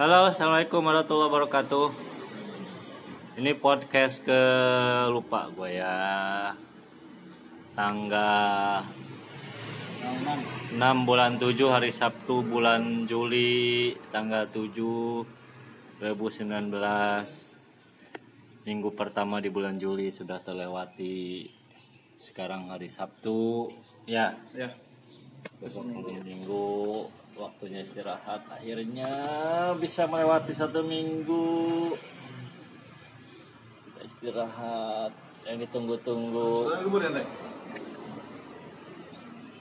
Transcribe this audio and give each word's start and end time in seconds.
Halo, 0.00 0.32
assalamualaikum 0.32 0.80
warahmatullahi 0.80 1.28
wabarakatuh. 1.28 1.92
Ini 3.36 3.52
podcast 3.60 4.24
ke 4.24 4.40
lupa 5.12 5.52
gue 5.52 5.76
ya. 5.76 6.56
Tanggal 7.76 8.80
6 10.72 10.80
bulan 11.04 11.36
7 11.36 11.52
hari 11.68 11.92
Sabtu 11.92 12.40
bulan 12.40 13.04
Juli 13.04 13.92
tanggal 14.08 14.48
7 14.48 14.72
2019 14.72 16.48
Minggu 18.64 18.88
pertama 18.96 19.44
di 19.44 19.52
bulan 19.52 19.76
Juli 19.76 20.08
sudah 20.08 20.40
terlewati 20.40 21.44
Sekarang 22.24 22.72
hari 22.72 22.88
Sabtu 22.88 23.68
Ya 24.08 24.32
Ya. 24.56 24.72
besok 25.60 25.92
minggu 26.24 27.04
waktunya 27.40 27.80
istirahat 27.80 28.44
akhirnya 28.46 29.08
bisa 29.74 30.04
melewati 30.04 30.52
satu 30.52 30.84
minggu 30.84 31.96
kita 33.86 34.00
istirahat 34.04 35.12
yang 35.42 35.56
ditunggu-tunggu 35.58 36.68
ya, 36.68 37.24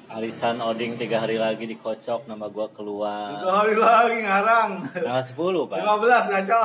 arisan 0.10 0.58
oding 0.60 0.98
tiga 0.98 1.22
hari 1.22 1.38
lagi 1.38 1.64
dikocok 1.66 2.26
nama 2.26 2.50
gua 2.50 2.68
keluar 2.68 3.30
Tiga 3.38 3.54
hari 3.56 3.76
lagi 3.78 4.18
ngarang. 4.20 4.72
tanggal 4.92 5.24
10 5.24 5.70
pak 5.70 5.78
15 5.80 6.34
ngaco. 6.34 6.62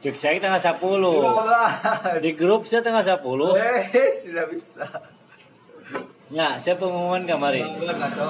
cek 0.00 0.14
saya 0.14 0.38
tanggal 0.38 0.62
10 0.62 0.80
15. 0.80 2.22
di 2.22 2.30
grup 2.32 2.62
saya 2.62 2.80
tanggal 2.80 3.02
10 3.02 3.20
Eh, 3.58 3.84
sudah 4.08 4.46
bisa. 4.46 4.86
ya 6.28 6.56
siapa 6.56 6.80
pengumuman 6.80 7.26
kemarin 7.26 7.66
15 7.76 7.90
ngaco. 7.92 8.26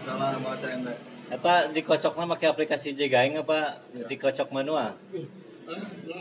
Salah 0.00 0.38
baca 0.38 0.66
ente. 0.70 0.94
Eta 1.26 1.66
dikocoknya 1.74 2.24
pakai 2.30 2.46
aplikasi 2.54 2.94
Jegaing 2.94 3.42
apa 3.42 3.82
Iya. 3.90 4.06
dikocok 4.06 4.54
manual? 4.54 4.94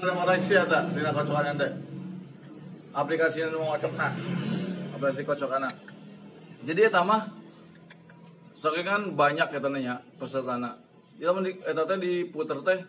Koreksi 0.02 0.58
ya, 0.58 0.66
tak? 0.66 0.90
Dina 0.98 1.14
kocokan 1.14 1.54
ente. 1.54 1.70
Aplikasi 2.90 3.46
yang 3.46 3.54
mau 3.54 3.76
ngocok 3.76 3.94
nah. 3.94 4.10
Aplikasi 4.98 5.22
kocokan 5.22 5.70
Jadi 6.66 6.82
eta 6.90 7.06
mah 7.06 7.30
saking 8.58 8.86
kan 8.88 9.02
banyak 9.14 9.46
ya 9.46 9.60
tanya 9.62 9.96
pesertana. 10.18 10.82
Dia 11.22 11.30
mah 11.30 11.46
di 11.46 11.54
eta 11.62 11.86
teh 11.86 11.98
diputer 12.02 12.58
teh 12.66 12.80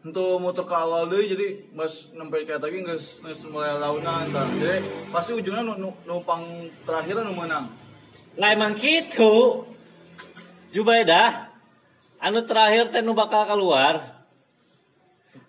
untuk 0.00 0.40
muter 0.42 0.64
ke 0.64 0.74
awal 0.74 1.06
deh 1.12 1.22
jadi 1.22 1.48
mas 1.76 2.08
sampai 2.10 2.48
kayak 2.48 2.64
tadi 2.64 2.80
nggak 2.80 2.98
mulai 3.52 3.76
launan 3.76 4.24
tah. 4.32 4.48
jadi 4.56 4.80
pasti 5.12 5.36
ujungnya 5.36 5.60
nu, 5.60 5.76
nu, 5.76 5.88
numpang 6.08 6.72
terakhir 6.88 7.20
nu 7.20 7.36
menang 7.36 7.68
Lah 8.38 8.54
emang 8.54 8.78
gitu. 8.78 9.66
Jubaidah. 10.70 11.49
Anu 12.20 12.44
terakhir 12.44 12.92
teh 12.92 13.00
nu 13.00 13.16
bakal 13.16 13.48
keluar. 13.48 14.20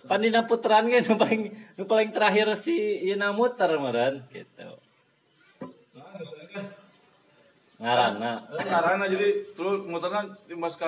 Pandina 0.08 0.48
putran 0.48 0.88
ge 0.88 1.04
nu 1.04 1.20
paling 1.20 1.52
nu 1.76 1.84
paling 1.84 2.10
terakhir 2.16 2.48
si 2.56 3.04
Ina 3.12 3.36
muter 3.36 3.76
meureun 3.76 4.24
gitu. 4.32 4.68
Ngaranna. 7.82 8.48
Eh, 8.56 8.66
Karena 8.66 9.06
jadi 9.10 9.28
lu 9.60 9.84
muternya 9.90 10.32
di 10.48 10.56
mas 10.56 10.80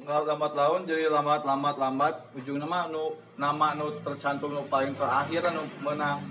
nggak 0.00 0.22
lambat 0.24 0.52
laun 0.56 0.88
jadi 0.88 1.12
lambat 1.12 1.44
lambat 1.44 1.76
lambat 1.76 2.14
ujung 2.32 2.56
nama 2.56 2.88
nu 2.88 3.20
nama 3.36 3.76
nu 3.76 4.00
tercantum 4.00 4.48
nu 4.56 4.64
paling 4.64 4.96
terakhir 4.96 5.52
nu 5.52 5.64
menang 5.84 6.24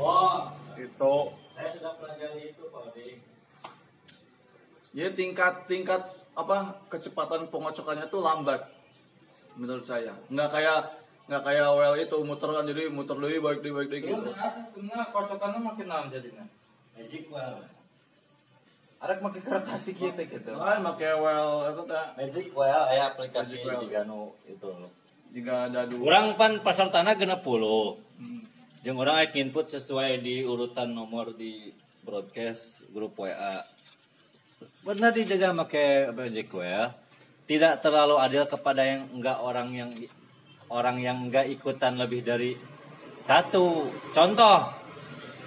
Oh, 0.00 0.48
itu 0.80 1.16
saya 1.52 1.68
sudah 1.76 1.92
pelajari 2.00 2.56
itu 2.56 2.64
Pak 2.72 2.96
jadi 4.90 5.12
tingkat 5.12 5.68
tingkat 5.68 6.00
apa 6.38 6.56
kecepatan 6.88 7.50
pengocokannya 7.50 8.06
tuh 8.06 8.22
lambat 8.22 8.60
menurut 9.58 9.82
saya 9.82 10.14
nggak 10.30 10.48
kayak 10.50 10.78
nggak 11.30 11.42
kayak 11.46 11.68
well 11.74 11.94
itu 11.94 12.16
muter 12.26 12.50
kan 12.50 12.64
jadi 12.66 12.90
muter 12.90 13.14
dulu 13.14 13.30
baik 13.30 13.62
dulu 13.62 13.72
baik 13.82 13.88
dulu 13.90 13.98
gitu 14.02 14.30
sebenarnya 14.74 15.06
kocokannya 15.14 15.60
makin 15.62 15.86
lama 15.86 16.06
jadinya 16.10 16.42
Magic 16.98 17.30
well. 17.30 17.62
ada 19.00 19.16
makin 19.22 19.40
keretasi 19.40 19.90
gitu 19.94 20.22
gitu 20.26 20.50
nah 20.58 20.76
pakai 20.92 21.14
well 21.18 21.70
itu 21.70 21.82
teh 21.86 22.04
Magic 22.18 22.46
well 22.50 22.82
aya 22.90 23.14
aplikasi 23.14 23.62
Well. 23.62 23.78
juga 23.78 24.02
nu 24.06 24.34
itu. 24.44 24.70
jika 25.30 25.70
ada 25.70 25.86
dua 25.86 26.02
Urang 26.02 26.34
pan 26.34 26.58
pasar 26.66 26.90
tanah 26.90 27.14
genep 27.14 27.46
puluh. 27.46 27.94
Jeung 28.80 28.96
orang 28.96 29.28
input 29.36 29.68
sesuai 29.68 30.24
di 30.24 30.40
urutan 30.40 30.90
nomor 30.96 31.36
di 31.36 31.68
broadcast 32.00 32.90
grup 32.96 33.12
WA. 33.20 33.60
Benar 34.80 35.12
dijaga 35.12 35.52
make 35.52 36.08
Magic 36.16 36.48
Well. 36.56 36.88
Tidak 37.44 37.84
terlalu 37.84 38.16
adil 38.16 38.48
kepada 38.48 38.80
yang 38.80 39.12
enggak 39.12 39.36
orang 39.36 39.68
yang 39.76 39.92
orang 40.72 40.96
yang 41.04 41.28
enggak 41.28 41.52
ikutan 41.52 42.00
lebih 42.00 42.24
dari 42.24 42.56
satu. 43.20 43.92
Contoh 44.16 44.72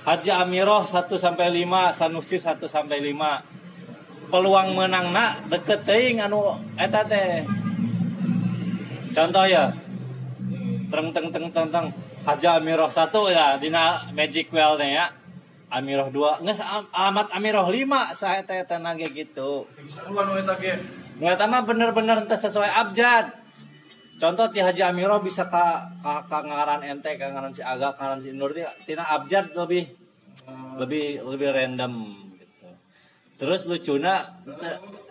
Haji 0.06 0.30
Amiroh 0.38 0.86
1 0.86 1.10
sampai 1.18 1.50
5, 1.50 1.66
Sanusi 1.98 2.38
1 2.38 2.62
sampai 2.70 3.02
5. 3.02 4.30
Peluang 4.30 4.78
menangna 4.78 5.42
deket 5.50 5.82
teuing 5.82 6.22
anu 6.22 6.54
eta 6.78 7.02
teh. 7.02 7.42
Contoh 9.18 9.50
ya. 9.50 9.74
Teng 10.94 11.10
teng 11.10 11.34
teng 11.34 11.50
teng 11.50 11.68
teng. 11.74 11.88
Haja 12.22 12.62
Amiroh 12.62 12.94
satu 12.94 13.34
ya 13.34 13.58
dina 13.58 14.14
Magic 14.14 14.54
Well 14.54 14.78
nya 14.78 14.88
ya. 14.94 15.06
Amiroh 15.74 16.14
dua 16.14 16.38
nges 16.38 16.62
am- 16.62 16.86
alamat 16.94 17.34
Amiroh 17.34 17.66
lima 17.74 18.14
saya 18.14 18.46
teh 18.46 18.62
tenage 18.70 19.10
gitu. 19.10 19.66
nu 19.66 20.34
eta 20.38 20.54
Nu 21.18 21.26
eta 21.26 21.46
mah 21.50 21.66
bener-bener 21.66 22.30
teu 22.30 22.38
sesuai 22.38 22.70
abjad. 22.70 23.34
Contoh 24.22 24.46
ti 24.54 24.62
Haji 24.62 24.86
Amiroh 24.86 25.18
bisa 25.26 25.50
ka 25.50 25.90
ka, 26.06 26.30
ka 26.30 26.40
ngaran 26.46 26.86
ente 26.86 27.18
ka 27.18 27.34
ngaran 27.34 27.50
si 27.50 27.66
Aga 27.66 27.90
ka 27.98 28.06
ngaran 28.06 28.22
si 28.22 28.30
Nur 28.38 28.54
ti 28.54 28.62
tina 28.86 29.02
abjad 29.18 29.50
lebih 29.58 29.90
lebih 30.78 31.26
lebih 31.26 31.50
random 31.50 31.94
gitu. 32.38 32.70
Terus 33.42 33.66
lucuna 33.66 34.30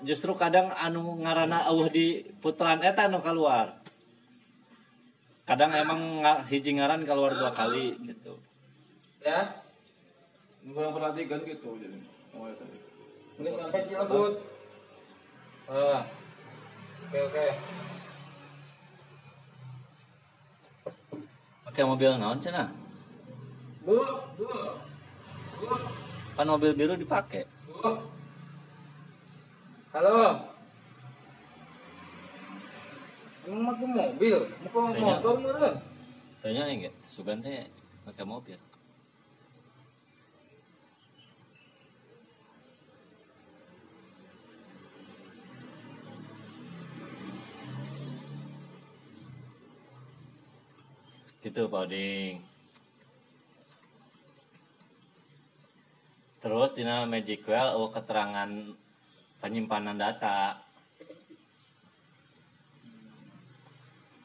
justru 0.07 0.39
kadang 0.39 0.71
anu 0.79 1.19
ngaranna 1.27 1.67
eueuh 1.75 1.91
di 1.91 2.23
putaran 2.39 2.79
eta 2.87 3.11
anu 3.11 3.19
keluar. 3.19 3.83
Kadang 5.43 5.75
emang 5.75 6.23
hiji 6.47 6.79
ngaran 6.79 7.03
keluar 7.03 7.35
dua 7.35 7.51
kali 7.51 7.99
gitu. 7.99 8.39
ya 9.23 9.39
nu 9.51 9.72
kurang 10.71 10.95
perhatikan 10.95 11.43
gitu 11.43 11.75
jadi. 11.83 11.99
Oh 12.39 12.47
eta 12.47 12.65
ini 13.43 13.51
sampai 13.51 13.83
Cilebut 13.83 14.33
ah. 15.67 16.07
Oke 17.11 17.19
oke. 17.19 17.47
Pakai 21.67 21.85
mobil 21.85 22.11
naon 22.17 22.39
cenah? 22.39 22.71
bu 23.83 23.99
bu 24.39 24.47
bu. 25.59 25.75
Kan 26.39 26.47
mobil 26.47 26.71
biru 26.79 26.95
dipakai. 26.95 27.43
bu. 27.67 27.91
Halo. 29.93 30.39
Emang 33.43 33.75
pakai 33.75 33.87
mobil? 33.91 34.39
Mau 34.71 34.95
motor 34.95 35.35
meren 35.43 35.75
Tanya 36.43 36.63
enggak? 36.71 36.95
Sugan 37.11 37.43
teh 37.43 37.67
pakai 38.07 38.23
mobil. 38.23 38.59
Gitu 51.43 51.67
Pak 51.67 51.91
Oding. 51.91 52.39
Terus 56.43 56.71
Magic 57.11 57.43
Well 57.51 57.79
oh 57.79 57.91
keterangan 57.91 58.51
penyimpanan 59.43 59.99
data. 59.99 60.59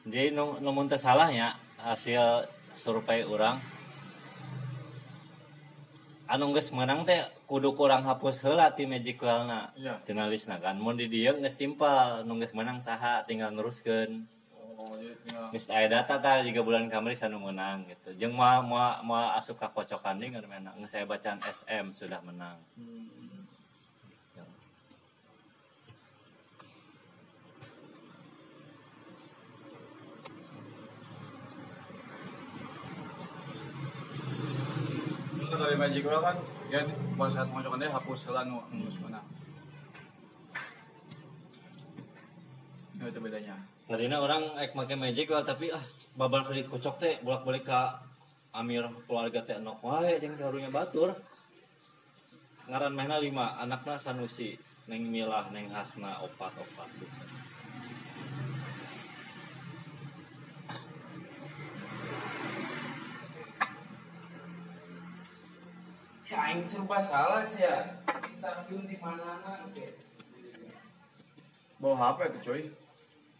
Jadi 0.06 0.30
nu 0.30 0.62
nu 0.62 0.70
mun 0.70 0.86
teu 0.86 0.96
salah 0.96 1.28
ya 1.28 1.58
hasil 1.82 2.46
survei 2.72 3.26
orang 3.26 3.58
anu 6.28 6.52
geus 6.54 6.70
menang 6.70 7.02
teh 7.08 7.18
kudu 7.50 7.72
kurang 7.74 8.06
hapus 8.06 8.46
heula 8.46 8.70
ti 8.76 8.86
Magic 8.86 9.18
Well-na. 9.18 9.74
Iya. 9.74 9.98
Tina 10.06 10.30
kan. 10.62 10.76
Mun 10.78 10.94
di 11.00 11.10
dieu 11.10 11.34
geus 11.40 11.56
simpel, 11.56 12.22
nu 12.28 12.38
geus 12.38 12.54
menang 12.54 12.78
saha 12.78 13.26
tinggal 13.26 13.50
neruskeun. 13.50 14.37
Oh 14.78 14.94
Geus 15.50 15.66
aya 15.74 15.90
data 15.90 16.22
tah 16.22 16.38
jika 16.46 16.62
bulan 16.62 16.86
kamari 16.86 17.18
anu 17.18 17.42
menang 17.42 17.82
gitu. 17.90 18.14
Jeung 18.14 18.38
moal 18.38 18.62
moal 18.62 19.02
moal 19.02 19.34
asup 19.34 19.58
ka 19.58 19.68
kocokan 19.74 20.22
deui 20.22 20.30
ngan 20.30 20.46
menang. 20.46 20.74
Geus 20.78 20.94
aya 20.94 21.04
bacaan 21.04 21.42
SM 21.42 21.90
sudah 21.90 22.22
menang. 22.22 22.56
Itu 35.42 35.56
dari 35.56 35.76
Magic 35.80 36.06
kan 36.06 36.36
ya 36.70 36.84
pas 37.18 37.32
saat 37.34 37.48
ngocokan 37.50 37.82
dia 37.82 37.90
hapus 37.90 38.30
heula 38.30 38.46
nu 38.46 38.62
geus 38.84 39.00
menang. 39.02 39.26
Nah, 42.98 43.06
itu 43.06 43.18
bedanya. 43.22 43.77
Tadinya 43.88 44.20
orang 44.20 44.52
ek 44.60 44.76
make 44.76 44.92
magic 45.00 45.32
lah 45.32 45.40
tapi 45.40 45.72
ah 45.72 45.80
babal 46.12 46.44
kali 46.44 46.60
kocok 46.60 47.00
teh 47.00 47.16
bolak-balik 47.24 47.64
ke 47.64 47.80
Amir 48.52 48.84
keluarga 49.08 49.40
teh 49.40 49.56
nok 49.56 49.80
wae 49.80 50.20
jeung 50.20 50.36
karunya 50.36 50.68
batur. 50.68 51.16
Ngaran 52.68 52.92
mehna 52.92 53.16
lima, 53.16 53.56
anakna 53.56 53.96
Sanusi, 53.96 54.60
Neng 54.92 55.08
Milah, 55.08 55.48
Neng 55.56 55.72
Hasna, 55.72 56.20
opat 56.20 56.52
opat. 56.52 56.84
Ya 66.28 66.38
aing 66.44 66.60
serba 66.60 67.00
salah 67.00 67.40
sih 67.40 67.64
ya. 67.64 68.04
Di 68.04 68.32
stasiun 68.36 68.84
di 68.84 69.00
mana 69.00 69.40
nanti. 69.40 69.96
Bawa 71.80 72.12
HP 72.12 72.36
tuh 72.36 72.52
coy. 72.52 72.62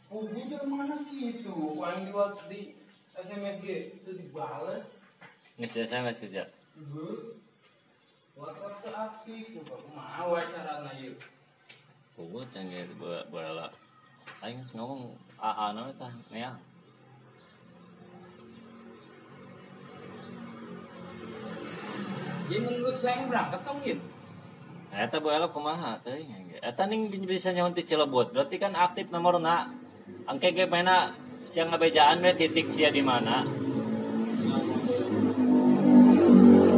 Jangan 0.08 0.64
mana 0.72 0.96
gitu. 1.04 1.76
Di 1.76 2.12
waktu 2.16 2.42
di 2.48 2.60
SMS 3.12 3.60
itu 3.68 4.10
dibales. 4.16 5.04
Nges 5.60 5.72
desa 5.76 6.00
mas 6.00 6.16
kerja. 6.16 6.48
Terus 6.48 7.36
WhatsApp 8.38 8.80
tuh 8.80 8.94
aktif 8.94 9.44
tuh. 9.52 9.76
Kumaha 9.76 10.22
wacarana 10.30 10.92
ieu? 10.96 11.12
Kubu 12.16 12.40
canggih 12.48 12.88
bola. 13.28 13.68
Aing 14.40 14.64
ngomong 14.64 15.12
AA 15.36 15.66
na 15.76 15.92
tah 15.98 16.12
neang. 16.32 16.56
Jadi 22.48 22.64
menurut 22.64 22.96
saya 22.96 23.20
yang 23.20 23.28
berangkat 23.28 23.60
kamu 23.60 23.80
ya? 23.84 23.96
Eta 24.88 25.20
bola 25.20 25.52
kumaha 25.52 26.00
teh 26.00 26.16
Eta 26.64 26.82
ning 26.88 27.12
bisa 27.28 27.52
nyaon 27.52 27.76
ti 27.76 27.84
Cilebut. 27.84 28.32
Berarti 28.32 28.56
kan 28.56 28.72
aktif 28.72 29.12
nomorna. 29.12 29.77
Angke 30.28 30.52
ge 30.52 30.68
pena 30.68 31.16
siang 31.40 31.72
ngabejaan 31.72 32.20
we 32.20 32.36
titik 32.36 32.68
sia 32.68 32.92
di 32.92 33.00
mana. 33.00 33.48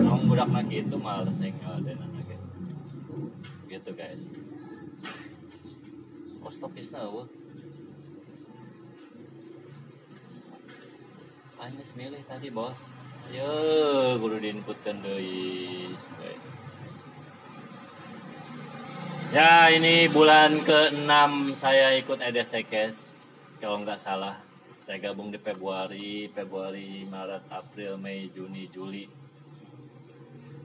Ngomong 0.07 0.25
budakna 0.31 0.63
gitu 0.71 0.95
males 1.03 1.43
aing 1.43 1.59
ngadenan 1.59 2.15
ge. 2.31 2.39
Gitu 3.67 3.91
guys. 3.99 4.31
Oh 6.47 6.53
stopisna 6.55 7.03
eueuh. 7.03 7.27
Anis 11.61 11.93
milih 11.99 12.23
tadi 12.25 12.49
bos. 12.55 12.95
Yo, 13.31 13.47
kudu 14.19 14.43
diinputkan 14.43 14.99
supaya 15.03 16.35
Ya 19.31 19.71
ini 19.71 20.11
bulan 20.11 20.59
ke-6 20.67 21.55
saya 21.55 21.95
ikut 21.95 22.19
EDSEKES 22.19 23.10
Kalau 23.61 23.77
nggak 23.85 24.01
salah 24.01 24.41
Saya 24.83 24.99
gabung 24.99 25.31
di 25.31 25.39
Februari 25.39 26.27
Februari, 26.33 27.05
Maret, 27.07 27.47
April, 27.53 27.95
Mei, 28.01 28.27
Juni, 28.35 28.67
Juli. 28.67 29.07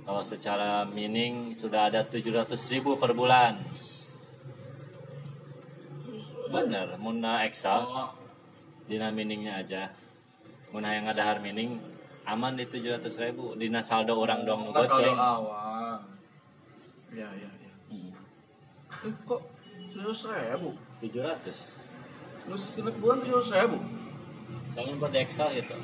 Kalau 0.05 0.23
secara 0.25 0.85
mining 0.85 1.53
sudah 1.53 1.89
ada 1.91 2.01
700 2.01 2.49
ribu 2.73 2.97
per 2.97 3.13
bulan. 3.13 3.57
Bener, 6.49 6.97
Muna 6.97 7.45
Excel. 7.45 7.85
Dina 8.85 9.09
miningnya 9.09 9.61
aja. 9.61 9.89
Muna 10.69 10.93
yang 10.93 11.09
ada 11.09 11.25
har 11.25 11.37
mining 11.41 11.77
Aman 12.25 12.57
di 12.57 12.65
700 12.65 13.05
ribu. 13.21 13.53
Dina 13.53 13.85
saldo 13.85 14.17
orang 14.17 14.41
dong 14.45 14.73
kalau 14.73 14.85
goceng. 14.89 15.13
awal. 15.13 16.01
Iya 17.13 17.29
iya 17.37 17.49
iya. 17.61 17.73
Hmm, 17.93 18.13
Eh, 19.05 19.13
kok 19.25 19.41
tujuh 19.93 20.13
ribu? 20.33 20.69
700 21.05 21.84
Terus 22.45 22.63
genep 22.77 22.95
bulan 23.01 23.25
tujuh 23.25 23.41
ribu? 23.49 23.77
Saya 24.69 24.93
buat 24.99 25.13
Excel 25.15 25.49
gitu 25.61 25.75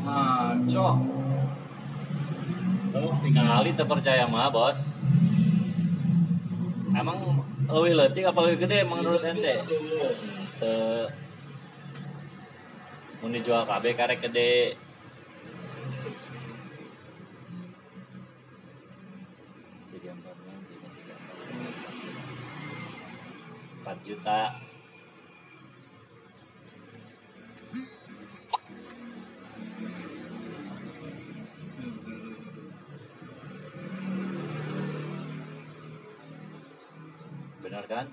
Ngaco. 0.00 0.88
So, 2.90 2.98
tinggali 3.22 3.70
terpercaya 3.76 4.26
mah 4.26 4.50
bos. 4.50 4.98
Emang 6.90 7.46
lebih 7.70 7.94
letik 7.94 8.26
apa 8.26 8.38
lebih 8.42 8.66
gede 8.66 8.82
menurut 8.82 9.22
ente? 9.22 9.62
Te 10.58 10.72
mau 13.20 13.30
dijual 13.30 13.62
KB 13.68 13.84
karek 13.94 14.20
gede. 14.26 14.74
4 24.00 24.08
juta. 24.08 24.56
Benar 37.60 37.84
kan? 37.84 38.06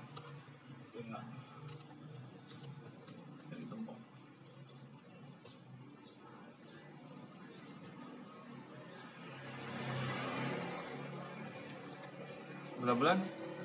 Berapa 12.78 12.94
bulan? 12.94 13.18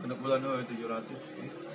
kena 0.03 0.19
bulan 0.19 0.43
oh 0.43 0.59
700 0.67 1.72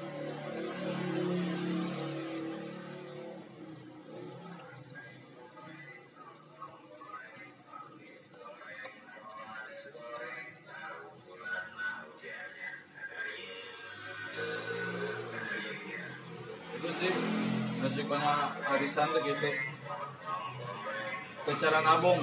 nabung. 21.89 22.21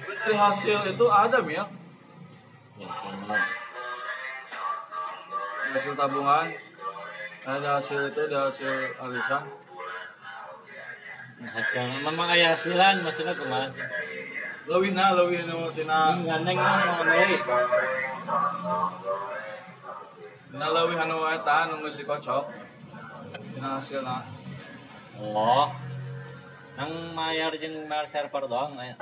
Tapi 0.00 0.12
dari 0.16 0.36
hasil 0.40 0.78
itu 0.88 1.06
ada 1.12 1.38
ya 1.44 1.64
hasil 5.70 5.92
tabungan. 5.94 6.46
Ada 7.40 7.68
hasil 7.80 8.00
itu 8.08 8.20
ada 8.32 8.38
hasil 8.48 8.72
arisan. 9.00 9.44
Hasil 11.40 11.84
memang 12.04 12.28
ayah 12.36 12.52
hasilan 12.52 13.00
maksudnya 13.04 13.32
ke 13.36 13.44
mana 13.48 13.68
sih? 13.68 13.84
lebih 14.70 14.92
nah 14.94 15.10
lebih 15.16 15.50
nu 15.50 15.66
tina 15.74 16.14
gandeng 16.20 16.54
mah 16.54 16.78
mau 16.84 17.02
milih. 17.02 17.42
tina 20.52 20.66
lebih 20.70 20.96
anu 21.00 21.26
eta 21.26 21.58
nu 21.72 21.82
geus 21.82 21.96
dikocok 21.98 22.69
tina 23.60 23.76
hasilna 23.76 24.16
Oh. 25.20 25.68
Nang 26.80 27.12
mayar 27.12 27.52
jeung 27.60 27.76
mayar 27.84 28.08
server 28.08 28.48
doang 28.48 28.72
aya. 28.80 28.96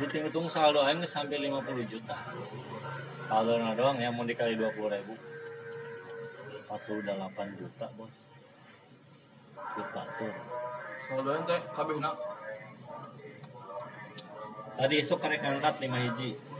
Jadi 0.00 0.16
hitung 0.24 0.48
saldo 0.48 0.80
aing 0.80 1.04
sampai 1.04 1.44
50 1.44 1.84
juta. 1.92 2.16
Saldo 3.20 3.60
na 3.60 3.76
doang 3.76 4.00
yang 4.00 4.16
mau 4.16 4.24
dikali 4.24 4.56
20 4.56 4.88
ribu. 4.96 5.12
48 6.72 7.60
juta, 7.60 7.86
Bos. 8.00 8.16
Juta 9.76 10.02
tuh. 10.16 10.32
saldo 11.04 11.30
ente 11.36 11.56
kabehna 11.76 12.10
Tadi 14.80 14.94
esok 15.04 15.20
karek 15.20 15.44
ngangkat 15.44 15.84
5 15.84 16.00
hiji. 16.00 16.55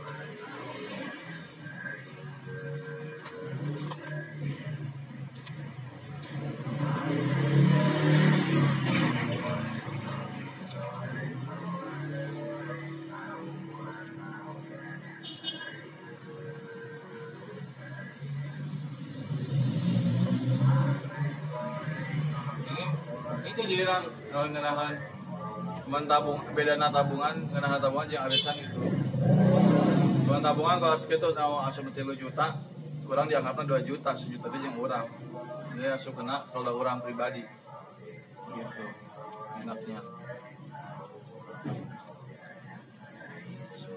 Ngenahan 24.67 24.95
cuman 25.87 26.03
tabung 26.03 26.39
beda 26.51 26.75
na 26.75 26.91
tabungan 26.91 27.35
ngenahan 27.47 27.79
tabungan 27.79 28.07
yang 28.11 28.27
arisan 28.27 28.55
gitu 28.59 28.83
cuman 30.27 30.43
tabungan 30.43 30.77
kalau 30.83 30.97
segitu 30.99 31.31
mau 31.31 31.63
asup 31.63 31.87
tiga 31.95 32.11
juta 32.19 32.59
kurang 33.07 33.31
dianggapnya 33.31 33.79
2 33.79 33.87
juta 33.87 34.11
sejuta 34.11 34.51
itu 34.51 34.67
yang 34.67 34.75
orang. 34.75 35.07
Jadi 35.71 35.87
asup 35.95 36.19
kena 36.19 36.43
kalau 36.51 36.75
orang 36.75 36.99
pribadi. 36.99 37.39
Gitu 38.51 38.83
enaknya. 39.63 40.03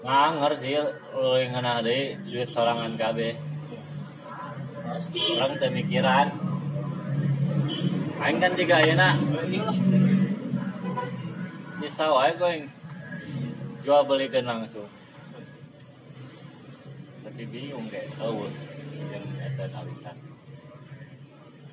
Nganger 0.07 0.51
sih 0.55 0.79
lo 1.11 1.35
yang 1.35 1.59
deh 1.83 2.15
duit 2.23 2.47
sorangan 2.47 2.95
KB 2.95 3.19
orang 5.37 5.53
teu 5.61 5.69
mikiran 5.69 6.27
aing 8.21 8.37
kan 8.41 8.53
juga 8.53 8.81
ayeuna 8.81 9.13
bisa 11.81 12.03
wae 12.13 12.31
gue 12.37 12.49
yang 12.53 12.65
jual 13.81 14.01
belikan 14.05 14.45
langsung 14.45 14.87
tapi 17.25 17.41
bingung 17.49 17.89
kayak 17.89 18.07
tahu 18.15 18.45
yang 19.09 19.25
eta 19.41 19.65
alisan 19.81 20.17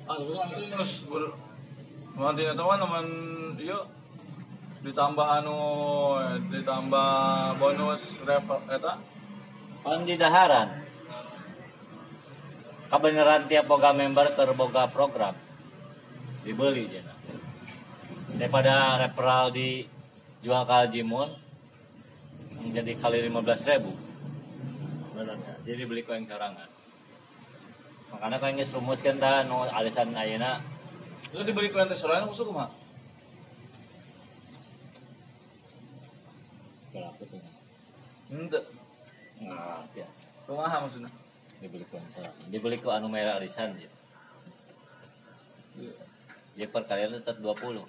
ah 0.09 0.15
tapi 0.17 0.33
nanti 0.33 0.67
terus 0.73 1.05
ber 1.05 1.23
nanti 2.17 2.41
teman 2.49 2.81
teman 2.81 3.05
yuk 3.61 3.85
ditambah 4.79 5.27
anu 5.43 5.59
ditambah 6.47 7.11
bonus 7.59 8.23
refer 8.23 8.59
eta? 8.71 8.95
Kan 9.83 10.07
di 10.07 10.15
daharan. 10.15 10.71
Kebenaran 12.89 13.45
tiap 13.45 13.69
boga 13.69 13.91
member 13.91 14.33
ke 14.33 14.43
boga 14.55 14.87
program. 14.89 15.35
Dibeli 16.41 16.87
jena. 16.89 17.13
Daripada 18.33 19.03
referral 19.03 19.51
di 19.51 19.83
jual 20.39 20.63
ke 20.63 20.77
Jimun 20.95 21.29
menjadi 22.63 22.91
kali 22.99 23.23
15.000 23.27 23.75
ribu. 23.75 23.91
Jadi 25.67 25.83
beli 25.85 26.01
koeng 26.01 26.25
sorangan 26.25 26.65
makanya 28.09 28.41
koeng 28.41 28.57
geus 28.57 28.73
rumuskeun 28.73 29.21
tah 29.21 29.45
nu 29.45 29.61
alisan 29.69 30.09
ayeuna 30.17 30.57
itu 31.29 31.45
dibeli 31.45 31.69
kue 31.69 31.85
restoran 31.85 32.25
masuk 32.25 32.49
mah 32.49 32.73
kalau 36.89 37.13
aku 37.13 37.21
tuh 37.29 37.37
ente 38.33 38.59
nah 39.45 39.85
ya. 39.93 40.09
Kumaha 40.49 40.89
maksudnya? 40.89 41.11
Dibeli 41.61 41.85
koeng 41.93 42.09
sorangan 42.09 42.49
dibeli 42.49 42.81
ku 42.81 42.89
anu 42.89 43.11
merah 43.11 43.37
alisan 43.37 43.77
ya. 43.77 43.91
Dia 46.57 46.65
per 46.65 46.89
kali 46.89 47.13
tetap 47.13 47.37
20 47.37 47.85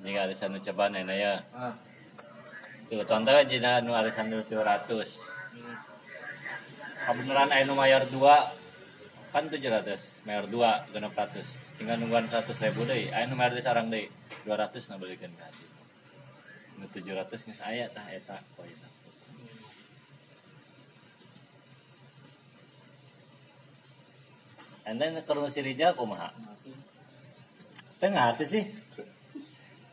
Ini 0.00 0.16
alisan 0.16 0.56
nu 0.56 0.60
coba 0.64 0.88
nenek 0.88 1.16
ya. 1.20 1.44
ah 1.52 1.76
Tuh 2.88 3.04
contohnya 3.04 3.44
jina 3.44 3.84
nu 3.84 3.92
alisan 3.92 4.32
nu 4.32 4.40
200. 4.40 4.88
Kebenaran 7.04 7.52
aya 7.52 7.68
nu 7.68 7.76
mayar 7.76 8.08
2 8.08 8.16
kan 9.30 9.44
700, 9.46 10.24
mayar 10.24 10.48
2 10.48 10.92
genep 10.96 11.12
100. 11.12 11.76
Tinggal 11.76 12.00
nungguan 12.00 12.24
100 12.24 12.48
ribu 12.64 12.88
deui. 12.88 13.12
Aya 13.12 13.28
nu 13.28 13.36
mayar 13.36 13.52
deui 13.52 13.60
sarang 13.60 13.92
deui 13.92 14.08
200 14.48 14.88
na 14.88 14.96
beuleikeun 14.96 15.36
ka 15.36 15.44
hadi. 15.44 15.64
Nu 16.80 16.88
700 16.88 17.44
geus 17.44 17.60
aya 17.60 17.92
tah 17.92 18.08
eta 18.08 18.40
poin. 18.56 18.72
And 24.88 24.98
then 24.98 25.14
keur 25.22 25.38
si 25.52 25.62
Rijal 25.62 25.94
kumaha? 25.94 26.34
Tengah 28.02 28.34
tuh 28.34 28.48
sih. 28.48 28.64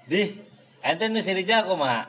Di, 0.07 0.39
ente 0.79 1.05
nu 1.11 1.19
si 1.19 1.35
Rijal 1.35 1.67
kumaha? 1.67 2.07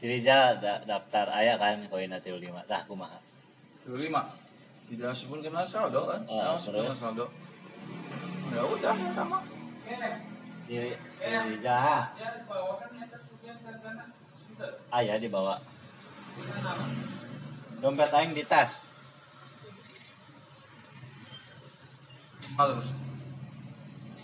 Si 0.00 0.04
Rijal 0.08 0.56
da, 0.64 0.80
daftar 0.88 1.28
aya 1.28 1.60
kan 1.60 1.84
koin 1.92 2.08
nanti 2.08 2.32
lima 2.32 2.64
tah 2.64 2.88
kumaha. 2.88 3.20
tuh 3.84 4.00
lima 4.00 4.24
tidak 4.88 5.12
sebut 5.12 5.44
kena 5.44 5.60
saldo 5.60 6.08
kan 6.08 6.24
Ah, 6.24 6.56
ah, 6.56 6.56
sebut 6.56 6.88
terus? 6.88 6.96
saldo 6.96 7.28
ya 8.48 8.64
udah 8.64 8.96
sama 9.12 9.44
Si, 10.56 10.72
si 11.12 11.24
Rijal 11.28 12.08
aya 14.88 15.14
dibawa. 15.20 15.60
Dompet 17.84 18.08
aing 18.16 18.32
di 18.32 18.44
tas. 18.48 18.94
halus 22.54 22.86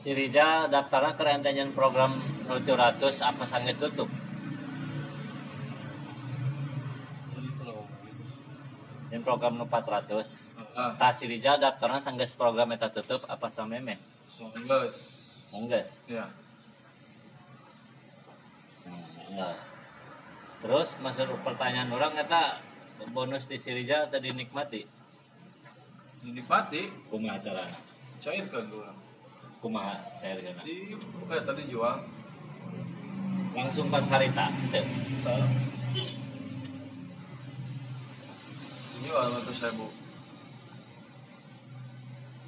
Si 0.01 0.17
Rijal 0.17 0.73
daftarnya 0.73 1.13
ke 1.13 1.23
rentenyan 1.29 1.77
program 1.77 2.17
700 2.49 3.21
apa 3.21 3.45
sanggeus 3.45 3.77
tutup. 3.77 4.09
Yang 9.13 9.23
program 9.29 9.61
nu 9.61 9.69
400. 9.69 10.57
ah 10.73 10.97
Tas 10.97 11.21
si 11.21 11.29
Rijal 11.29 11.61
daftarnya 11.61 12.01
sanggeus 12.01 12.33
program 12.41 12.73
eta 12.73 12.89
tutup 12.89 13.29
apa 13.29 13.53
sameme? 13.53 14.01
songles 14.31 14.97
Enggeus. 15.51 15.89
ya 16.07 16.31
Hmm, 18.87 19.05
enggak. 19.35 19.59
Terus 20.65 20.89
masuk 21.05 21.37
pertanyaan 21.45 21.91
orang 21.93 22.17
kata 22.17 22.63
bonus 23.11 23.49
di 23.49 23.57
Sirija 23.57 24.13
tadi 24.13 24.31
nikmati 24.37 24.85
dinikmati 26.21 27.09
kumaha 27.09 27.41
carana 27.41 27.79
cairkan 28.21 28.69
dulu 28.69 28.93
kumaha 29.61 29.93
cair 30.17 30.41
kana 30.41 30.65
di 30.65 30.97
eh, 30.97 31.43
tadi 31.45 31.63
jual. 31.69 31.97
Langsung 33.51 33.93
pas 33.93 34.05
harita 34.09 34.49
teu 34.73 34.85
jual 39.05 39.23
lima 39.27 39.39
ratus 39.43 39.59
ribu. 39.69 39.87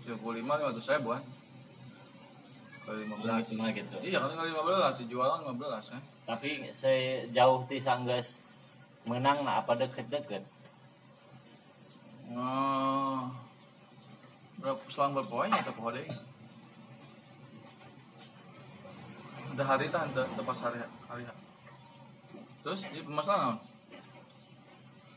Tujuh 0.03 0.17
puluh 0.19 0.41
lima 0.41 0.57
ratus 0.57 0.89
ribu 0.89 1.13
kan? 1.13 1.25
Kali 2.83 3.07
lima 3.07 3.17
belas. 3.21 3.47
Gitu. 3.51 3.95
Iya 4.09 4.19
kan 4.23 4.31
kali 4.33 4.49
lima 4.55 4.63
belas 4.63 4.95
jualan 5.03 5.39
lima 5.43 5.55
belas 5.59 5.85
kan? 5.91 6.03
Tapi 6.23 6.71
sejauh 6.71 7.67
ti 7.67 7.83
sanggeus 7.83 8.55
menang 9.03 9.43
nah 9.43 9.59
apa 9.59 9.75
deket-deket? 9.75 10.47
Oh, 12.33 13.29
berapa 14.63 14.81
selang 14.89 15.13
berapa 15.19 15.29
poin 15.29 15.51
atau 15.53 15.75
pohon 15.75 15.99
udah 19.53 19.67
hari 19.69 19.85
itu 19.89 19.97
udah, 19.97 20.25
udah 20.25 20.45
hari 20.65 20.79
hari 21.09 21.23
terus 22.63 22.81
di 22.89 23.01
masalah 23.05 23.59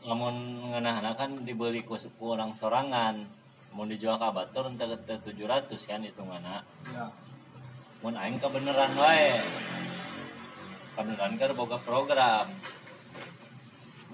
lamun 0.06 0.62
ngeunahna 0.70 1.18
kan 1.18 1.42
dibeli 1.42 1.82
ku, 1.82 1.98
ku 1.98 2.24
orang 2.38 2.54
sorangan. 2.54 3.26
Mau 3.74 3.82
dijual 3.90 4.22
ka 4.22 4.30
batur 4.30 4.70
teu 4.78 5.46
ratus 5.50 5.82
kan 5.82 5.98
hitunganna. 5.98 6.62
Ya 6.94 7.10
mun 8.06 8.14
aing 8.14 8.38
kebeneran 8.38 8.94
wae. 8.94 9.34
Kebeneran 10.94 11.34
kan 11.34 11.50
boga 11.58 11.74
program. 11.82 12.46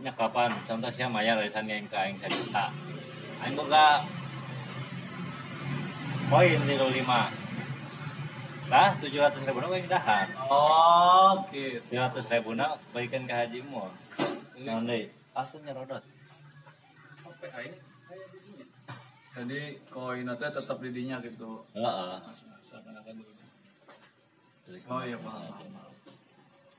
Nya 0.01 0.17
kapan? 0.17 0.51
Contoh 0.65 0.89
siapa 0.89 1.21
ya 1.21 1.37
lisan 1.37 1.69
yang 1.69 1.85
ke 1.85 1.97
aing 2.01 2.17
juta. 2.17 2.73
Aing 3.45 3.53
boga 3.53 4.01
poin 6.33 6.57
05 6.57 7.42
Nah, 8.73 8.97
tujuh 8.97 9.21
ratus 9.21 9.45
ribu 9.45 9.61
nang 9.61 9.85
dahar. 9.85 10.33
Oh, 10.49 11.45
gitu. 11.53 11.77
Tujuh 11.93 12.01
ratus 12.01 12.25
ribu 12.33 12.57
nang 12.57 12.81
balikan 12.97 13.29
ke 13.29 13.35
Haji 13.37 13.61
Mul. 13.69 13.93
Nang 14.65 14.89
deh, 14.89 15.13
pasti 15.37 15.61
nyerodot. 15.61 16.01
Jadi 19.33 19.61
koin 19.93 20.25
itu 20.25 20.47
tetap 20.49 20.79
didinya 20.81 21.21
gitu. 21.21 21.61
Heeh. 21.77 22.17
Oh 24.89 25.01
iya 25.05 25.21
paham. 25.21 25.53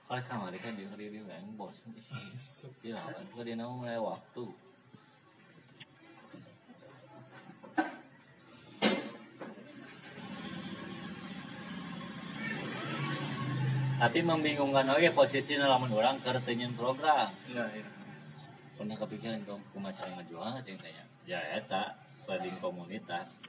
Kalau 0.09 0.21
kamar 0.25 0.53
kan 0.57 0.73
dia 0.73 0.89
dia 0.97 1.21
yang 1.21 1.53
bos. 1.53 1.77
Iya, 2.85 2.97
kan 2.97 3.45
dia 3.45 3.53
nama 3.53 3.69
mulai 3.69 4.01
waktu. 4.01 4.49
Tapi 14.03 14.19
membingungkan 14.19 14.83
oke 14.91 15.15
posisi 15.15 15.55
lamun 15.55 15.87
orang 15.95 16.19
kertenyen 16.19 16.75
program. 16.75 17.31
Iya, 17.47 17.63
iya. 17.71 17.87
Pernah 18.75 18.99
kepikiran 18.99 19.47
kau 19.47 19.55
kumaha 19.71 19.95
cara 19.95 20.19
ngajual 20.19 20.59
cing 20.59 20.75
tanya. 20.75 21.07
Ya 21.23 21.39
eta 21.55 21.95
trading 22.27 22.59
komunitas. 22.59 23.39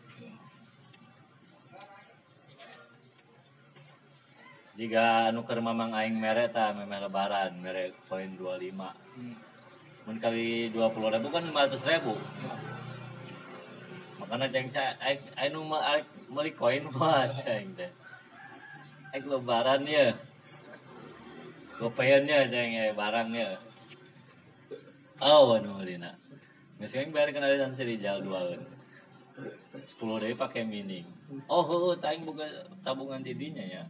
Jika 4.78 5.34
keur 5.42 5.58
mamang 5.58 5.90
aing 5.90 6.23
mere 6.23 6.46
ta 6.46 6.70
memeh 6.70 7.02
lebaran 7.02 7.58
mere 7.58 7.90
poin 8.06 8.30
25. 8.38 8.78
Hmm. 8.78 9.34
Mun 10.06 10.23
kali 10.23 10.70
20 10.70 11.14
ribu 11.18 11.34
kan 11.34 11.42
500 11.50 11.90
ribu. 11.99 12.14
Makanya 14.23 14.46
ceng 14.54 14.70
saya 14.70 14.94
aing 15.02 15.18
aing 15.34 15.50
nu 15.50 15.66
meuli 16.30 16.54
koin 16.54 16.87
mah 16.94 17.26
ceng 17.34 17.75
teh. 17.75 17.90
Aing 19.11 19.26
lebaran 19.26 19.82
ya. 19.82 20.14
Gopeannya 21.80 22.48
ceng 22.50 22.70
ya 22.70 22.94
barangnya. 22.94 23.58
Oh, 25.18 25.54
anu 25.56 25.78
meulina. 25.78 26.14
Geus 26.78 26.94
aing 26.94 27.14
bayar 27.14 27.30
kana 27.34 27.50
dan 27.54 27.74
seri 27.74 27.96
jal 27.96 28.22
duaeun. 28.22 28.62
sepuluh 29.74 30.22
dari 30.22 30.38
pakai 30.38 30.62
mining 30.62 31.02
oh 31.50 31.66
heuh 31.66 31.98
taing 31.98 32.22
boga 32.22 32.46
tabungan 32.86 33.18
tidinya 33.18 33.62
ya 33.62 33.82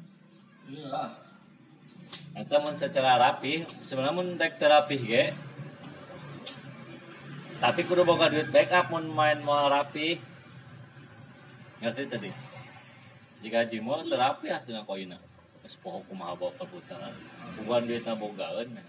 Iya. 0.64 1.12
Eta 2.40 2.56
mun 2.56 2.72
secara 2.72 3.20
rapi, 3.20 3.68
sebenarnya 3.68 4.16
mun 4.16 4.40
rek 4.40 4.56
terapi 4.56 4.96
ge. 4.96 5.24
Tapi 7.60 7.84
kudu 7.84 8.00
boga 8.08 8.32
duit 8.32 8.48
backup 8.48 8.88
mun 8.88 9.04
main 9.12 9.44
mau 9.44 9.68
rapi. 9.68 10.16
Ngerti 11.84 12.02
tadi? 12.08 12.32
Jika 13.44 13.68
jimo 13.68 14.00
terapi 14.08 14.48
hasilnya 14.48 14.88
koina. 14.88 15.20
Poho 15.84 16.00
kumaha 16.08 16.32
bawa 16.32 16.56
perputaran. 16.56 17.12
Bukan 17.60 17.82
duitna 17.84 18.12
bogaeun 18.16 18.68
men. 18.72 18.86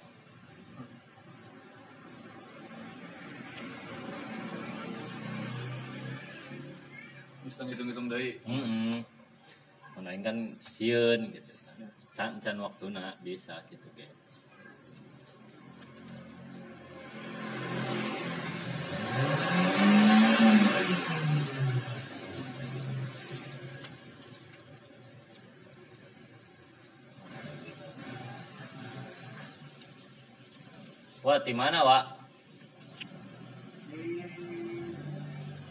Bisa 7.46 7.62
ngitung-ngitung. 7.62 8.08
Heeh. 8.10 9.00
Mun 9.96 10.08
aing 10.10 10.24
kan 10.24 10.38
sieun 10.60 11.32
gitu. 11.32 11.54
Can 12.16 12.40
can 12.40 12.58
waktuna 12.64 13.20
bisa 13.20 13.60
gitu 13.68 13.88
ge. 14.00 14.15
Di 31.46 31.54
mana, 31.54 31.86
Wak? 31.86 32.06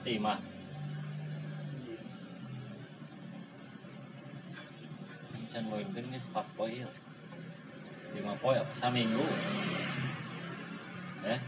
Di 0.07 0.17
mana? 0.23 0.43
Can 5.51 5.71
memimpin 5.71 6.11
geus 6.11 6.27
4 6.35 6.47
poe 6.59 6.71
ya. 6.71 6.91
5 8.15 8.43
poe 8.43 8.55
apa 8.59 8.73
saminggu. 8.75 9.27
Eh, 11.27 11.41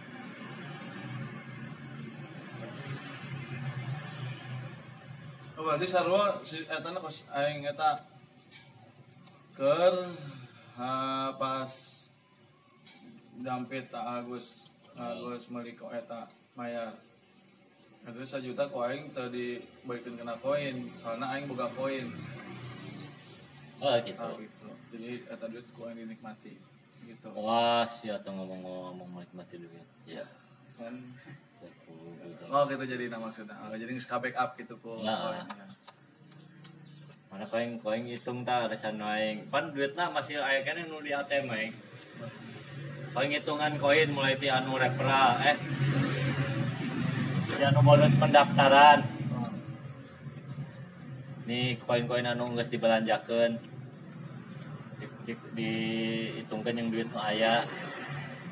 Oh, 5.56 5.64
berarti 5.64 5.88
sarua 5.88 6.44
si 6.44 6.60
eta 6.68 6.92
na 6.92 7.00
kos 7.00 7.24
aing 7.32 7.64
eta 7.64 7.96
keur 9.56 10.12
ha, 10.76 11.32
pas 11.40 11.95
dampit 13.40 13.92
tak 13.92 14.04
Agus 14.04 14.66
Agus 14.96 15.52
meliko 15.52 15.92
eta 15.92 16.24
mayar. 16.56 16.96
Itu 18.06 18.22
sajuta 18.24 18.70
ku 18.70 18.80
aing 18.80 19.12
tadi 19.12 19.60
balikin 19.84 20.16
kena 20.16 20.38
koin, 20.40 20.88
soalnya 20.96 21.36
aing 21.36 21.44
boga 21.50 21.68
koin. 21.76 22.08
oh 23.82 23.92
gitu. 24.00 24.24
Oh, 24.24 24.40
gitu. 24.40 24.68
Jadi 24.96 25.10
eta 25.28 25.44
duit 25.52 25.66
ku 25.76 25.84
aing 25.84 26.00
dinikmati 26.00 26.56
gitu. 27.06 27.28
Wah, 27.36 27.84
sih 27.84 28.08
atau 28.08 28.32
ngomong-ngomong 28.32 29.10
menikmati 29.10 29.60
duit. 29.60 29.88
Ya. 30.08 30.24
Kan 30.80 30.96
10 31.60 32.24
juta. 32.24 32.44
Oh, 32.48 32.62
gitu 32.64 32.84
jadi 32.88 33.04
nama 33.12 33.28
maksudnya. 33.28 33.56
Oh, 33.68 33.76
jadi 33.76 33.90
nggak 33.90 34.18
backup 34.22 34.50
gitu 34.56 34.74
ku. 34.80 35.02
Ya. 35.04 35.12
koinnya. 35.12 35.66
Mana 37.26 37.44
koing 37.44 37.82
koing 37.82 38.04
hitung 38.08 38.48
ta 38.48 38.64
resan 38.64 38.96
aing. 39.02 39.50
Pan 39.52 39.74
duitna 39.74 40.08
masih 40.08 40.40
aya 40.40 40.64
kene 40.64 40.88
nu 40.88 41.04
di 41.04 41.12
ATM 41.12 41.52
aing. 41.52 41.74
Koing 43.16 43.32
hitungan 43.32 43.72
koin 43.80 44.12
mulai 44.12 44.36
ti 44.36 44.52
anu 44.52 44.76
referral 44.76 45.40
eh. 45.40 45.56
Ti 47.48 47.64
anu 47.64 47.80
bonus 47.80 48.12
pendaftaran. 48.20 49.00
Nih 51.48 51.80
koin-koin 51.80 52.28
anu 52.28 52.52
geus 52.52 52.68
dibelanjakeun. 52.68 53.56
Di, 55.24 55.32
di, 55.56 55.72
yang 56.44 56.92
duit 56.92 57.08
nu 57.08 57.16
aya. 57.16 57.64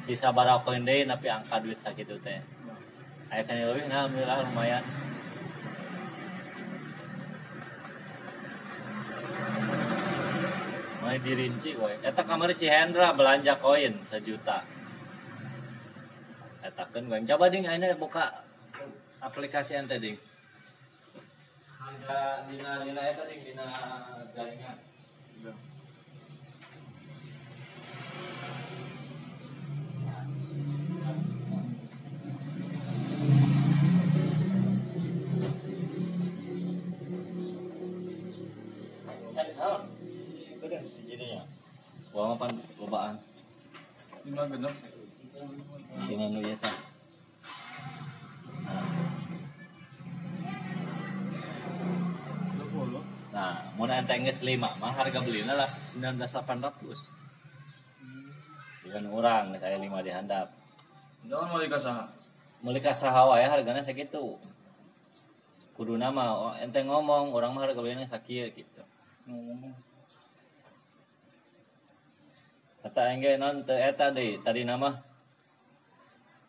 Sisa 0.00 0.32
bara 0.32 0.56
koin 0.64 0.88
deui 0.88 1.04
napi 1.04 1.28
angka 1.28 1.60
duit 1.60 1.76
sakitu 1.76 2.16
teh. 2.24 2.40
Aya 3.28 3.44
kan 3.44 3.60
nah 3.60 4.08
alhamdulillah 4.08 4.48
lumayan. 4.48 5.03
Mulai 11.04 11.20
dirinci 11.20 11.76
woy. 11.76 12.00
Eta 12.00 12.24
kamari 12.24 12.56
si 12.56 12.64
Hendra 12.64 13.12
belanja 13.12 13.60
koin 13.60 13.92
sejuta. 14.08 14.64
Eta 16.64 16.88
kan 16.88 17.04
gue 17.04 17.28
coba 17.28 17.52
ding 17.52 17.68
ayeuna 17.68 17.92
buka 17.92 18.40
aplikasi 19.20 19.76
ente 19.76 20.00
ding. 20.00 20.16
Harga 21.76 22.48
dina 22.48 22.80
dina 22.88 23.02
eta 23.04 23.28
ding 23.28 23.44
dina 23.44 23.68
jaringan. 24.32 24.80
Iya. 25.44 25.52
Uang 42.14 42.38
apa 42.38 42.46
lobaan? 42.78 43.18
Lima 44.22 44.46
genep. 44.46 44.70
Sini 45.98 46.30
nu 46.30 46.38
ieu 46.38 46.54
tah. 46.62 46.70
Nah, 53.34 53.66
mun 53.74 53.90
ente 53.90 54.14
geus 54.22 54.46
5 54.46 54.62
mah 54.62 54.94
harga 54.94 55.18
belina 55.26 55.58
lah 55.58 55.66
19800. 55.90 58.86
Dengan 58.86 59.10
orang 59.10 59.58
saya 59.58 59.74
5 59.74 60.06
di 60.06 60.14
handap. 60.14 60.54
Jangan 61.26 61.50
mau 61.50 61.58
dikasah. 61.58 62.14
Meuli 62.62 62.78
ka 62.78 62.94
saha 62.94 63.26
wae 63.26 63.42
hargana 63.42 63.82
sakitu. 63.82 64.38
Kudu 65.74 65.98
nama 65.98 66.30
oh, 66.30 66.54
ente 66.62 66.78
ngomong 66.86 67.34
orang 67.34 67.50
mah 67.50 67.66
harga 67.66 67.82
belina 67.82 68.06
sakieu 68.06 68.54
gitu. 68.54 68.86
Kata 72.84 73.16
engge 73.16 73.40
non 73.40 73.64
teu 73.64 73.80
eta 73.80 74.12
deui 74.12 74.36
tadi 74.44 74.60
nama 74.68 74.92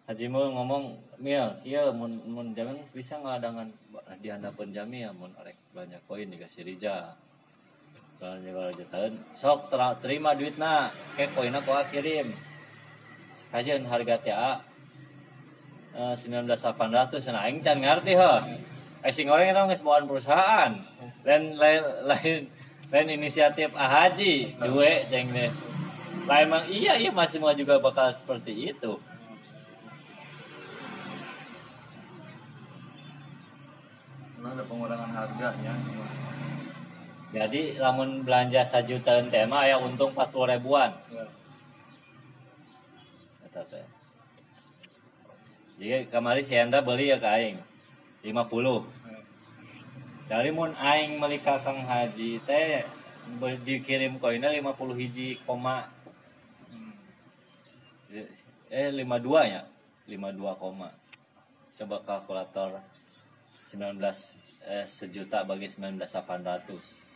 Haji 0.03 0.27
Mul 0.27 0.51
ngomong 0.51 0.83
Mil, 1.15 1.47
iya 1.63 1.87
mun 1.95 2.11
mun 2.27 2.51
jamin 2.51 2.75
bisa 2.91 3.15
ngadangan 3.15 3.71
di 4.19 4.27
handapeun 4.27 4.75
jami 4.75 5.07
ya 5.07 5.15
mun 5.15 5.31
arek 5.39 5.55
banyak 5.71 6.03
koin 6.11 6.27
dikasih 6.27 6.67
Rija. 6.67 7.15
Kalau 8.19 8.35
kalau 8.35 8.71
jutaan 8.75 9.15
sok 9.31 9.71
tera- 9.71 9.95
terima 10.03 10.35
duitna 10.35 10.91
ke 11.15 11.31
koinna 11.31 11.63
ku 11.63 11.71
kirim. 11.87 12.35
Sekajian 13.39 13.87
harga 13.87 14.19
TA 14.19 14.51
eh, 15.95 16.15
19800 16.19 17.31
nah 17.31 17.47
aing 17.47 17.63
can 17.63 17.79
ngarti 17.79 18.19
heuh. 18.19 18.39
Eh 19.07 19.11
sing 19.15 19.31
orang 19.31 19.55
itu 19.55 19.87
bawaan 19.87 20.03
perusahaan. 20.03 20.71
Lain 21.23 21.55
lain 21.55 21.81
lain 22.03 22.37
lain 22.91 23.07
inisiatif 23.07 23.71
Ahaji, 23.71 24.51
cuek 24.59 25.07
ceng 25.07 25.31
deh. 25.31 25.49
Lah 26.25 26.41
emang 26.41 26.65
iya 26.65 26.97
iya 26.97 27.13
masih 27.13 27.37
mau 27.37 27.53
juga 27.53 27.77
bakal 27.77 28.09
seperti 28.09 28.73
itu. 28.73 28.97
Memang 34.41 34.51
ada 34.57 34.63
pengurangan 34.65 35.11
harganya. 35.13 35.73
Jadi 37.35 37.77
lamun 37.77 38.25
belanja 38.25 38.65
sajuta 38.65 39.21
ente 39.21 39.37
mah 39.45 39.69
aya 39.69 39.77
untung 39.77 40.17
40 40.17 40.53
ribuan. 40.55 40.89
Ya. 41.13 41.25
Jadi 45.75 46.07
kamari 46.07 46.41
si 46.41 46.55
Hendra 46.55 46.79
beli 46.81 47.11
ya 47.11 47.19
ke 47.19 47.27
aing 47.27 47.59
50. 48.23 48.41
Dari 50.25 50.49
mun 50.49 50.73
aing 50.73 51.21
meuli 51.21 51.37
ka 51.37 51.61
Kang 51.61 51.85
Haji 51.85 52.41
teh 52.41 52.81
dikirim 53.67 54.17
koinnya 54.17 54.49
50 54.49 54.97
hiji 54.97 55.37
koma 55.43 55.94
eh 58.75 58.91
52 58.91 59.55
ya? 59.55 59.63
52 60.03 60.59
koma. 60.59 60.91
Coba 61.79 62.03
kalkulator 62.03 62.83
19 63.71 64.03
eh, 64.67 64.83
sejuta 64.83 65.47
bagi 65.47 65.71
19800 65.71 67.15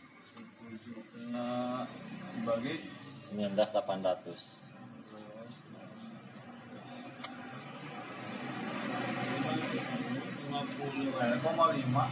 Nah, 1.30 1.84
dibagi 2.32 2.80
19800 3.36 4.72
lima 10.50 10.64
puluh 10.74 11.12
eh, 11.20 11.36
koma 11.44 11.64
lima. 11.76 12.04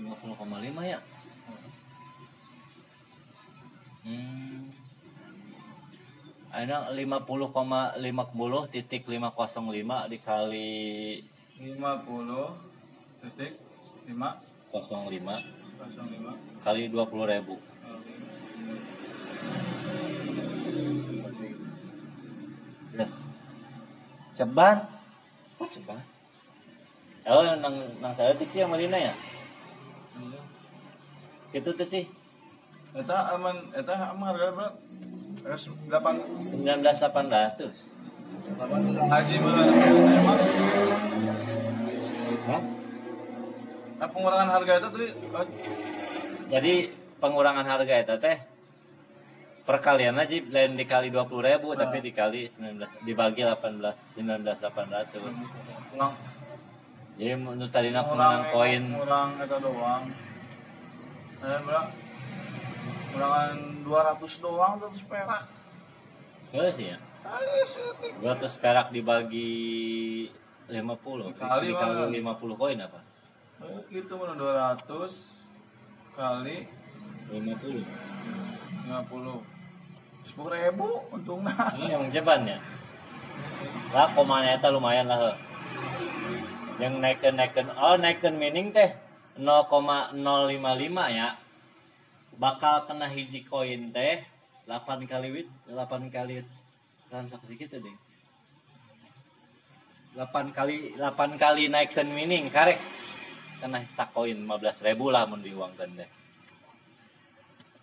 50,5 0.00 0.92
ya? 0.92 1.00
Hmm 4.00 4.79
ada 6.50 6.90
50,50 6.90 8.74
titik 8.74 9.06
505 9.06 10.10
dikali 10.10 11.22
50 11.62 13.22
titik 13.22 13.52
5 14.10 14.18
05 14.74 15.70
05 15.78 16.66
kali 16.66 16.90
20 16.90 17.32
ribu. 17.32 17.56
Yes. 22.98 23.22
Ceban. 24.34 24.82
Oh 25.56 25.68
ceban. 25.70 26.02
Oh 27.30 27.42
nang 27.46 27.76
nang 28.02 28.12
saya 28.12 28.34
tik 28.34 28.50
sih 28.50 28.60
yang 28.60 28.74
Marina 28.74 28.98
ya? 28.98 29.14
Iya. 30.18 30.40
Itu 31.62 31.70
tuh 31.72 31.86
sih 31.86 32.04
eta 32.90 33.16
aman 33.38 33.56
eta 33.70 33.94
aman 34.10 34.34
harga 34.34 34.50
berapa? 34.50 34.74
Res 35.46 35.70
8 35.70 36.42
19800 36.42 37.70
haji 39.08 39.34
mana 39.38 39.62
emang 40.10 40.38
Hah? 42.50 42.62
nah, 44.00 44.08
pengurangan 44.10 44.50
harga 44.58 44.72
itu 44.82 44.88
tadi 44.90 45.06
eh, 45.06 45.14
jadi 46.50 46.90
pengurangan 47.22 47.62
harga 47.62 47.94
itu 48.02 48.14
teh 48.18 48.36
perkalian 49.62 50.18
aja 50.18 50.34
lain 50.50 50.74
dikali 50.74 51.14
20 51.14 51.30
ribu 51.46 51.78
tapi 51.78 52.02
dikali 52.02 52.50
19 52.50 53.06
dibagi 53.06 53.46
18 53.46 54.18
19800 54.18 55.94
ulang 55.94 56.14
jadi 57.20 57.36
menurut 57.36 57.68
tadi 57.68 57.92
nak 57.92 58.08
koin. 58.48 58.96
kurang 58.96 59.36
eta 59.44 59.60
doang. 59.60 60.08
Eh 61.44 61.60
berapa 61.68 62.09
kurangan 63.12 63.56
200 63.86 64.44
doang 64.44 64.74
200 64.78 65.10
perak. 65.10 65.44
Enggak 66.50 66.72
sih 66.74 66.86
ya. 66.94 66.98
Ayo 67.20 67.62
sih 67.68 67.84
200 68.24 68.62
perak 68.62 68.86
dibagi 68.90 69.52
50 70.70 71.34
Dikali 71.36 71.66
dikali 71.74 72.18
mana? 72.22 72.34
50 72.34 72.60
koin 72.60 72.78
apa? 72.80 73.00
Eh, 73.60 73.80
gitu 73.92 74.12
mana 74.16 74.34
200 74.34 74.86
kali 76.16 76.64
50 77.30 77.84
50 78.88 80.30
sepuluh 80.30 80.50
ribu 80.54 80.88
untungnya. 81.10 81.54
Ini 81.76 81.92
yang 81.98 82.06
jeban 82.10 82.46
ya? 82.46 82.58
Lah 83.90 84.08
komanya 84.14 84.54
eta 84.54 84.70
lumayan 84.70 85.10
lah 85.10 85.34
yang 86.80 86.96
naikin 86.96 87.36
naikin 87.36 87.68
oh 87.76 87.94
naikin 88.00 88.40
mining 88.40 88.72
teh 88.72 88.88
0,055 89.36 90.16
ya 91.12 91.36
bakal 92.40 92.88
kena 92.88 93.04
hiji 93.12 93.44
koin 93.44 93.92
teh 93.92 94.24
8 94.64 95.04
kali 95.04 95.28
wit 95.28 95.48
8 95.68 96.08
kali 96.08 96.40
transaksi 97.12 97.60
gitu 97.60 97.84
deh. 97.84 97.96
8 100.16 100.56
kali 100.56 100.96
8 100.96 101.36
kali 101.36 101.68
naikin 101.68 102.08
mining 102.16 102.48
karek. 102.48 102.80
Kena 103.60 103.84
sak 103.84 104.16
koin 104.16 104.48
15 104.48 104.88
ribu 104.88 105.12
lah 105.12 105.28
mun 105.28 105.44
diuangkan 105.44 106.00
teh 106.00 106.08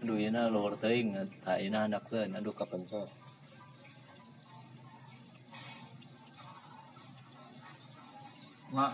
Aduh 0.03 0.19
ieu 0.19 0.31
luhur 0.31 0.75
teuing 0.75 1.15
tah 1.43 1.59
ieu 1.59 1.71
handapkeun 1.71 2.35
aduh 2.35 2.55
kapencot. 2.55 3.07
mak 8.67 8.91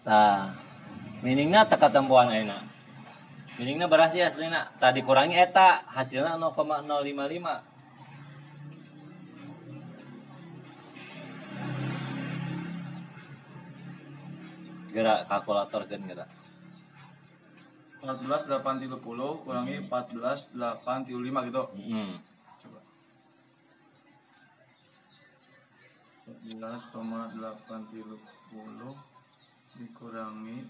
Tah 0.00 0.48
miningna 1.24 1.68
teka 1.68 1.92
tempuan 1.92 2.32
ayeuna. 2.32 2.64
Miningna 3.60 3.86
berhasil 3.92 4.24
aslina. 4.24 4.64
Tah 4.80 4.88
dikurangi 4.92 5.36
eta 5.36 5.84
hasilna 5.92 6.36
0,055. 6.40 7.60
Gerak 14.90 15.30
kalkulator 15.30 15.86
kan 15.86 16.02
gerak. 16.02 16.26
14 18.00 18.48
8 18.48 18.80
30 18.80 18.96
kurangi 19.44 19.76
14 19.84 20.56
8 20.56 21.04
35 21.04 21.52
gitu 21.52 21.68
Hmm. 21.76 22.16
coba 22.64 22.80
14,830 26.48 28.16
dikurangi 29.78 30.66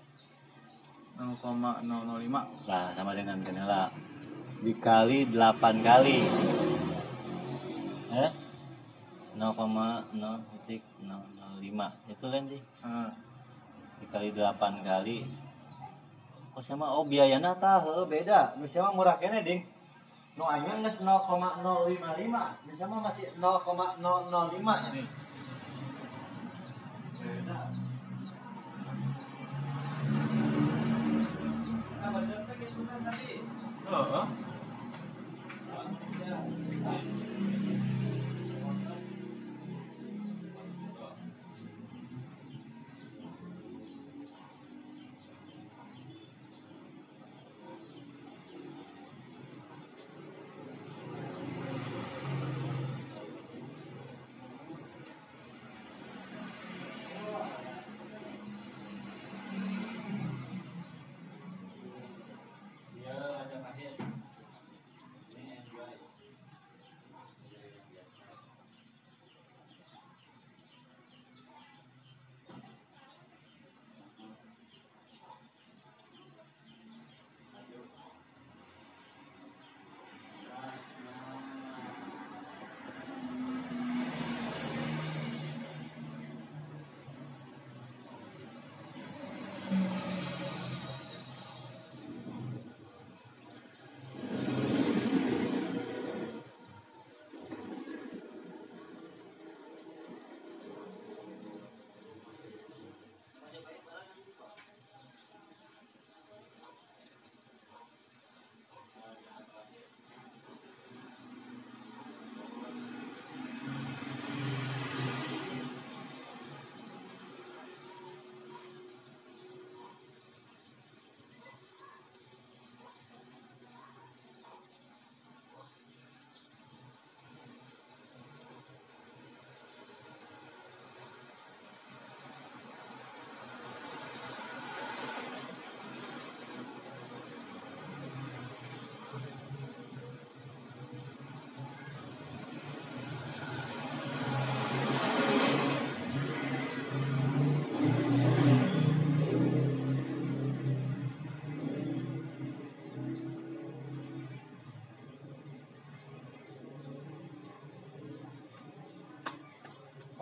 0,005 1.18 2.70
Lah 2.70 2.94
sama 2.94 3.10
dengan 3.16 3.42
kenala 3.42 3.90
dikali 4.62 5.26
8 5.30 5.86
kali. 5.86 6.18
Eh? 8.14 8.30
0,0,005 9.38 12.10
itu 12.10 12.26
kan 12.26 12.42
sih 12.50 12.58
nah, 12.82 13.14
dikali 14.02 14.34
8 14.34 14.82
kali. 14.82 15.22
Oh 16.58 16.62
sama 16.62 16.90
oh 16.90 17.06
biayana 17.06 17.54
tah 17.54 17.78
heuh 17.82 18.06
beda. 18.06 18.54
Sama 18.66 18.90
murah 18.90 19.14
kene 19.18 19.42
ding 19.46 19.62
nu 20.38 20.46
anyang 20.46 20.86
geus 20.86 21.02
0,055 21.02 21.66
nu 22.62 22.72
sama 22.78 23.02
masih 23.02 23.26
0,005 23.42 24.94
ini 24.94 25.02
Nah, 27.48 27.66
kan 31.98 33.00
tadi. 33.02 33.42
oh, 33.90 34.24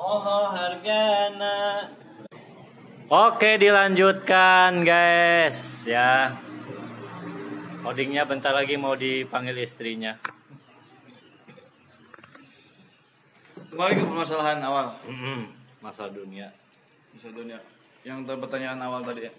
Oh 0.06 0.22
hargana. 0.54 1.90
Oke 3.10 3.58
dilanjutkan 3.58 4.86
guys 4.86 5.82
ya. 5.82 6.30
Odingnya 7.82 8.22
bentar 8.22 8.54
lagi 8.54 8.78
mau 8.78 8.94
dipanggil 8.94 9.58
istrinya. 9.58 10.14
Kembali 13.74 13.98
ke 13.98 14.04
permasalahan 14.06 14.62
awal. 14.62 14.94
Mm-mm, 15.10 15.50
Masa 15.82 16.06
dunia. 16.06 16.54
Bisa 17.10 17.34
dunia. 17.34 17.58
Yang 18.06 18.30
tadi 18.30 18.38
pertanyaan 18.46 18.78
awal 18.86 19.02
tadi 19.02 19.26
ya. 19.26 19.32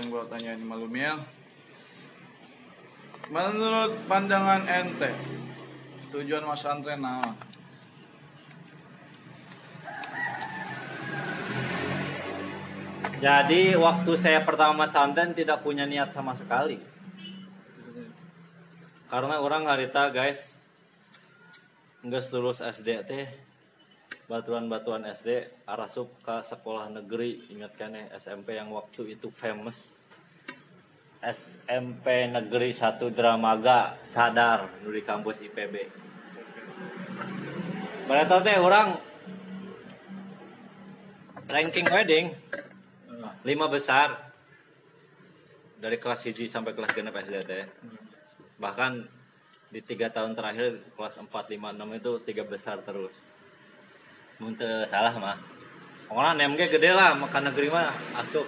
Yang 0.00 0.16
gua 0.16 0.24
tanyain 0.32 0.64
Malumiel. 0.64 1.20
Menurut 3.28 4.00
pandangan 4.08 4.64
ente, 4.64 5.12
tujuan 6.08 6.48
Mas 6.48 6.64
Antren 6.64 7.04
naon? 7.04 7.36
Jadi 13.26 13.74
waktu 13.74 14.14
saya 14.14 14.46
pertama 14.46 14.86
santen 14.86 15.34
tidak 15.34 15.66
punya 15.66 15.82
niat 15.82 16.14
sama 16.14 16.30
sekali. 16.38 16.78
Karena 19.10 19.42
orang 19.42 19.66
harita 19.66 20.14
guys 20.14 20.62
nggak 22.06 22.22
lulus 22.38 22.62
SD 22.62 23.02
teh 23.02 23.26
batuan-batuan 24.30 25.02
SD 25.10 25.42
arasup 25.66 26.06
ke 26.22 26.38
sekolah 26.38 26.86
negeri 26.86 27.50
ingatkan 27.50 27.98
ya 27.98 28.14
SMP 28.14 28.54
yang 28.54 28.70
waktu 28.70 29.18
itu 29.18 29.26
famous 29.34 29.98
SMP 31.18 32.30
Negeri 32.30 32.70
1 32.70 33.02
Dramaga 33.10 33.98
sadar 34.06 34.70
di 34.86 35.02
kampus 35.02 35.42
IPB. 35.42 35.74
Berarti 38.06 38.38
teh 38.46 38.58
orang 38.62 38.94
ranking 41.50 41.90
wedding 41.90 42.30
lima 43.44 43.66
besar 43.70 44.32
dari 45.76 46.00
kelas 46.00 46.24
hiji 46.26 46.48
sampai 46.48 46.72
kelas 46.72 46.92
genep 46.96 47.14
SD. 47.14 47.52
Bahkan 48.56 48.92
di 49.70 49.80
tiga 49.84 50.08
tahun 50.08 50.32
terakhir 50.32 50.78
kelas 50.94 51.20
4, 51.20 51.28
5, 51.28 51.76
6 51.76 51.98
itu 51.98 52.12
tiga 52.24 52.42
besar 52.46 52.80
terus. 52.80 53.12
Muntah 54.40 54.88
salah 54.88 55.12
mah. 55.16 55.36
Orang 56.06 56.38
nemge 56.38 56.70
gede 56.70 56.94
lah 56.94 57.18
makan 57.18 57.50
negeri 57.52 57.68
mah 57.68 57.90
asup. 58.22 58.46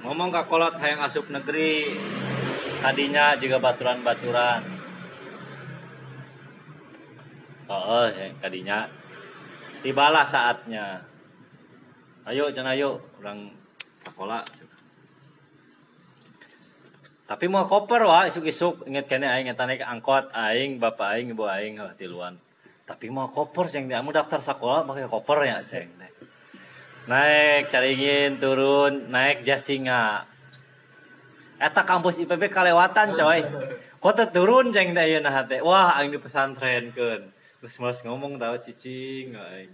Ngomong 0.00 0.32
ke 0.32 0.42
kolot 0.48 0.74
hayang 0.80 1.04
asup 1.04 1.28
negeri 1.28 1.92
tadinya 2.80 3.36
juga 3.36 3.60
baturan-baturan. 3.60 4.62
Oh, 7.70 8.08
ya, 8.10 8.26
tadinya 8.42 8.88
tibalah 9.84 10.26
saatnya. 10.26 11.04
Ayo, 12.26 12.50
cina 12.50 12.74
ayo, 12.74 12.98
orang 13.20 13.52
sekolah. 14.00 14.42
Tapi 17.28 17.46
mau 17.46 17.68
koper 17.68 18.02
wah 18.10 18.26
isuk-isuk 18.26 18.90
inget 18.90 19.06
kene 19.06 19.30
aing 19.30 19.46
eta 19.46 19.62
naik 19.62 19.86
angkot 19.86 20.34
aing 20.34 20.82
bapak 20.82 21.14
aing 21.14 21.30
ibu 21.30 21.46
aing 21.46 21.78
wah 21.78 21.94
tiluan. 21.94 22.34
Tapi 22.88 23.06
mau 23.06 23.30
koper 23.30 23.70
ceng 23.70 23.86
dia 23.86 24.02
mau 24.02 24.10
daftar 24.10 24.42
sekolah 24.42 24.82
pakai 24.82 25.06
koper 25.06 25.38
ya 25.46 25.62
ceng. 25.62 25.86
Naik 27.06 27.70
caringin 27.70 28.42
turun 28.42 29.14
naik 29.14 29.46
jasinga. 29.46 30.26
Eta 31.60 31.86
kampus 31.86 32.18
IPB 32.26 32.50
kalewatan 32.50 33.14
coy. 33.14 33.46
Kok 34.00 34.12
teu 34.16 34.26
turun 34.34 34.74
ceng 34.74 34.90
teh 34.90 35.06
ayeuna 35.06 35.30
hate. 35.30 35.62
Wah 35.62 35.94
aing 36.02 36.10
di 36.10 36.18
pesantrenkeun. 36.18 37.30
Geus 37.62 37.76
males 37.78 38.02
ngomong 38.02 38.42
tahu 38.42 38.58
cicing 38.58 39.38
aing. 39.38 39.70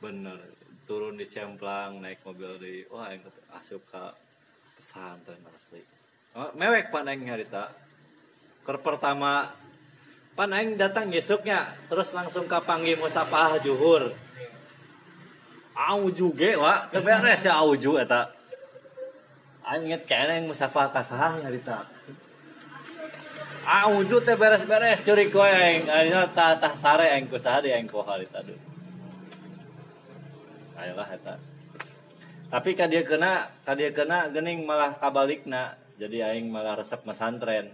Bener 0.00 0.51
turun 0.92 1.16
di 1.16 1.24
Cemplang 1.24 2.04
naik 2.04 2.20
mobil 2.20 2.60
di 2.60 2.74
wah 2.92 3.08
aing 3.08 3.24
asup 3.56 3.80
ka 3.88 4.12
pesantren 4.76 5.40
asli. 5.48 5.80
Oh, 6.36 6.52
mewek 6.52 6.92
pan 6.92 7.08
aing 7.08 7.24
harita. 7.32 7.72
Ker 8.60 8.76
pertama 8.76 9.56
pan 10.36 10.52
aing 10.52 10.76
datang 10.76 11.08
besoknya 11.08 11.72
terus 11.88 12.12
langsung 12.12 12.44
ke 12.44 12.60
panggil 12.68 13.00
musafah 13.00 13.56
juhur. 13.64 14.12
Auju 15.72 16.28
ge 16.36 16.60
wa, 16.60 16.84
teu 16.92 17.00
beres 17.00 17.40
ya 17.40 17.56
auju 17.56 17.96
eta. 17.96 18.28
Inget 19.72 20.04
kayaknya 20.04 20.44
yang 20.44 20.52
musafah 20.52 20.92
ka 20.92 21.00
saha 21.00 21.40
harita. 21.40 21.88
Auju 23.64 24.20
teh 24.20 24.36
beres-beres 24.36 25.00
curi 25.00 25.32
koe 25.32 25.48
aing. 25.48 25.88
Ayeuna 25.88 26.28
tah 26.28 26.76
sare 26.76 27.16
aing 27.16 27.32
ku 27.32 27.40
saha 27.40 27.64
deui 27.64 27.72
aing 27.72 27.88
ku 27.88 28.04
Ayolah 30.82 31.08
eta. 31.14 31.34
Tapi 32.52 32.76
ka 32.76 32.90
dia 32.90 33.06
kena, 33.06 33.48
ka 33.64 33.72
dia 33.72 33.94
kena 33.94 34.28
gening 34.28 34.66
malah 34.66 34.92
kabalikna. 34.98 35.78
Jadi 35.96 36.20
aing 36.20 36.50
malah 36.50 36.76
resep 36.76 37.00
mesantren. 37.06 37.70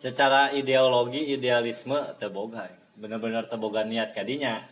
Secara 0.00 0.48
ideologi, 0.56 1.36
idealisme 1.36 2.16
teboga. 2.16 2.64
Bener-bener 2.96 3.44
teboga 3.44 3.84
niat 3.84 4.16
kadinya. 4.16 4.64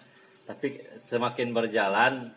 Tapi 0.48 0.80
semakin 1.04 1.52
berjalan, 1.52 2.32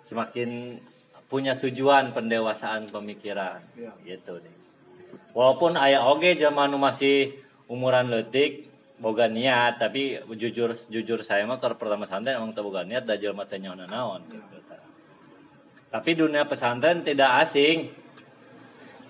semakin 0.00 0.80
punya 1.28 1.60
tujuan 1.60 2.16
pendewasaan 2.16 2.88
pemikiran. 2.88 3.60
Ya. 3.76 3.92
Gitu 4.00 4.40
nih. 4.40 4.56
Walaupun 5.36 5.76
ayah 5.76 6.08
oge 6.08 6.40
zaman 6.40 6.72
masih 6.80 7.36
umuran 7.68 8.08
letik, 8.08 8.69
boga 9.00 9.26
niat 9.26 9.80
tapi 9.80 10.20
jujur 10.36 10.76
jujur 10.92 11.20
saya 11.24 11.48
mah 11.48 11.56
kalau 11.56 11.80
pertama 11.80 12.04
santen 12.04 12.36
emang 12.36 12.52
boga 12.52 12.84
niat 12.84 13.08
da 13.08 13.16
jelema 13.16 13.48
teh 13.48 13.56
nyaona 13.56 13.88
naon 13.88 14.20
gitu. 14.28 14.60
Tapi 15.90 16.14
dunia 16.14 16.46
pesantren 16.46 17.02
tidak 17.02 17.42
asing. 17.42 17.90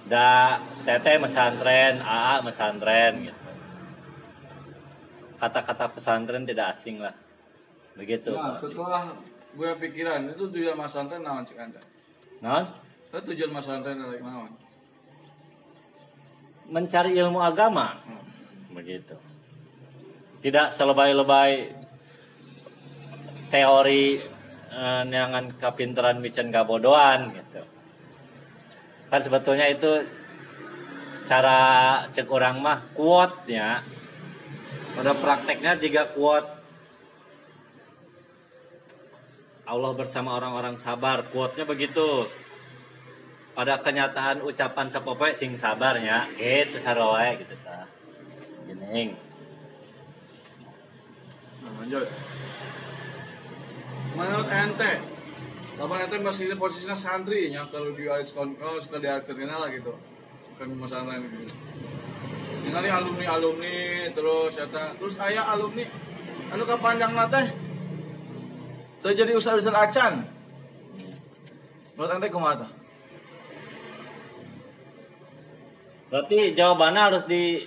Da 0.09 0.57
teteh 0.89 1.21
pesantren, 1.21 2.01
AA 2.01 2.41
pesantren 2.41 3.13
gitu. 3.29 3.41
Kata-kata 5.37 5.93
pesantren 5.93 6.49
tidak 6.49 6.73
asing 6.73 7.05
lah. 7.05 7.13
Begitu. 8.01 8.33
Nah, 8.33 8.57
setelah 8.57 9.13
gue 9.53 9.71
pikiran 9.77 10.25
itu 10.33 10.49
tujuan 10.49 10.73
Mas 10.73 10.97
Antren 10.97 11.21
naon 11.21 11.45
cik 11.45 11.61
anda? 11.61 11.85
Naon? 12.41 12.65
Itu 13.13 13.19
tujuan 13.29 13.53
Mas 13.53 13.69
Antren 13.69 14.01
dari 14.01 14.25
naon? 14.25 14.53
Mencari 16.73 17.13
ilmu 17.13 17.45
agama. 17.45 18.01
Begitu. 18.73 19.30
Tidak 20.41 20.73
selebay-lebay 20.73 21.51
teori 23.53 24.17
eh, 24.73 25.03
nyangan 25.05 25.53
kapinteran 25.61 26.23
micen 26.25 26.49
kabodohan 26.49 27.35
gitu. 27.37 27.63
Kan 29.11 29.21
sebetulnya 29.21 29.67
itu 29.69 30.07
cara 31.29 31.61
cek 32.09 32.29
orang 32.31 32.63
mah 32.63 32.81
quote 32.97 33.47
ya. 33.51 33.85
Pada 34.97 35.13
prakteknya 35.15 35.79
juga 35.79 36.09
quote 36.09 36.61
Allah 39.71 39.95
bersama 39.95 40.35
orang-orang 40.35 40.75
sabar. 40.83 41.23
Quote-nya 41.31 41.63
begitu. 41.63 42.27
Pada 43.55 43.79
kenyataan 43.79 44.43
ucapan 44.43 44.91
sapopoe 44.91 45.31
sing 45.31 45.55
sabarnya, 45.55 46.27
gitu 46.35 46.83
saroe 46.83 47.39
gitu 47.39 47.55
ta. 47.63 47.87
Gini. 48.67 49.30
Lanjut. 51.81 52.07
Menurut 54.21 54.49
ente, 54.53 54.93
Lapan 55.81 56.05
ente 56.05 56.17
masih 56.21 56.53
posisinya 56.61 56.93
santri, 56.93 57.49
yang 57.49 57.65
kalau 57.73 57.89
di 57.97 58.05
ayat 58.05 58.29
oh 58.37 58.77
sekali 58.77 59.09
ayat 59.09 59.25
kenal 59.25 59.65
lah 59.65 59.73
gitu, 59.73 59.97
kan 60.61 60.69
Mas 60.77 60.93
Antren 60.93 61.25
gitu. 61.25 61.57
Ningali 62.61 62.93
alumni 62.93 63.27
alumni 63.33 64.13
terus 64.13 64.61
eta 64.61 64.93
terus 65.01 65.17
ayah 65.25 65.57
alumni 65.57 65.89
anu 66.53 66.69
kapanjang 66.69 67.17
teh 67.33 67.47
terjadi 69.01 69.33
usaha 69.41 69.57
usaha 69.57 69.81
acan. 69.81 70.29
Menurut 71.97 72.13
ente 72.21 72.29
kumaha? 72.29 72.69
Berarti 76.13 76.53
jawabannya 76.53 77.01
harus 77.01 77.25
di 77.25 77.65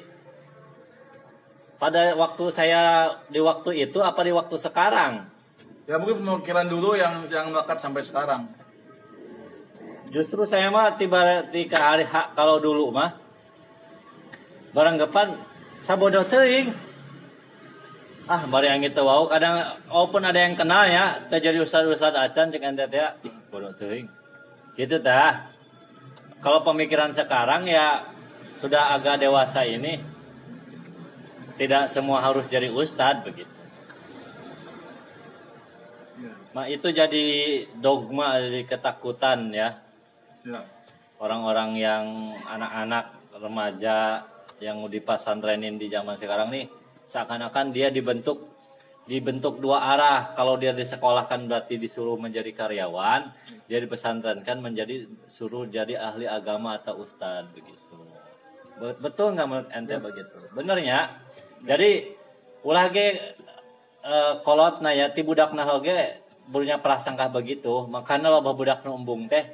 pada 1.83 2.15
waktu 2.15 2.47
saya 2.47 3.11
di 3.27 3.43
waktu 3.43 3.83
itu 3.83 3.99
apa 3.99 4.23
di 4.23 4.31
waktu 4.31 4.55
sekarang? 4.55 5.27
Ya 5.83 5.99
mungkin 5.99 6.23
pemikiran 6.23 6.71
dulu 6.71 6.95
yang 6.95 7.27
yang 7.27 7.51
melekat 7.51 7.75
sampai 7.75 7.99
sekarang. 7.99 8.47
Justru 10.07 10.47
saya 10.47 10.71
mah 10.71 10.95
tiba 10.95 11.43
di 11.51 11.67
ke 11.67 11.75
hari 11.75 12.07
hak 12.07 12.39
kalau 12.39 12.63
dulu 12.63 12.95
mah 12.95 13.19
barang 14.71 14.95
depan 14.95 15.35
sabodoh 15.83 16.23
teuing. 16.23 16.71
Ah, 18.31 18.47
bari 18.47 18.71
yang 18.71 18.79
itu 18.79 19.03
wow 19.03 19.27
kadang 19.27 19.75
walaupun 19.91 20.23
ada 20.23 20.39
yang 20.39 20.55
kenal 20.55 20.87
ya, 20.87 21.19
terjadi 21.27 21.67
ustad-ustad 21.67 22.15
acan 22.15 22.47
cek 22.47 22.63
ente 22.63 22.87
teh, 22.87 23.03
ih 23.27 23.35
bodoh 23.51 23.75
teuing. 23.75 24.07
Gitu 24.79 25.03
dah. 25.03 25.51
Kalau 26.39 26.63
pemikiran 26.63 27.11
sekarang 27.11 27.67
ya 27.67 28.07
sudah 28.63 28.95
agak 28.95 29.19
dewasa 29.19 29.67
ini 29.67 30.12
tidak 31.57 31.89
semua 31.89 32.21
harus 32.21 32.49
jadi 32.49 32.69
ustad 32.73 33.21
begitu. 33.25 33.51
Ma, 36.53 36.69
itu 36.69 36.85
jadi 36.93 37.25
dogma 37.81 38.37
jadi 38.37 38.61
ketakutan 38.69 39.49
ya. 39.49 39.81
Ya. 40.43 40.59
orang-orang 41.23 41.79
yang 41.79 42.35
anak-anak 42.43 43.15
remaja 43.39 44.27
yang 44.59 44.83
di 44.91 44.99
pesantrenin 44.99 45.79
di 45.79 45.87
zaman 45.87 46.19
sekarang 46.19 46.51
nih 46.51 46.67
seakan-akan 47.07 47.71
dia 47.71 47.87
dibentuk 47.87 48.43
dibentuk 49.07 49.63
dua 49.63 49.95
arah. 49.95 50.35
Kalau 50.35 50.59
dia 50.59 50.75
disekolahkan 50.75 51.47
berarti 51.47 51.79
disuruh 51.79 52.19
menjadi 52.19 52.51
karyawan 52.51 53.31
dia 53.71 53.79
dipesantrenkan 53.79 54.59
menjadi 54.59 55.07
suruh 55.25 55.63
jadi 55.63 55.95
ahli 55.95 56.27
agama 56.27 56.75
atau 56.75 56.99
ustadz 56.99 57.55
begitu. 57.55 57.97
Bet- 58.83 58.99
betul 58.99 59.31
nggak 59.39 59.47
menurut 59.47 59.69
ente 59.71 59.95
begitu? 59.95 60.37
Benernya 60.51 61.22
jadi 61.63 62.11
ulah 62.67 62.91
ge 62.91 63.07
eh, 64.03 64.33
kolot 64.43 64.83
na 64.83 64.91
ya 64.91 65.11
ti 65.15 65.23
budak 65.23 65.55
nah 65.55 65.79
oge 65.79 66.19
punya 66.51 66.79
prasangka 66.83 67.31
begitu. 67.31 67.87
Makanya 67.87 68.27
loba 68.27 68.51
budak 68.51 68.83
nu 68.83 68.99
embung 68.99 69.31
teh 69.31 69.47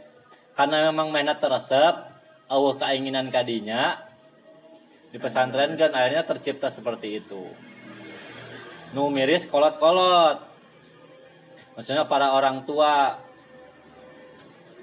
karena 0.58 0.89
memang 0.89 1.13
mainnya 1.13 1.38
teresep 1.38 2.02
awal 2.50 2.76
keinginan 2.82 3.30
kadinya 3.30 4.02
di 5.13 5.17
pesantren 5.22 5.78
kan 5.78 5.93
akhirnya 5.93 6.26
tercipta 6.26 6.74
seperti 6.74 7.22
itu. 7.22 7.45
Nu 8.98 9.13
miris 9.13 9.45
kolot-kolot. 9.45 10.50
Maksudnya 11.78 12.10
para 12.10 12.34
orang 12.34 12.65
tua 12.65 13.22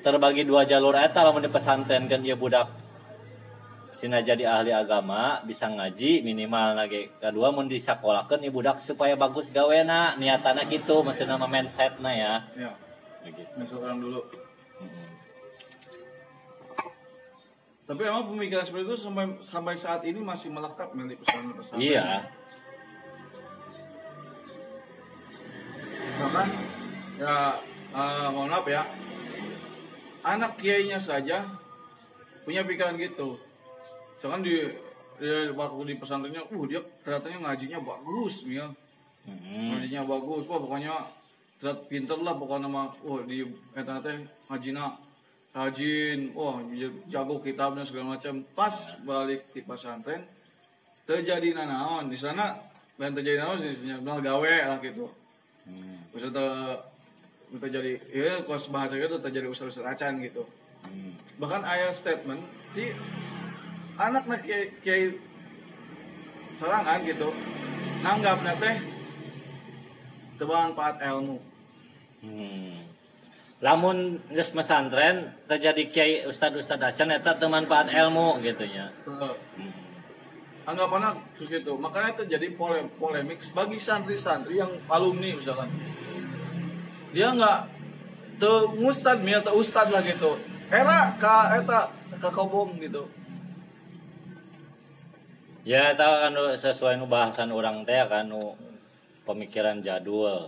terbagi 0.06 0.46
dua 0.46 0.62
jalur 0.62 0.94
eta 0.94 1.26
lamun 1.26 1.42
di 1.42 1.50
pesantren 1.50 2.06
kan 2.06 2.22
dia 2.22 2.38
budak 2.38 2.85
sina 3.96 4.20
jadi 4.20 4.44
ahli 4.44 4.76
agama 4.76 5.40
bisa 5.48 5.72
ngaji 5.72 6.20
minimal 6.20 6.76
lagi 6.76 7.08
kedua 7.16 7.48
mun 7.48 7.64
disakolahkeun 7.64 8.44
ieu 8.44 8.52
budak 8.52 8.76
supaya 8.84 9.16
bagus 9.16 9.48
gawena 9.48 10.12
niatana 10.20 10.68
gitu 10.68 11.00
maksudnya 11.00 11.40
mah 11.40 11.48
mindsetna 11.48 12.12
ya 12.12 12.34
Ya. 12.54 12.72
Masuk 13.58 13.82
orang 13.82 13.98
dulu. 13.98 14.22
Tapi 17.86 18.02
emang 18.02 18.26
pemikiran 18.30 18.62
seperti 18.66 18.86
itu 18.86 18.98
sampai 18.98 19.24
sampai 19.42 19.74
saat 19.78 20.02
ini 20.06 20.18
masih 20.22 20.50
melekat 20.50 20.90
milik 20.94 21.22
pesantren-pesantren. 21.22 21.82
iya 21.82 22.26
Bahkan 26.22 26.48
ya 27.18 27.34
eh, 27.94 28.28
mohon 28.30 28.50
maaf 28.50 28.66
ya. 28.66 28.82
Anak 30.26 30.58
kiainya 30.58 30.98
saja 30.98 31.46
punya 32.42 32.66
pikiran 32.66 32.98
gitu. 32.98 33.38
Jangan 34.16 34.40
di, 34.40 34.64
di 35.20 35.28
waktu 35.52 35.92
di 35.92 35.94
pesantrennya, 36.00 36.42
uh 36.48 36.64
dia 36.64 36.80
ternyata 37.04 37.28
ngajinya 37.28 37.78
bagus 37.84 38.44
ya. 38.48 38.68
Mm-mm. 39.26 39.76
Ngajinya 39.76 40.02
bagus, 40.06 40.46
wah 40.46 40.58
pokoknya 40.62 40.94
terlihat 41.58 41.80
pinter 41.90 42.18
lah 42.20 42.34
pokoknya 42.38 42.68
mah, 42.68 42.94
wah 43.02 43.20
di 43.26 43.42
eta 43.74 43.98
teh 44.00 44.22
ngajina 44.48 44.96
rajin, 45.56 46.30
wah 46.36 46.60
jago 47.08 47.40
kitabnya 47.40 47.82
segala 47.88 48.16
macam. 48.16 48.44
Pas 48.54 48.72
balik 49.02 49.50
di 49.50 49.60
pesantren, 49.64 50.22
terjadi 51.08 51.56
nanaon 51.56 52.12
di 52.12 52.18
sana 52.20 52.56
dan 52.96 53.12
terjadi 53.16 53.40
nanaon 53.40 53.58
sih, 53.60 53.72
benar 54.00 54.20
gawe 54.20 54.54
lah 54.72 54.78
gitu. 54.84 55.08
Hmm. 55.66 55.98
Maksudnya 56.14 56.80
kita 57.46 57.66
jadi, 57.72 57.92
ya 58.10 58.42
kos 58.46 58.68
bahasa 58.70 58.98
gitu 59.00 59.18
terjadi 59.18 59.46
usaha-usaha 59.50 59.86
acan 59.90 60.22
gitu. 60.22 60.44
Hmm. 60.86 61.18
Bahkan 61.40 61.62
ayat 61.66 61.92
statement 61.94 62.42
di 62.76 62.92
anak 63.96 64.24
nak 64.28 64.40
kiai, 64.44 64.72
kiai 64.84 65.04
serangan 66.56 67.00
gitu, 67.04 67.28
nanggap 68.04 68.38
teh 68.60 68.76
tebangan 70.36 70.96
ilmu. 71.00 71.36
Hmm. 72.24 72.76
Lamun 73.64 74.20
geus 74.28 74.52
pesantren 74.52 75.32
terjadi 75.48 75.82
kiai 75.88 76.12
ustad 76.28 76.52
ustad 76.56 76.80
acan 76.80 77.12
eta 77.16 77.36
teu 77.40 77.48
manfaat 77.48 77.88
ilmu 77.88 78.36
gitu 78.44 78.68
nya. 78.68 78.92
Tuh. 79.04 79.32
anggapannya 80.66 81.14
terus 81.38 81.48
gitu 81.62 81.78
makanya 81.78 82.26
terjadi 82.26 82.58
polem 82.58 82.90
polemik 82.98 83.38
bagi 83.54 83.78
santri-santri 83.78 84.58
yang 84.58 84.74
alumni 84.90 85.30
misalkan 85.38 85.70
dia 87.14 87.30
nggak 87.30 87.70
tuh 88.42 88.74
mustad 88.74 89.22
mi 89.22 89.30
atau 89.30 89.54
ustad 89.62 89.94
lah 89.94 90.02
gitu 90.02 90.34
era 90.68 91.14
ka 91.22 91.54
eta 91.54 91.86
ka 92.18 92.28
kobong 92.34 92.82
gitu 92.82 93.06
Ya 95.66 95.90
eta 95.90 96.30
kan 96.30 96.38
sesuai 96.54 96.94
nu 96.94 97.10
bahasan 97.10 97.50
orang 97.50 97.82
teh 97.82 97.98
kan 98.06 98.30
nu 98.30 98.54
pemikiran 99.26 99.82
jadul. 99.82 100.46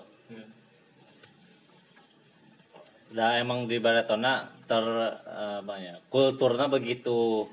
Lah 3.19 3.35
emang 3.43 3.67
di 3.67 3.83
Baratona 3.83 4.47
ter 4.71 4.85
eh, 5.27 5.59
apa 5.59 5.75
ya, 5.83 5.99
kulturnya 6.07 6.71
begitu 6.71 7.51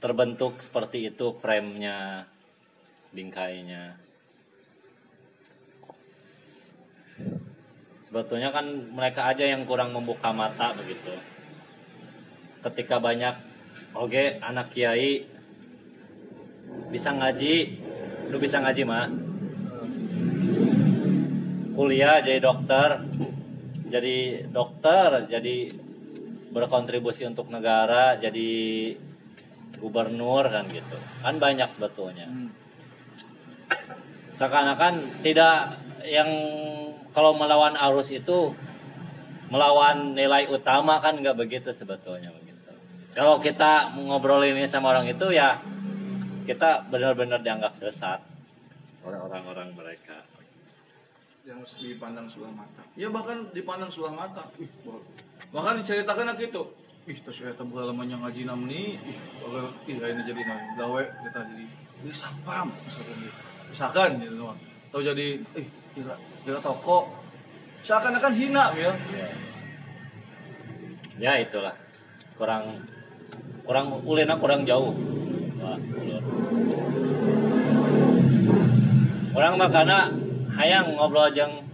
terbentuk 0.00 0.56
seperti 0.56 1.12
itu 1.12 1.36
frame-nya 1.36 2.24
bingkainya. 3.12 4.00
Sebetulnya 8.08 8.56
kan 8.56 8.64
mereka 8.96 9.28
aja 9.28 9.44
yang 9.44 9.68
kurang 9.68 9.92
membuka 9.92 10.32
mata 10.32 10.72
begitu. 10.72 11.12
Ketika 12.64 12.96
banyak 12.96 13.36
oke 13.92 14.40
anak 14.40 14.72
kiai 14.72 15.39
bisa 16.90 17.14
ngaji, 17.14 17.54
lu 18.34 18.36
bisa 18.42 18.58
ngaji 18.58 18.82
mah. 18.82 19.06
Kuliah 21.74 22.20
jadi 22.20 22.42
dokter, 22.42 23.06
jadi 23.88 24.46
dokter, 24.50 25.30
jadi 25.30 25.56
berkontribusi 26.50 27.24
untuk 27.24 27.48
negara, 27.48 28.18
jadi 28.18 28.92
gubernur 29.80 30.44
kan 30.50 30.66
gitu. 30.68 30.98
Kan 31.22 31.40
banyak 31.40 31.70
sebetulnya. 31.72 32.26
Seakan-akan 34.36 35.24
tidak 35.24 35.78
yang 36.04 36.28
kalau 37.14 37.34
melawan 37.36 37.76
arus 37.76 38.10
itu 38.12 38.54
melawan 39.50 40.14
nilai 40.14 40.46
utama 40.46 41.02
kan 41.02 41.18
nggak 41.18 41.36
begitu 41.36 41.74
sebetulnya 41.74 42.30
begitu. 42.30 42.70
Kalau 43.12 43.42
kita 43.42 43.98
ngobrolin 43.98 44.54
ini 44.54 44.70
sama 44.70 44.94
orang 44.94 45.10
itu 45.10 45.34
ya 45.34 45.58
kita 46.50 46.90
benar-benar 46.90 47.38
dianggap 47.46 47.78
sesat 47.78 48.18
oleh 49.06 49.18
orang-orang 49.22 49.70
mereka. 49.78 50.18
yang 51.40 51.64
dipandang 51.64 52.28
sebelah 52.28 52.52
mata. 52.52 52.84
Ya 53.00 53.08
bahkan 53.08 53.48
dipandang 53.56 53.88
sebelah 53.88 54.12
mata. 54.12 54.44
Ih 54.60 54.68
bahkan 55.50 55.80
diceritakan 55.80 56.36
gitu 56.36 56.68
ih 57.08 57.18
terus 57.26 57.40
ya 57.40 57.50
tembel 57.56 57.88
lamanya 57.88 58.20
ngaji 58.22 58.44
namni 58.44 59.00
ih 59.00 59.18
kalau 59.40 59.72
ih 59.88 59.96
ini 59.98 60.22
jadi 60.22 60.40
nah, 60.46 60.60
gawe 60.78 61.02
kita 61.02 61.40
jadi 61.48 61.64
jadi 62.04 62.12
sapam 62.12 62.68
misalkan 62.86 63.16
gitu. 63.18 63.38
Misalkan 63.72 64.10
gitu 64.20 64.34
doang. 64.36 64.58
Atau 64.92 65.00
jadi 65.00 65.26
ih 65.40 65.66
kira 65.96 66.14
kira 66.44 66.58
toko. 66.60 67.08
Seakan-akan 67.80 68.32
hina 68.36 68.64
ya. 68.76 68.92
Ya 71.16 71.32
itulah. 71.40 71.72
Kurang 72.36 72.84
kurang 73.64 73.96
ulina 74.04 74.36
kurang 74.36 74.68
jauh. 74.68 74.92
Orang 79.36 79.54
makana 79.60 80.08
hayang 80.56 80.96
ngobrol 80.96 81.28
jeung 81.32 81.64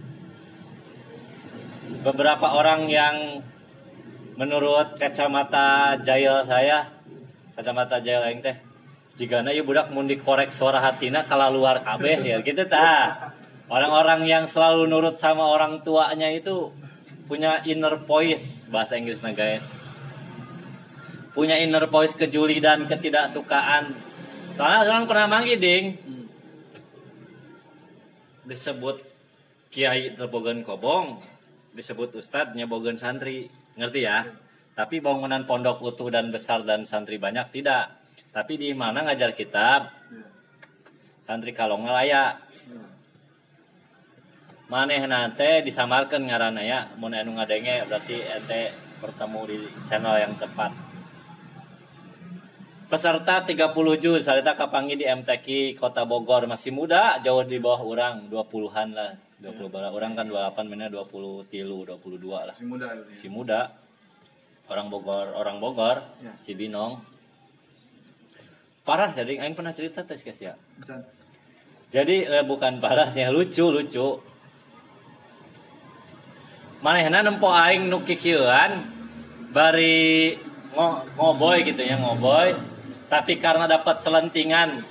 beberapa 2.03 2.47
orang 2.55 2.91
yang 2.91 3.39
menurut 4.35 4.99
kacamata 4.99 5.97
jail 6.03 6.45
saya 6.45 6.85
kacamata 7.57 7.97
jail 8.03 8.21
aing 8.21 8.43
teh 8.43 8.53
jigana 9.17 9.49
ieu 9.49 9.65
budak 9.65 9.89
mun 9.89 10.05
dikorek 10.05 10.53
suara 10.53 10.77
hatina 10.77 11.25
kala 11.25 11.49
luar 11.49 11.81
kabeh 11.81 12.21
ya 12.21 12.37
gitu 12.45 12.63
tah 12.69 13.33
orang-orang 13.65 14.29
yang 14.29 14.45
selalu 14.45 14.85
nurut 14.85 15.17
sama 15.17 15.41
orang 15.41 15.81
tuanya 15.81 16.29
itu 16.29 16.69
punya 17.25 17.65
inner 17.65 17.97
voice 17.97 18.69
bahasa 18.69 18.95
Inggrisnya 18.95 19.33
guys 19.33 19.65
punya 21.37 21.53
inner 21.61 21.85
voice 21.85 22.17
kejuli 22.17 22.57
dan 22.57 22.89
ketidaksukaan. 22.89 23.93
Soalnya 24.57 24.89
orang 24.89 25.05
pernah 25.05 25.29
manggil 25.29 25.61
ding. 25.61 25.93
Disebut 28.49 29.05
kiai 29.69 30.17
terbogan 30.17 30.65
kobong 30.65 31.21
disebut 31.77 32.17
ustadz 32.17 32.57
bogan 32.65 32.97
santri. 32.97 33.53
Ngerti 33.77 34.01
ya? 34.01 34.25
Tapi 34.73 34.97
bangunan 34.97 35.45
pondok 35.45 35.85
utuh 35.85 36.09
dan 36.09 36.33
besar 36.33 36.65
dan 36.65 36.89
santri 36.89 37.21
banyak 37.21 37.53
tidak. 37.53 37.93
Tapi 38.33 38.57
di 38.57 38.73
mana 38.73 39.05
ngajar 39.05 39.37
kitab? 39.37 39.93
Santri 41.21 41.53
kalong 41.53 41.85
ngelaya 41.85 42.41
maneh 44.73 45.05
nate 45.05 45.61
disamarkan 45.61 46.25
ngaranna 46.25 46.65
ya? 46.65 46.89
Mun 46.97 47.13
anu 47.13 47.37
ngadenge 47.37 47.85
berarti 47.85 48.25
ente 48.25 48.73
bertemu 48.97 49.41
di 49.45 49.57
channel 49.85 50.17
yang 50.17 50.33
tepat 50.33 50.86
peserta 52.87 53.43
30 53.43 53.75
juz 53.99 54.23
harita 54.23 54.55
kapangi 54.55 54.95
di 54.95 55.05
MTQ 55.05 55.75
Kota 55.75 56.07
Bogor. 56.07 56.47
Masih 56.47 56.71
muda 56.71 57.19
jauh 57.19 57.43
di 57.43 57.59
bawah 57.59 57.83
orang. 57.83 58.31
20-an 58.31 58.89
lah. 58.95 59.11
20 59.37 59.69
bala 59.69 59.93
orang 59.93 60.17
kan 60.17 60.25
28 60.25 60.65
mana 60.65 60.89
20 60.89 61.45
tilu 61.45 61.85
22 61.85 62.25
lah. 62.25 62.55
Si 62.57 62.65
muda 62.65 62.87
itu. 62.97 63.03
si 63.13 63.27
muda. 63.29 63.69
Orang 64.67 64.89
Bogor 64.89 65.31
orang 65.37 65.61
Bogor 65.61 66.01
Ya. 66.19 66.33
Cibinong. 66.41 66.99
Parah 68.81 69.11
jadi 69.13 69.43
aing 69.43 69.53
pernah 69.53 69.75
cerita 69.75 70.01
tes 70.01 70.23
guys 70.23 70.39
ya. 70.41 70.55
Jadi 71.91 72.23
eh, 72.23 72.43
bukan 72.43 72.81
parah 72.81 73.13
sih 73.13 73.23
lucu 73.29 73.67
lucu. 73.69 74.17
Manehna 76.81 77.21
nempo 77.21 77.51
aing 77.51 77.91
nu 77.91 78.01
kikieuan 78.01 78.79
bari 79.53 80.33
ngo, 80.73 80.87
ngoboy 81.19 81.61
gitu 81.61 81.81
ya 81.83 81.97
ngoboy 81.99 82.76
tapi 83.07 83.39
karena 83.39 83.65
dapat 83.67 84.03
selentingan 84.03 84.83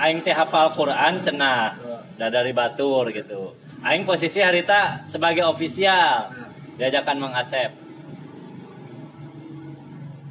aing 0.00 0.24
teh 0.24 0.34
hafal 0.34 0.72
Quran 0.72 1.20
cenah 1.20 1.76
da 2.16 2.26
dari 2.32 2.50
batur 2.56 3.12
gitu. 3.12 3.52
Aing 3.84 4.08
posisi 4.08 4.40
harita 4.40 5.04
sebagai 5.04 5.44
ofisial. 5.44 6.32
Diajakan 6.74 7.22
Mang 7.22 7.34
Asep. 7.36 7.70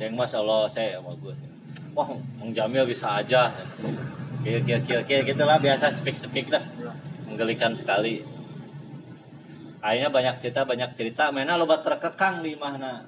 Yang 0.02 0.14
Masya 0.20 0.38
Allah 0.44 0.68
saya 0.68 1.00
bagus 1.00 1.40
wah 1.94 2.10
Mang 2.42 2.52
Jamil 2.52 2.90
bisa 2.90 3.22
aja. 3.22 3.54
Kira 4.44 4.60
kira 4.66 4.80
kira 4.84 5.02
kira 5.08 5.22
gitulah 5.24 5.62
biasa 5.62 5.94
speak 5.94 6.18
speak 6.18 6.50
lah. 6.50 6.66
Menggelikan 7.30 7.72
sekali. 7.78 8.26
Akhirnya 9.80 10.10
banyak 10.10 10.36
cerita 10.42 10.66
banyak 10.66 10.90
cerita. 10.98 11.30
Mana 11.30 11.56
loba 11.56 11.80
terkekang 11.80 12.44
di 12.44 12.58
mana 12.58 13.06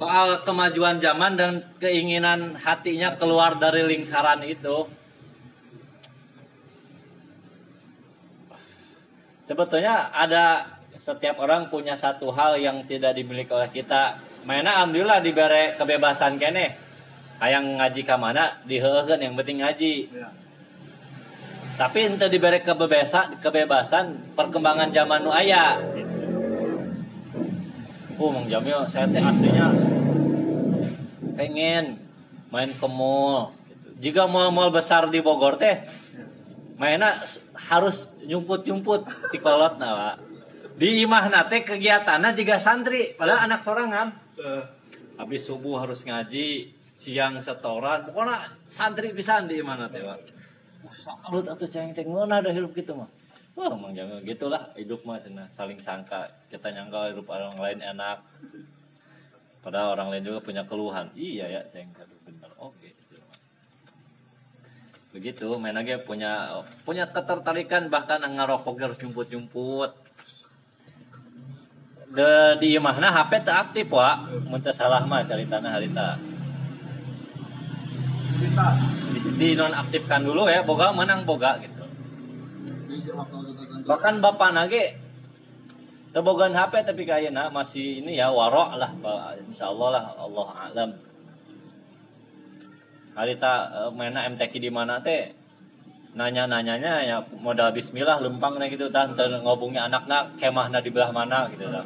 soal. 0.00 0.28
kemajuan 0.48 0.96
zaman 0.96 1.36
dan 1.36 1.52
keinginan 1.76 2.56
hatinya 2.56 3.14
keluar 3.20 3.60
dari 3.60 3.84
lingkaran 3.84 4.40
itu 4.48 4.88
sebetulnya 9.44 10.08
ada 10.14 10.64
setiap 10.96 11.40
orang 11.40 11.68
punya 11.68 11.96
satu 11.96 12.32
hal 12.32 12.56
yang 12.60 12.84
tidak 12.88 13.16
dimiliki 13.16 13.52
oleh 13.52 13.68
kita 13.68 14.16
mainnya 14.48 14.80
alhamdulillah 14.80 15.20
diberi 15.20 15.76
kebebasan 15.76 16.40
kene 16.40 16.76
hayang 17.40 17.80
ngaji 17.80 18.02
ke 18.04 18.16
mana 18.16 18.56
yang 19.20 19.34
penting 19.36 19.58
ngaji 19.64 19.94
Ya. 20.12 20.28
tapi 21.80 22.12
ente 22.12 22.28
diberi 22.28 22.60
kebebasan 22.60 23.40
kebebasan 23.40 24.36
perkembangan 24.36 24.92
zaman 24.92 25.24
nu 25.24 25.32
aya 25.32 25.80
oh 28.20 28.28
Mang 28.28 28.46
Jamil 28.52 28.84
saya 28.84 29.08
teh 29.08 29.16
aslinya 29.16 29.72
pengen 31.40 31.96
main 32.52 32.68
ke 32.68 32.84
mall 32.84 33.56
jika 33.96 34.28
mall-mall 34.28 34.68
besar 34.68 35.08
di 35.08 35.24
Bogor 35.24 35.56
teh 35.56 35.80
mainnya 36.76 37.16
harus 37.56 38.20
nyumput-nyumput 38.28 39.32
di 39.32 39.38
kolot 39.40 39.80
Pak. 39.80 40.16
di 40.76 41.00
imah 41.00 41.32
nate 41.32 41.64
kegiatannya 41.64 42.36
juga 42.36 42.60
santri 42.60 43.16
padahal 43.16 43.48
anak 43.48 43.64
sorangan 43.64 44.08
Eh, 44.40 44.64
habis 45.20 45.44
subuh 45.44 45.84
harus 45.84 46.00
ngaji 46.00 46.72
siang 46.96 47.44
setoran 47.44 48.08
pokoknya 48.08 48.40
santri 48.64 49.12
pisan 49.12 49.44
di 49.44 49.60
mana 49.60 49.84
teh 49.88 50.00
Pak. 50.00 50.20
Salut 51.00 51.44
atuh 51.44 51.68
ceng 51.68 51.92
teh 51.92 52.04
ada 52.04 52.48
hidup 52.52 52.72
gitu 52.72 52.96
mah 52.96 53.19
wah 53.60 53.76
emang 53.76 53.92
jangan 53.92 54.24
gitulah 54.24 54.72
hidup 54.72 55.04
mah 55.04 55.20
cenah 55.20 55.44
saling 55.52 55.76
sangka. 55.76 56.32
Kita 56.48 56.72
nyangka 56.72 57.12
hidup 57.12 57.28
orang 57.28 57.52
lain 57.60 57.84
enak. 57.84 58.24
Padahal 59.60 60.00
orang 60.00 60.16
lain 60.16 60.24
juga 60.24 60.40
punya 60.40 60.64
keluhan. 60.64 61.12
Iya 61.12 61.44
ya 61.44 61.60
ceng. 61.68 61.92
Aduh 61.92 62.16
bener 62.24 62.50
oke 62.56 62.80
gitu. 62.80 63.20
begitu 65.10 65.46
main 65.58 65.74
lagi 65.74 65.98
punya 66.06 66.62
punya 66.86 67.04
ketertarikan 67.04 67.90
bahkan 67.92 68.24
ngarokok 68.24 68.80
harus 68.80 68.96
nyumput-nyumput. 69.04 69.92
De 72.16 72.56
di 72.64 72.80
imahna 72.80 73.12
HP 73.12 73.44
tak 73.44 73.68
aktif 73.68 73.92
wa. 73.92 74.24
Mun 74.48 74.64
teu 74.64 74.72
salah 74.72 75.04
mah 75.04 75.20
caritana 75.28 75.68
harita. 75.76 76.16
Sita. 78.40 78.72
di, 79.12 79.20
di 79.36 79.48
nonaktifkan 79.52 80.24
dulu 80.24 80.48
ya 80.48 80.64
boga 80.64 80.96
menang 80.96 81.28
boga 81.28 81.60
gitu. 81.60 81.80
Bahkan 83.90 84.22
bapak 84.22 84.54
nage 84.54 84.94
tebogan 86.14 86.54
HP 86.54 86.86
tapi 86.86 87.02
kayaknya 87.02 87.50
masih 87.50 87.98
ini 87.98 88.14
ya 88.14 88.30
warok 88.30 88.78
lah 88.78 88.94
insya 89.50 89.66
Allah 89.66 89.98
lah 89.98 90.04
Allah 90.14 90.48
alam. 90.70 90.90
Harita 93.18 93.52
eh, 93.66 93.90
mainnya 93.90 94.30
MTQ 94.30 94.62
di 94.62 94.70
mana 94.70 95.02
teh 95.02 95.34
nanya 96.14 96.46
nanyanya 96.46 97.02
ya 97.02 97.16
modal 97.42 97.74
Bismillah 97.74 98.22
lempang 98.22 98.62
nih 98.62 98.78
gitu 98.78 98.86
tah 98.94 99.10
Teu 99.10 99.26
ngobungi 99.26 99.82
anaknya 99.82 100.30
kemahna 100.38 100.78
di 100.78 100.90
belah 100.94 101.10
mana 101.10 101.50
gitu 101.50 101.66
tah 101.66 101.82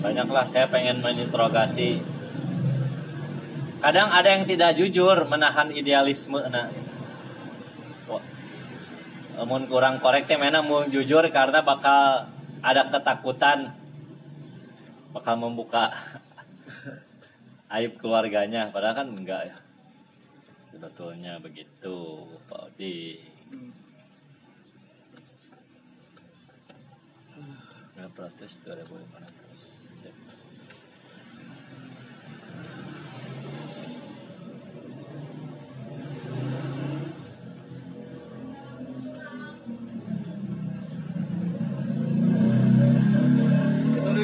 banyaklah 0.00 0.48
saya 0.48 0.64
pengen 0.72 1.04
meninterogasi 1.04 2.17
kadang 3.78 4.08
ada 4.10 4.28
yang 4.34 4.44
tidak 4.44 4.74
jujur 4.74 5.16
menahan 5.26 5.70
idealisme 5.70 6.38
nah. 6.50 6.70
Namun 9.38 9.70
kurang 9.70 10.02
korekti 10.02 10.34
mana 10.34 10.66
mau 10.66 10.82
jujur 10.82 11.22
karena 11.30 11.62
bakal 11.62 12.26
ada 12.58 12.90
ketakutan. 12.90 13.70
Bakal 15.14 15.38
membuka 15.38 15.94
aib 17.78 17.94
keluarganya 18.02 18.74
padahal 18.74 19.06
kan 19.06 19.08
enggak 19.14 19.54
ya. 19.54 19.56
Sebetulnya 20.74 21.38
begitu 21.38 22.26
Pak 22.50 22.74
Odi. 22.74 23.22
Nah 27.94 28.10
protes 28.10 28.58
2015 28.66 29.27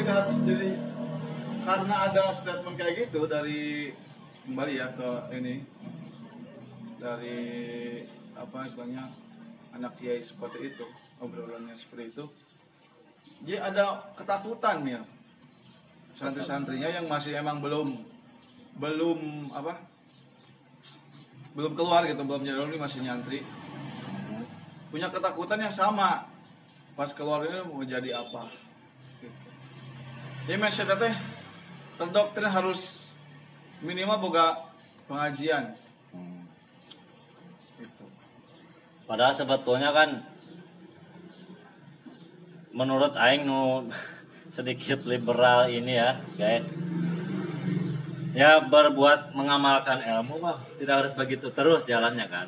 melihat 0.05 0.29
jadi 0.45 0.71
karena 1.65 1.95
ada 2.05 2.29
statement 2.29 2.77
kayak 2.77 3.09
gitu 3.09 3.25
dari 3.25 3.89
kembali 4.45 4.73
ya 4.77 4.93
ke 4.93 5.09
ini. 5.33 5.65
Dari 7.01 7.41
apa 8.37 8.69
istilahnya 8.69 9.09
anak 9.73 9.97
kiai 9.97 10.21
seperti 10.21 10.69
itu 10.69 10.85
obrolannya 11.17 11.73
seperti 11.73 12.13
itu. 12.13 12.25
Jadi 13.49 13.57
ada 13.57 14.13
ketakutan 14.13 14.85
ya 14.85 15.01
santri-santrinya 16.13 16.85
yang 16.85 17.09
masih 17.09 17.41
emang 17.41 17.57
belum 17.65 17.97
belum 18.77 19.49
apa 19.57 19.81
belum 21.57 21.73
keluar 21.73 22.05
gitu 22.05 22.21
belum 22.21 22.45
jadi 22.45 22.77
masih 22.77 23.01
nyantri. 23.01 23.41
Punya 24.93 25.09
ketakutan 25.09 25.65
yang 25.65 25.73
sama. 25.73 26.29
Pas 26.93 27.09
keluar 27.09 27.41
ini 27.41 27.57
mau 27.65 27.81
jadi 27.81 28.21
apa? 28.21 28.64
Jadi 30.45 30.61
mindset 30.61 30.93
teh 30.93 31.15
terdoktrin 31.97 32.53
harus 32.53 33.09
minimal 33.81 34.29
boga 34.29 34.69
pengajian 35.09 35.73
gitu. 37.81 38.05
Padahal 39.09 39.33
sebetulnya 39.33 39.89
kan 39.89 40.21
menurut 42.77 43.17
aing 43.17 43.49
nu 43.49 43.89
sedikit 44.55 45.01
liberal 45.09 45.65
ini 45.65 45.97
ya, 45.97 46.21
guys. 46.37 46.65
Ya 48.35 48.59
berbuat 48.59 49.31
mengamalkan 49.31 50.03
ilmu 50.03 50.43
mah 50.43 50.59
tidak 50.77 50.95
harus 51.07 51.13
begitu 51.17 51.49
terus 51.49 51.87
jalannya 51.87 52.27
kan. 52.27 52.47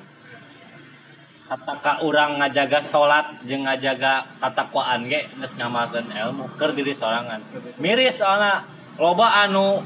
Kata 1.47 2.03
orang 2.03 2.43
ngajaga 2.43 2.83
sholat 2.83 3.39
jeung 3.47 3.63
ngajaga 3.63 4.35
katakwaan 4.35 5.07
ge 5.07 5.31
geus 5.39 5.55
ngamalkeun 5.55 6.11
ilmu 6.11 6.43
keur 6.59 6.75
diri 6.75 6.91
sorangan. 6.91 7.39
Miris 7.79 8.19
soalnya 8.19 8.67
loba 8.99 9.47
anu 9.47 9.79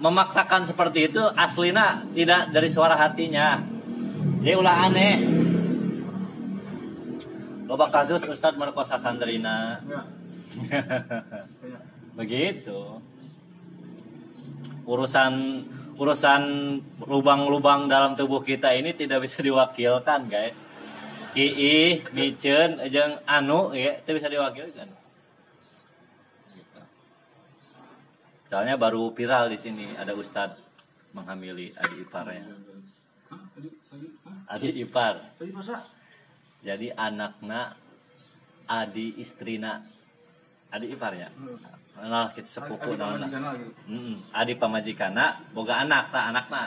memaksakan 0.00 0.64
seperti 0.64 1.12
itu 1.12 1.20
aslina 1.36 2.00
tidak 2.16 2.48
dari 2.48 2.68
suara 2.72 2.96
hatinya. 2.96 3.60
Jadi 4.40 4.56
ulah 4.56 4.88
aneh. 4.88 5.16
Loba 7.68 7.92
kasus 7.92 8.24
Ustadz 8.24 8.56
merkosa 8.56 8.96
santrina. 8.96 9.84
ya 9.84 10.00
ya. 10.00 11.78
Begitu. 12.18 13.04
Urusan 14.88 15.60
urusan 15.98 16.42
lubang-lubang 17.04 17.90
dalam 17.90 18.14
tubuh 18.14 18.40
kita 18.40 18.72
ini 18.72 18.94
tidak 18.94 19.26
bisa 19.26 19.42
diwakilkan, 19.42 20.30
guys. 20.30 20.56
Ii, 21.36 22.02
micen, 22.16 22.82
jeung 22.88 23.20
anu 23.26 23.74
ya, 23.76 23.98
itu 24.00 24.10
bisa 24.16 24.30
diwakilkan. 24.30 24.88
Soalnya 28.48 28.80
baru 28.80 29.12
viral 29.12 29.52
di 29.52 29.58
sini 29.60 29.84
ada 30.00 30.16
Ustadz 30.16 30.68
menghamili 31.12 31.72
adik 31.76 32.08
iparnya 32.08 32.44
adik 34.48 34.74
ipar 34.76 35.34
jadi 36.60 36.92
anakna 36.96 37.76
adi 38.68 39.16
istrina 39.20 39.84
adik 40.72 40.96
iparnya 40.96 41.32
nah 42.00 42.30
kita 42.30 42.46
sepupu 42.48 42.94
pamajikan 42.94 43.42
lagi. 43.42 43.66
Mm, 43.86 44.14
adi 44.30 44.54
pamajikana 44.54 45.24
boga 45.50 45.82
anak 45.82 46.08
tak 46.08 46.30
anakna 46.30 46.62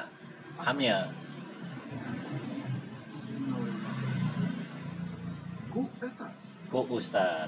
hamil 0.60 1.00
Ku, 5.68 5.88
eta. 5.98 6.28
ku 6.68 6.84
ustad 6.92 7.48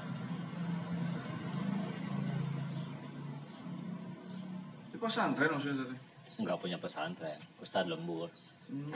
Di 4.86 4.96
pesantren 4.96 5.50
maksudnya 5.50 5.84
tadi. 5.84 5.96
nggak 6.34 6.56
punya 6.56 6.78
pesantren 6.78 7.38
ustad 7.58 7.84
lembur 7.84 8.32
Hmm. 8.64 8.88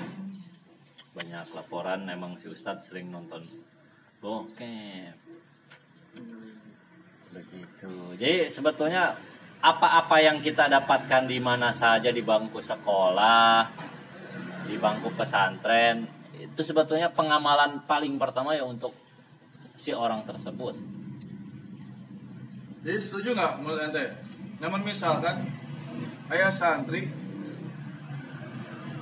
banyak 1.13 1.53
laporan 1.53 2.09
emang 2.09 2.33
si 2.35 2.49
ustad 2.49 2.81
sering 2.81 3.13
nonton 3.13 3.45
bokep 4.19 5.13
begitu 7.33 7.93
jadi 8.17 8.49
sebetulnya 8.49 9.15
apa-apa 9.59 10.23
yang 10.23 10.39
kita 10.39 10.71
dapatkan 10.71 11.27
di 11.27 11.43
mana 11.43 11.75
saja 11.75 12.15
di 12.15 12.23
bangku 12.23 12.63
sekolah 12.63 13.67
di 14.71 14.77
bangku 14.79 15.11
pesantren 15.19 16.07
itu 16.39 16.61
sebetulnya 16.63 17.11
pengamalan 17.11 17.83
paling 17.87 18.15
pertama 18.17 18.55
ya 18.55 18.63
untuk 18.63 18.95
si 19.75 19.91
orang 19.95 20.23
tersebut 20.27 20.99
Jadi 22.79 22.99
setuju 23.05 23.35
nggak 23.35 23.53
menurut 23.61 23.91
ente? 23.91 24.05
Namun 24.63 24.81
misalkan 24.87 25.35
ayah 26.31 26.49
santri, 26.49 27.11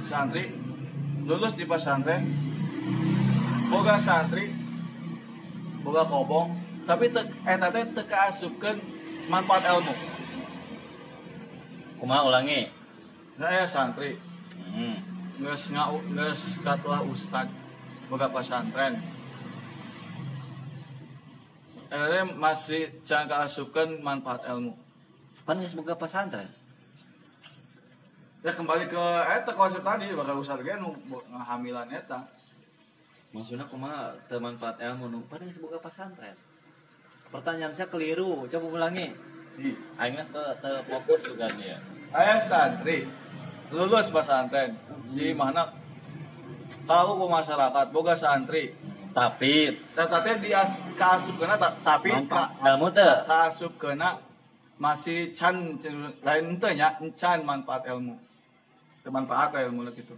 santri 0.08 0.50
lulus 1.22 1.54
di 1.54 1.64
pesantren, 1.68 2.24
boga 3.68 3.94
santri, 4.00 4.50
boga 5.86 6.02
kobong, 6.08 6.56
tapi 6.86 7.10
te, 7.10 7.20
eta 7.44 7.66
teh 7.74 7.84
teu 7.92 8.04
kaasupkeun 8.06 8.78
manfaat 9.28 9.62
ilmu. 9.74 9.94
kumaha 12.00 12.22
ulangi 12.30 12.70
Nah 13.36 13.52
ayah 13.52 13.68
santri, 13.68 14.16
hmm. 14.56 14.96
geus 15.44 15.68
ngau 15.68 16.00
geus 16.16 16.56
katelah 16.64 17.04
ustad, 17.04 17.52
boga 18.08 18.32
pesantren. 18.32 18.96
Eta 21.92 22.04
teh 22.08 22.24
masih 22.32 22.88
can 23.04 23.28
kaasupkeun 23.28 24.00
manfaat 24.00 24.48
ilmu. 24.48 24.72
kan 25.46 25.62
geus 25.62 25.78
boga 25.78 25.94
pesantren 25.94 26.50
ya 28.42 28.50
kembali 28.54 28.90
ke 28.90 29.04
eta 29.30 29.50
konsep 29.54 29.82
tadi 29.82 30.10
bakal 30.10 30.42
usah 30.42 30.58
ge 30.58 30.74
nu 30.78 30.90
ngahamilan 31.06 31.86
eta 31.94 32.26
maksudnya 33.30 33.62
kumaha 33.70 34.10
teu 34.26 34.42
manfaat 34.42 34.82
ilmu 34.82 35.06
nu 35.06 35.22
pan 35.30 35.42
geus 35.46 35.62
boga 35.62 35.78
pesantren 35.78 36.34
pertanyaan 37.36 37.76
saya 37.76 37.92
keliru. 37.92 38.48
Coba 38.48 38.66
ulangi. 38.72 39.12
Aing 40.00 40.16
mah 40.16 40.26
teu 40.32 40.44
teu 40.64 40.80
fokus 40.88 41.20
juga 41.28 41.44
dia. 41.52 41.76
Aya 42.16 42.40
santri. 42.40 43.04
Lulus 43.68 44.08
pesantren 44.08 44.72
di 45.12 45.36
mana? 45.36 45.68
Tahu 46.88 47.10
ke 47.20 47.26
masyarakat 47.28 47.86
boga 47.92 48.16
santri. 48.16 48.72
Tapi 49.12 49.72
Eta 49.96 50.20
teh 50.20 50.36
di 50.40 50.52
kaasup 50.96 51.40
kena 51.40 51.56
tapi 51.60 52.12
ka, 52.12 52.20
manfaat 52.20 52.68
ilmu 52.68 52.88
teu 52.92 53.12
kaasup 53.24 53.72
kena 53.80 54.16
masih 54.76 55.32
can 55.32 55.76
lain 56.20 56.56
teh 56.60 56.72
nya 56.76 56.96
can 57.16 57.44
manfaat 57.44 57.84
ilmu. 57.88 58.16
Manfaat 59.08 59.56
ilmu 59.56 59.88
gitu. 59.92 60.16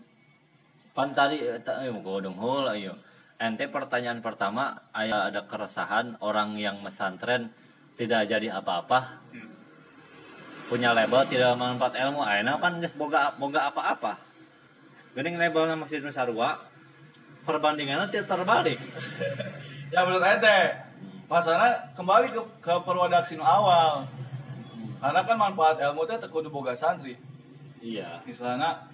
Pan 0.94 1.14
tadi 1.14 1.46
eta 1.46 1.82
eh 1.86 1.94
godong 1.94 2.34
heul 2.34 2.66
ayo 2.74 2.94
ente 3.38 3.70
pertanyaan 3.70 4.18
pertama 4.18 4.90
aya 4.90 5.30
ada 5.30 5.46
keresahan 5.46 6.18
orang 6.18 6.58
yang 6.58 6.82
mesantren 6.82 7.54
tidak 7.94 8.26
jadi 8.26 8.50
apa-apa? 8.58 9.22
Punya 10.66 10.92
label 10.92 11.22
tidak 11.30 11.54
manfaat 11.54 11.96
ilmu 11.96 12.26
ayeuna 12.26 12.58
kan 12.58 12.82
geus 12.82 12.98
boga 12.98 13.32
boga 13.38 13.70
apa-apa. 13.70 14.18
Geuning 15.14 15.38
labelna 15.38 15.78
masih 15.78 16.02
nu 16.02 16.10
sarua 16.10 16.58
perbandingannya 17.46 18.10
tidak 18.10 18.28
terbalik. 18.28 18.78
Ya 19.88 20.04
menurut 20.04 20.20
ente 20.20 20.84
masalah 21.32 21.72
kembali 21.96 22.28
ke 22.28 22.36
ke 22.60 22.74
perwadaksi 22.84 23.40
awal. 23.40 24.04
Karena 25.00 25.24
kan 25.24 25.36
manfaat 25.40 25.80
ilmu 25.80 26.04
teh 26.04 26.20
teu 26.20 26.28
kudu 26.28 26.52
boga 26.52 26.76
santri. 26.76 27.16
Iya. 27.80 28.20
Misalnya 28.28 28.84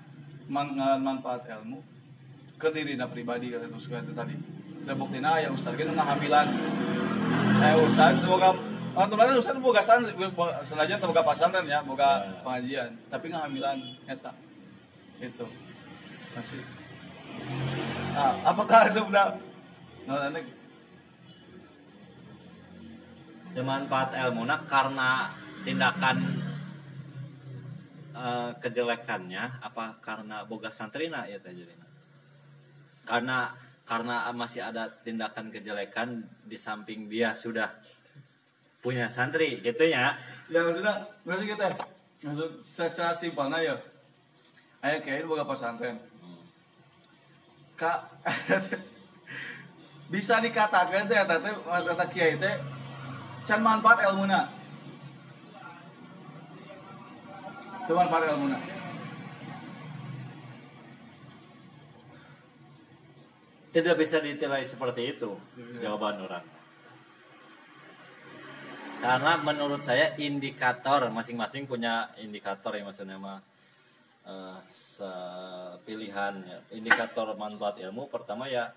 man, 0.46 0.70
ngan 0.78 1.02
manfaat 1.02 1.42
ilmu 1.50 1.82
ke 2.64 2.70
diri 2.72 2.96
pribadi 2.96 3.52
kata 3.52 3.68
itu 3.68 3.78
suka 3.78 4.00
itu 4.00 4.16
tadi. 4.16 4.32
Dan 4.88 4.96
buktinya 4.96 5.36
ya 5.36 5.52
ustad 5.52 5.76
kan 5.76 5.92
ngahamilan 5.92 6.46
eh 7.60 7.74
ustad 7.84 8.16
boga 8.24 8.52
Aturan 8.94 9.34
ustad 9.34 9.58
boga 9.58 9.82
senajan 10.62 11.02
teu 11.02 11.10
boga 11.10 11.26
pasantren 11.26 11.66
ya 11.66 11.82
boga 11.82 12.22
Ya. 12.24 12.40
pengajian 12.46 12.90
tapi 13.10 13.26
ngahamilan 13.28 13.78
eta 14.06 14.32
itu 15.18 15.46
masih. 16.34 16.62
Nah, 18.14 18.34
apakah 18.46 18.86
sebenarnya? 18.94 19.34
Nah, 20.06 20.30
nanti. 20.30 20.52
Manfaat 23.54 24.10
ilmu 24.18 24.42
karena 24.66 25.30
tindakan 25.62 26.18
eh, 28.14 28.50
kejelekannya 28.62 29.62
apa 29.62 29.98
karena 30.02 30.42
boga 30.46 30.70
santrina 30.74 31.26
ya 31.26 31.38
jadina? 31.38 31.83
Karena 33.04 33.52
karena 33.84 34.32
masih 34.32 34.64
ada 34.64 34.88
tindakan 35.04 35.52
kejelekan 35.52 36.24
di 36.48 36.56
samping 36.56 37.06
dia 37.06 37.36
sudah 37.36 37.68
punya 38.80 39.08
santri 39.08 39.60
gitu 39.60 39.84
ya. 39.84 40.16
Ya 40.48 40.60
maksudnya 40.64 41.04
maksud 41.24 41.46
kita 41.48 41.66
maksud 42.24 42.50
secara 42.64 43.12
simpelnya 43.12 43.60
ya 43.60 43.76
ayah 44.84 45.00
kayak 45.04 45.28
boga 45.28 45.44
pesantren. 45.44 46.00
Kak 47.76 48.08
bisa 50.12 50.38
dikatakan 50.40 51.08
teh 51.08 51.16
eta 51.16 51.36
teh 51.40 51.52
kata 51.64 52.04
kiai 52.12 52.36
teh 52.36 52.54
can 53.44 53.60
manfaat 53.60 54.04
ilmuna 54.08 54.48
Teu 57.84 57.96
manfaat 57.96 58.32
ilmuna 58.32 58.58
tidak 63.74 63.98
bisa 63.98 64.22
ditilai 64.22 64.62
seperti 64.62 65.18
itu 65.18 65.34
jawaban 65.82 66.22
orang. 66.22 66.46
Karena 69.02 69.36
menurut 69.42 69.82
saya 69.82 70.14
indikator 70.16 71.10
masing-masing 71.10 71.66
punya 71.66 72.06
indikator 72.22 72.72
ya 72.72 72.86
maksudnya 72.86 73.18
mah 73.18 73.42
eh, 74.24 74.58
se- 74.70 75.74
pilihan 75.84 76.40
ya. 76.46 76.58
indikator 76.72 77.34
manfaat 77.34 77.82
ilmu 77.82 78.06
pertama 78.08 78.46
ya 78.46 78.70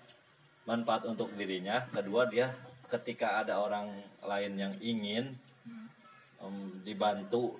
manfaat 0.66 1.06
untuk 1.06 1.30
dirinya. 1.38 1.86
Kedua 1.94 2.26
dia 2.26 2.50
ketika 2.90 3.40
ada 3.40 3.62
orang 3.62 3.88
lain 4.26 4.52
yang 4.58 4.74
ingin 4.82 5.32
em, 6.42 6.54
dibantu 6.84 7.56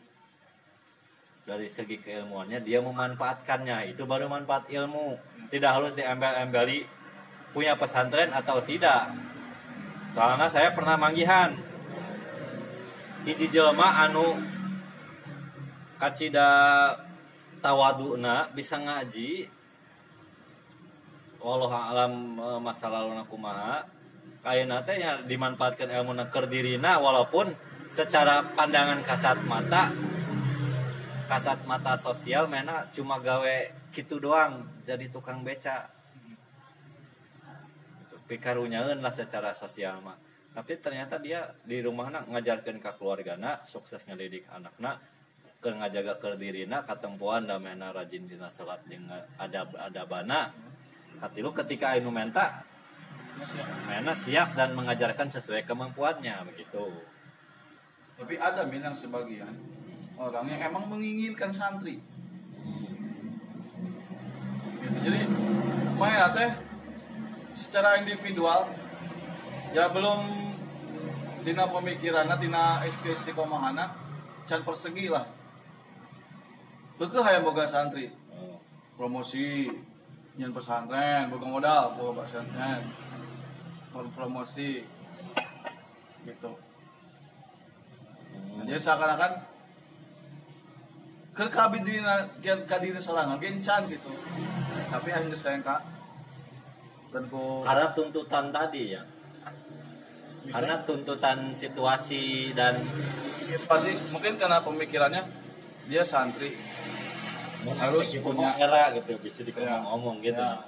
dari 1.49 1.71
segi 1.71 1.97
keilmuannya 2.03 2.61
dia 2.61 2.85
memanfaatkannya. 2.85 3.97
Itu 3.97 4.05
baru 4.05 4.29
manfaat 4.29 4.69
ilmu. 4.69 5.17
Tidak 5.49 5.71
harus 5.73 5.97
diembel-embeli 5.97 6.98
punya 7.59 7.75
pesantren 7.75 8.31
atau 8.31 8.63
tidak. 8.63 9.11
Soalnya 10.15 10.47
saya 10.47 10.71
pernah 10.71 10.95
manggihan. 10.95 11.51
Hiji 13.27 13.51
jelema 13.51 14.07
anu 14.07 14.39
kacida 15.99 16.47
tawaduna 17.59 18.47
bisa 18.55 18.79
ngaji. 18.79 19.51
Wallahu 21.43 21.75
alam 21.75 22.39
eh, 22.39 22.61
masa 22.63 22.87
lalu 22.87 23.27
kumaha. 23.27 23.83
Kayana 24.39 24.87
teh 24.87 25.03
ya 25.03 25.19
dimanfaatkan 25.27 25.91
ilmu 25.91 26.15
keur 26.31 26.47
dirina 26.47 27.03
walaupun 27.03 27.51
secara 27.91 28.47
pandangan 28.55 29.03
kasat 29.03 29.43
mata 29.51 29.91
kasat 31.27 31.67
mata 31.67 31.99
sosial 31.99 32.47
mena 32.47 32.87
cuma 32.95 33.19
gawe 33.19 33.57
gitu 33.91 34.23
doang 34.23 34.63
jadi 34.87 35.11
tukang 35.11 35.43
beca 35.43 35.98
pikarunyaeun 38.29 39.01
lah 39.01 39.11
secara 39.11 39.57
sosial 39.57 40.05
mah. 40.05 40.21
Tapi 40.53 40.77
ternyata 40.77 41.17
dia 41.17 41.49
di 41.65 41.81
rumahna 41.81 42.29
ngajarkeun 42.29 42.79
ka 42.79 42.95
keluargana 43.01 43.65
sukses 43.65 44.05
ngedidik 44.05 44.45
anakna 44.53 45.01
keur 45.59 45.75
ngajaga 45.75 46.21
keur 46.23 46.35
dirina 46.39 46.87
katempuan 46.87 47.49
damena 47.49 47.91
rajin 47.91 48.29
dina 48.29 48.53
salat 48.53 48.85
jeung 48.87 49.09
adab 49.41 49.73
adabana. 49.81 50.53
Hati 51.19 51.41
lu 51.43 51.51
ketika 51.51 51.97
anu 51.97 52.13
menta 52.15 52.63
mena 53.87 54.15
siap 54.15 54.55
dan 54.55 54.75
mengajarkan 54.75 55.31
sesuai 55.33 55.67
kemampuannya 55.67 56.43
begitu. 56.47 56.91
Tapi 58.19 58.35
ada 58.35 58.67
min 58.67 58.83
yang 58.83 58.99
sebagian 58.99 59.55
orang 60.19 60.47
yang 60.51 60.75
emang 60.75 60.91
menginginkan 60.91 61.55
santri. 61.55 62.03
Jadi 64.99 65.21
main 65.95 66.19
teh 66.35 66.51
secara 67.59 67.99
individual 67.99 68.71
ya 69.75 69.91
belum 69.91 70.23
tina 71.43 71.67
pemikiran 71.67 72.31
tina 72.39 72.79
SK 72.87 73.05
istiqomahana 73.19 73.91
can 74.47 74.63
persegi 74.63 75.11
lah. 75.11 75.27
Beukeut 76.97 77.27
hayang 77.27 77.43
boga 77.43 77.67
santri. 77.67 78.15
Promosi 78.95 79.67
nyen 80.39 80.55
pesantren 80.55 81.27
boga 81.35 81.47
modal 81.51 81.85
boga 81.99 82.23
pesantren 82.23 82.83
Prom- 83.91 84.15
promosi 84.15 84.87
gitu. 86.23 86.53
Hmm. 88.29 88.69
jadi 88.69 88.79
seakan-akan 88.79 89.33
keur 91.33 91.49
kabid 91.49 91.83
dina 91.87 92.29
ka 92.43 92.77
diri 92.79 93.01
sorangan 93.03 93.39
gencan 93.43 93.87
gitu. 93.91 94.11
Tapi 94.91 95.09
hanya 95.11 95.35
sayang 95.35 95.63
kak 95.67 95.98
ku 97.09 97.65
Karena 97.65 97.87
tuntutan 97.91 98.53
tadi 98.53 98.83
ya. 98.93 99.03
bisa 100.45 100.55
Karena 100.55 100.75
tuntutan 100.85 101.53
situasi 101.53 102.53
dan 102.53 102.77
pasti 103.65 103.93
mungkin 104.13 104.37
karena 104.37 104.61
pemikirannya 104.61 105.23
dia 105.89 106.05
santri 106.05 106.53
Harus 107.69 108.13
punya- 108.23 108.55
era 108.57 108.95
gitu 108.95 109.19
bisa 109.19 109.43
dikomong-omong 109.43 110.23
gitu. 110.23 110.39
Ya. 110.41 110.63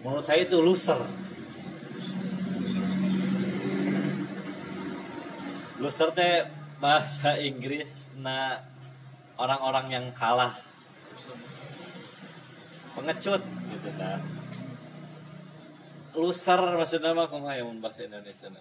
Menurut 0.00 0.24
saya 0.24 0.46
itu 0.46 0.60
loser. 0.62 0.96
Loser 5.76 6.08
teh 6.12 6.46
bahasa 6.78 7.36
Inggris 7.36 8.16
na 8.16 8.64
orang-orang 9.36 9.86
yang 9.90 10.06
kalah 10.12 10.56
pengecut 12.92 13.40
gitu 13.44 13.88
nah 13.96 14.20
loser 16.16 16.60
maksudnya 16.76 17.14
mah 17.14 17.30
kumaha 17.30 17.58
ya 17.58 17.64
bahasa 17.78 18.06
Indonesia 18.06 18.48
na. 18.50 18.60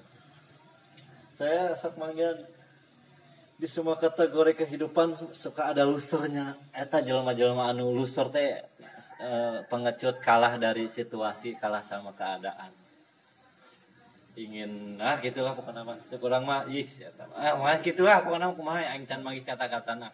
saya 1.40 1.72
sak 1.74 1.96
manggil 1.96 2.36
di 3.60 3.68
semua 3.68 4.00
kategori 4.00 4.56
kehidupan 4.56 5.36
suka 5.36 5.76
ada 5.76 5.84
losernya. 5.84 6.56
Eta 6.72 7.04
jelema-jelema 7.04 7.76
anu 7.76 7.92
loser 7.92 8.32
teh 8.32 8.64
eh, 9.20 9.58
pengecut 9.68 10.24
kalah 10.24 10.56
dari 10.56 10.88
situasi 10.88 11.60
kalah 11.60 11.84
sama 11.84 12.16
keadaan. 12.16 12.72
Ingin 14.40 14.96
ah 15.04 15.20
gitulah 15.20 15.52
pokoknya 15.60 15.84
mah. 15.84 16.00
Teu 16.08 16.16
kurang 16.24 16.48
mah 16.48 16.64
ih 16.72 16.88
siapa 16.88 17.28
ah 17.36 17.60
mah 17.60 17.84
gitulah 17.84 18.24
pokoknya 18.24 18.48
mah 18.48 18.56
kumaha 18.56 18.96
aing 18.96 19.04
can 19.04 19.20
magi 19.20 19.44
kata-katana 19.44 20.08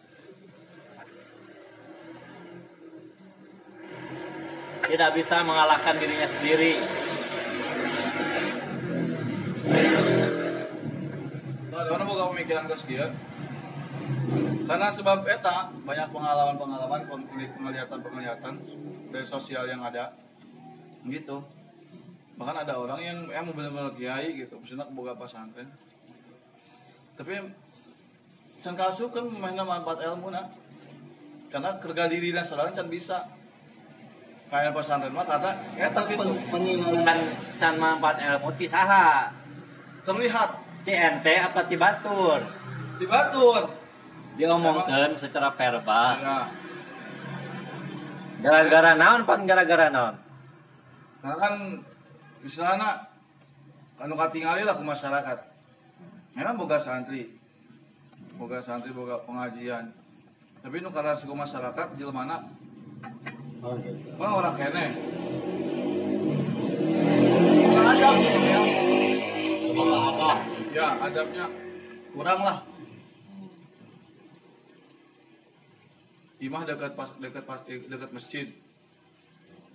tidak 4.86 5.10
bisa 5.18 5.42
mengalahkan 5.42 5.94
dirinya 5.98 6.28
sendiri 6.30 6.78
Orang 11.76 12.06
boga 12.08 12.24
pemikiran 12.32 12.66
geus 12.66 12.84
kieu. 12.84 13.08
Karena 14.66 14.90
sebab 14.90 15.22
eta 15.30 15.70
banyak 15.86 16.08
pengalaman-pengalaman, 16.10 17.00
penglihatan-penglihatan 17.06 18.54
dari 19.14 19.26
sosial 19.26 19.70
yang 19.70 19.80
ada. 19.86 20.10
Gitu. 21.06 21.38
Bahkan 22.36 22.56
ada 22.66 22.74
orang 22.76 23.00
yang 23.00 23.18
emang 23.32 23.54
benar-benar 23.56 23.94
kiai 23.96 24.34
gitu, 24.36 24.60
maksudnya 24.60 24.84
boga 24.92 25.16
pesantren. 25.16 25.70
Tapi 27.16 27.40
can 28.60 28.74
kasu 28.76 29.08
kan 29.08 29.24
mainnya 29.24 29.64
manfaat 29.64 30.04
ilmu 30.04 30.28
na. 30.34 30.50
Karena 31.48 31.78
kerja 31.80 32.10
diri 32.10 32.34
dan 32.34 32.44
sorangan 32.44 32.76
can 32.76 32.88
bisa. 32.92 33.24
Kayak 34.52 34.76
pesantren 34.76 35.10
mah 35.10 35.26
kata 35.26 35.50
eta 35.74 36.00
gitu. 36.06 36.34
peninggalan 36.52 37.18
can 37.56 37.74
manfaat 37.80 38.20
ilmu 38.20 38.52
ti 38.54 38.68
saha 38.68 39.45
Terlihat 40.06 40.50
ti 40.86 40.94
ente 40.94 41.34
apa 41.34 41.66
ti 41.66 41.74
batur 41.74 42.38
di 42.96 43.06
batur. 43.10 43.66
diomongkeun 44.36 45.16
secara 45.16 45.48
verbal 45.50 46.20
Ya. 46.20 46.44
gara-gara 48.44 48.92
naon 48.94 49.24
pan 49.24 49.48
gara-gara 49.48 49.88
naon 49.88 50.14
Karena 51.24 51.36
kan 51.40 51.54
misalnya 52.44 53.10
anu 53.98 54.14
katingali 54.14 54.62
lah 54.62 54.78
ke 54.78 54.84
masyarakat. 54.86 55.38
Memang 56.38 56.54
boga 56.54 56.78
santri. 56.78 57.34
Boga 58.38 58.62
santri, 58.62 58.94
boga 58.94 59.18
pengajian. 59.26 59.90
Tapi 60.62 60.84
nu 60.84 60.94
karena 60.94 61.18
suku 61.18 61.34
masyarakat 61.34 61.98
jelmana 61.98 62.46
oh 63.64 63.74
gitu 63.82 64.14
mah 64.14 64.30
orang 64.38 64.54
kene. 64.54 64.86
Adab 67.74 68.14
gitu 68.22 68.40
ya. 68.46 68.85
Ya, 70.72 70.86
adabnya 71.04 71.44
kurang 72.16 72.40
lah. 72.40 72.58
Imah 76.40 76.62
dekat 76.64 76.92
pas 76.96 77.08
dekat 77.20 77.44
pas 77.44 77.60
eh, 77.68 77.80
dekat 77.84 78.10
masjid. 78.12 78.46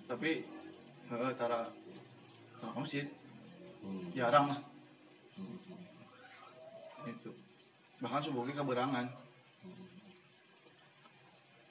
Tapi 0.06 0.42
eh, 1.10 1.34
tara 1.38 1.70
tara 2.58 2.74
masjid 2.78 3.06
Hmm. 3.82 4.14
jarang 4.14 4.46
lah. 4.46 4.60
Itu. 7.02 7.34
Bahkan 7.98 8.22
subuhnya 8.22 8.54
keberangan. 8.58 9.10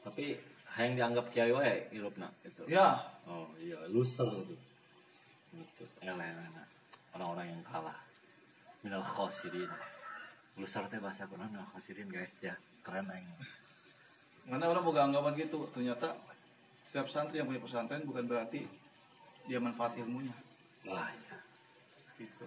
tapi 0.01 0.33
yang 0.81 0.97
dianggap 0.97 1.29
kiai 1.29 1.53
wae 1.53 1.77
hirupna 1.93 2.25
gitu 2.41 2.65
Ya, 2.65 3.05
oh 3.29 3.45
iya 3.61 3.77
loser 3.93 4.27
gitu 4.33 4.57
gitu 5.53 5.85
elena 6.01 6.65
orang-orang 7.13 7.53
yang 7.53 7.63
kalah 7.69 8.00
minal 8.81 9.05
khosirin 9.05 9.69
loser 10.57 10.85
teh 10.89 11.01
bahasa 11.01 11.25
kuno 11.29 11.45
minal 11.49 11.69
khosirin 11.69 12.09
guys 12.09 12.33
ya 12.41 12.55
keren 12.81 13.07
aing 13.09 13.29
mana 14.49 14.67
orang 14.67 14.83
boga 14.83 15.05
anggapan 15.07 15.37
gitu. 15.39 15.69
Ternyata 15.71 16.17
setiap 16.83 17.07
santri 17.07 17.39
yang 17.39 17.47
punya 17.47 17.63
pesantren 17.63 18.03
bukan 18.03 18.27
berarti 18.27 18.67
dia 19.47 19.63
manfaat 19.63 19.95
ilmunya. 19.95 20.35
wah 20.83 21.07
ya 21.07 21.39
Gitu. 22.19 22.45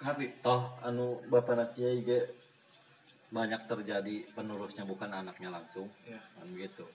Hati. 0.00 0.26
toh 0.40 0.76
anu 0.80 1.20
bapak 1.28 1.54
nak 1.54 1.68
kiai 1.74 2.00
ge 2.00 2.24
banyak 3.28 3.58
terjadi 3.66 4.22
penerusnya 4.32 4.86
bukan 4.86 5.10
anaknya 5.12 5.50
langsung 5.50 5.90
Ya. 6.06 6.18
kan 6.38 6.46
gitu 6.54 6.86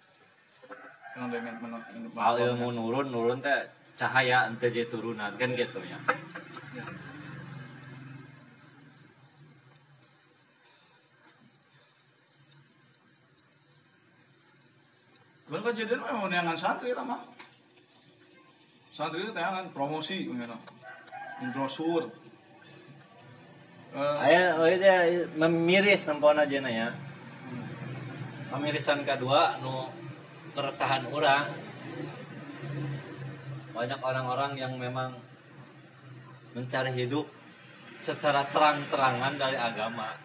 Al 2.17 2.37
ilmu 2.39 2.71
nurun 2.71 3.11
nurun 3.11 3.39
teh 3.43 3.67
cahaya 3.93 4.47
ente 4.47 4.71
jadi 4.71 4.87
turunan 4.87 5.35
kan 5.35 5.51
gitu 5.53 5.83
ya 5.83 5.99
Bener 15.51 15.67
kejadian 15.67 15.99
memang 15.99 16.31
neangan 16.31 16.55
santri 16.55 16.95
lah 16.95 17.03
mah. 17.03 17.19
Santri 18.95 19.27
itu 19.27 19.35
neangan 19.35 19.67
promosi, 19.75 20.31
gitu. 20.31 20.57
Brosur. 21.51 22.07
Eh, 23.91 24.23
Aya 24.23 24.55
oh 24.55 24.67
itu 24.71 24.87
memiris 25.35 26.07
nempon 26.07 26.39
aja 26.39 26.63
ya. 26.63 26.87
Pemirisan 28.47 29.03
kedua 29.03 29.59
nu 29.59 29.91
keresahan 30.55 31.03
orang 31.11 31.43
banyak 33.75 33.99
orang-orang 33.99 34.51
yang 34.55 34.71
memang 34.79 35.11
mencari 36.55 36.95
hidup 36.95 37.27
secara 37.99 38.47
terang-terangan 38.47 39.35
dari 39.35 39.59
agama. 39.59 40.15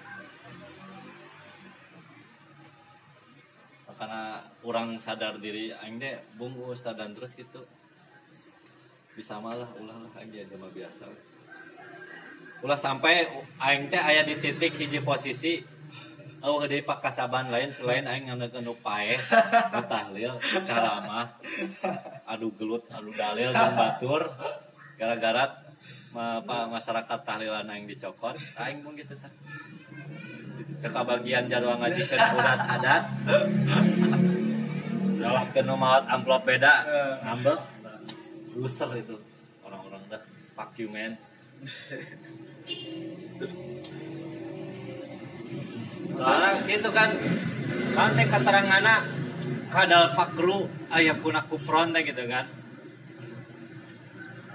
Karena 3.96 4.44
kurang 4.60 5.00
sadar 5.00 5.40
diri 5.40 5.72
aing 5.72 5.96
deh 5.96 6.20
bung 6.36 6.52
ustad 6.68 7.00
dan 7.00 7.16
terus 7.16 7.32
gitu. 7.32 7.64
Bisa 9.16 9.40
malah 9.40 9.68
ulah 9.80 9.96
lah 9.96 10.12
aja 10.20 10.44
cuma 10.52 10.68
biasa. 10.68 11.08
Ulah 12.60 12.76
sampai 12.76 13.24
aing 13.56 13.88
teh 13.88 14.00
aya 14.00 14.20
di 14.24 14.36
titik 14.36 14.76
hiji 14.76 15.00
posisi 15.00 15.64
oh 16.44 16.60
di 16.68 16.84
pakasaban 16.84 17.48
lain 17.48 17.72
selain 17.72 18.04
aing 18.04 18.28
nganekeun 18.28 18.68
nu 18.68 18.76
paeh 18.84 19.16
nu 19.72 19.80
tahlil 19.88 20.36
caramah 20.68 21.26
adu 22.28 22.52
gelut 22.60 22.84
adu 22.92 23.08
dalil 23.16 23.48
dan 23.48 23.72
batur. 23.72 24.28
Gara-gara 25.00 25.44
apa, 26.16 26.68
masyarakat 26.72 27.18
tahlilan 27.24 27.68
aing 27.68 27.88
dicokot 27.88 28.36
aing 28.60 28.84
pun 28.84 28.92
gitu 28.96 29.16
tah 30.76 30.92
kekabagian 30.92 31.48
jadwal 31.48 31.80
ngaji 31.80 32.02
ke 32.04 32.16
udat 32.16 32.60
adat 32.68 33.02
lewat 35.16 35.48
ke 35.56 35.60
nomor 35.64 36.04
amplop 36.04 36.44
beda 36.44 36.84
ngambek. 37.24 37.58
Loser 38.56 38.88
itu 38.96 39.16
orang-orang 39.64 40.00
dah 40.08 40.22
fuck 40.56 40.72
you 40.80 40.88
man. 40.88 41.16
Soalnya 46.16 46.50
gitu 46.64 46.88
kan 46.92 47.10
kan 47.96 48.10
teh 48.16 48.26
keterangan 48.28 49.00
kadal 49.72 50.04
fakru 50.16 50.68
ayah 50.92 51.16
kuna 51.20 51.44
kufron 51.44 51.92
gitu 52.00 52.24
kan. 52.28 52.44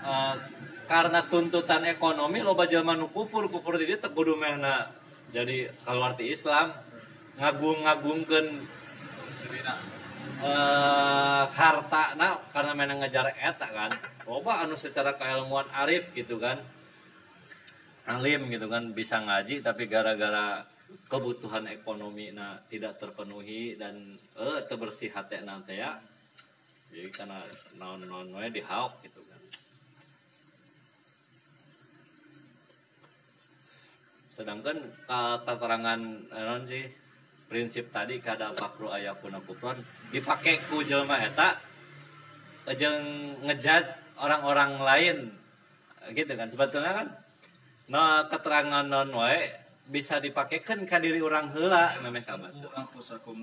Eh, 0.01 0.35
karena 0.89 1.21
tuntutan 1.29 1.85
ekonomi 1.85 2.41
loba 2.41 2.65
jelema 2.65 2.97
nu 2.97 3.13
kufur 3.13 3.45
kufur 3.53 3.77
di 3.77 3.85
dieu 3.85 4.01
teu 4.01 4.09
kudu 4.11 4.33
mehna 4.33 4.89
jadi 5.31 5.71
kalau 5.87 6.11
arti 6.11 6.35
Islam 6.35 6.75
ngagung-ngagungkeun 7.39 8.47
eh 10.41 11.43
harta 11.53 12.17
na 12.17 12.35
karena 12.51 12.71
mana 12.75 12.93
ngejar 12.99 13.31
eta 13.39 13.67
kan. 13.71 13.91
Loba 14.27 14.65
anu 14.65 14.75
secara 14.75 15.15
keilmuan 15.15 15.69
arif 15.71 16.11
gitu 16.11 16.35
kan. 16.35 16.59
Alim 18.09 18.49
gitu 18.51 18.67
kan 18.67 18.91
bisa 18.91 19.21
ngaji 19.23 19.63
tapi 19.63 19.85
gara-gara 19.87 20.65
kebutuhan 21.07 21.69
ekonomi 21.71 22.35
nah 22.35 22.59
tidak 22.67 22.99
terpenuhi 22.99 23.79
dan 23.79 24.17
eh 24.35 24.59
terbersih 24.67 25.13
hati 25.15 25.39
nanti 25.47 25.79
ya. 25.79 25.95
Jadi 26.91 27.07
karena 27.13 27.39
non 27.79 28.03
non 28.03 28.27
we 28.35 28.51
dihauk 28.51 28.99
gitu 29.05 29.23
kan 29.23 29.39
sedangkan 34.41 34.77
ka- 35.05 35.39
keterangan 35.45 35.99
eh, 36.33 36.43
non 36.43 36.65
sih 36.65 36.89
prinsip 37.45 37.93
tadi 37.93 38.17
kada 38.17 38.51
fakru 38.57 38.89
ayakuna 38.89 39.37
kufron 39.45 39.77
dipakai 40.09 40.57
ku 40.65 40.81
jelema 40.81 41.21
eta 41.21 41.61
jeung 42.73 43.01
ngejudge 43.45 44.17
orang-orang 44.17 44.71
lain 44.81 45.17
gitu 46.17 46.33
kan 46.33 46.49
sebetulnya 46.49 46.91
kan 46.97 47.07
no 47.91 48.25
keterangan 48.31 48.85
non 48.87 49.13
wae 49.13 49.61
bisa 49.91 50.23
dipakekan 50.23 50.87
ka 50.87 51.03
diri 51.03 51.19
orang 51.19 51.51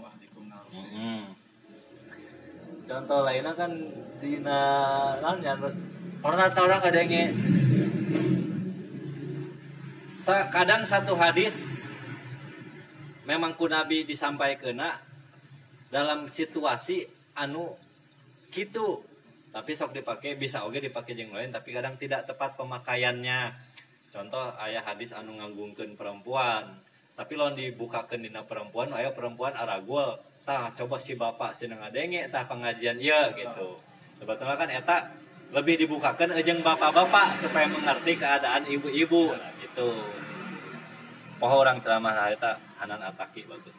ahlikum 0.08 0.48
nar. 0.48 0.64
Mm. 0.72 1.36
Contoh 2.88 3.20
lainnya 3.20 3.52
kan 3.52 3.68
dina 4.16 4.60
naon 5.20 5.44
ya 5.44 5.52
terus 5.60 5.76
tahu 6.56 6.64
orang 6.72 6.80
ada 6.88 6.98
yang 7.04 7.36
kadang 10.26 10.82
satu 10.82 11.14
hadis 11.14 11.82
memang 13.28 13.54
ku 13.54 13.68
nabi 13.68 14.08
disampaikan 14.08 14.80
dalam 15.92 16.28
situasi 16.28 17.04
anu 17.36 17.76
gitu. 18.48 19.04
Tapi 19.48 19.72
sok 19.72 19.96
dipakai 19.96 20.36
bisa 20.36 20.64
oke 20.64 20.76
dipakai 20.76 21.16
yang 21.16 21.32
lain 21.32 21.52
tapi 21.52 21.72
kadang 21.72 21.96
tidak 21.96 22.28
tepat 22.28 22.56
pemakaiannya. 22.56 23.52
Contoh 24.08 24.56
ayah 24.64 24.84
hadis 24.84 25.12
anu 25.12 25.36
nganggungkeun 25.36 25.96
perempuan. 25.96 26.80
Tapi 27.18 27.34
lawan 27.34 27.58
dibukakeun 27.58 28.22
dina 28.22 28.46
perempuan 28.46 28.94
aya 28.94 29.10
perempuan 29.10 29.52
aragul 29.56 30.16
tah 30.46 30.72
coba 30.72 30.96
si 30.96 31.12
bapak 31.12 31.52
seneng 31.52 31.82
ngadenge 31.82 32.30
tah 32.32 32.48
pengajian 32.48 32.96
iya 32.96 33.32
gitu. 33.36 33.76
Sebetulnya 34.20 34.56
kan 34.56 34.70
eta 34.70 34.96
lebih 35.48 35.80
dibukakan 35.80 36.36
ejeng 36.36 36.60
bapak-bapak 36.60 37.40
supaya 37.40 37.64
mengerti 37.72 38.20
keadaan 38.20 38.68
ibu-ibu 38.68 39.32
gitu 39.78 39.94
poho 41.38 41.62
orang 41.62 41.78
ceramah 41.78 42.34
eta 42.34 42.58
Hanan 42.82 42.98
Ataki 42.98 43.46
bagus 43.46 43.78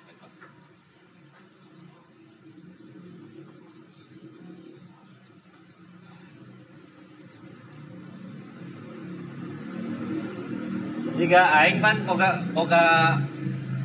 jika 11.20 11.42
aing 11.52 11.84
pan 11.84 12.00
boga 12.08 12.40
boga 12.56 13.20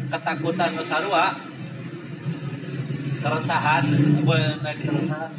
ketakutan 0.06 0.70
nu 0.78 0.86
sarua 0.86 1.34
keresahan 3.26 3.82
bukan 4.22 4.62
naik 4.62 4.78
keresahan 4.78 5.34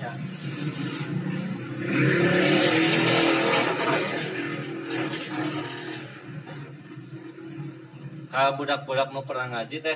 kalau 8.36 8.60
budak-budak 8.60 9.16
mau 9.16 9.24
pernah 9.24 9.48
ngaji 9.48 9.80
teh 9.80 9.96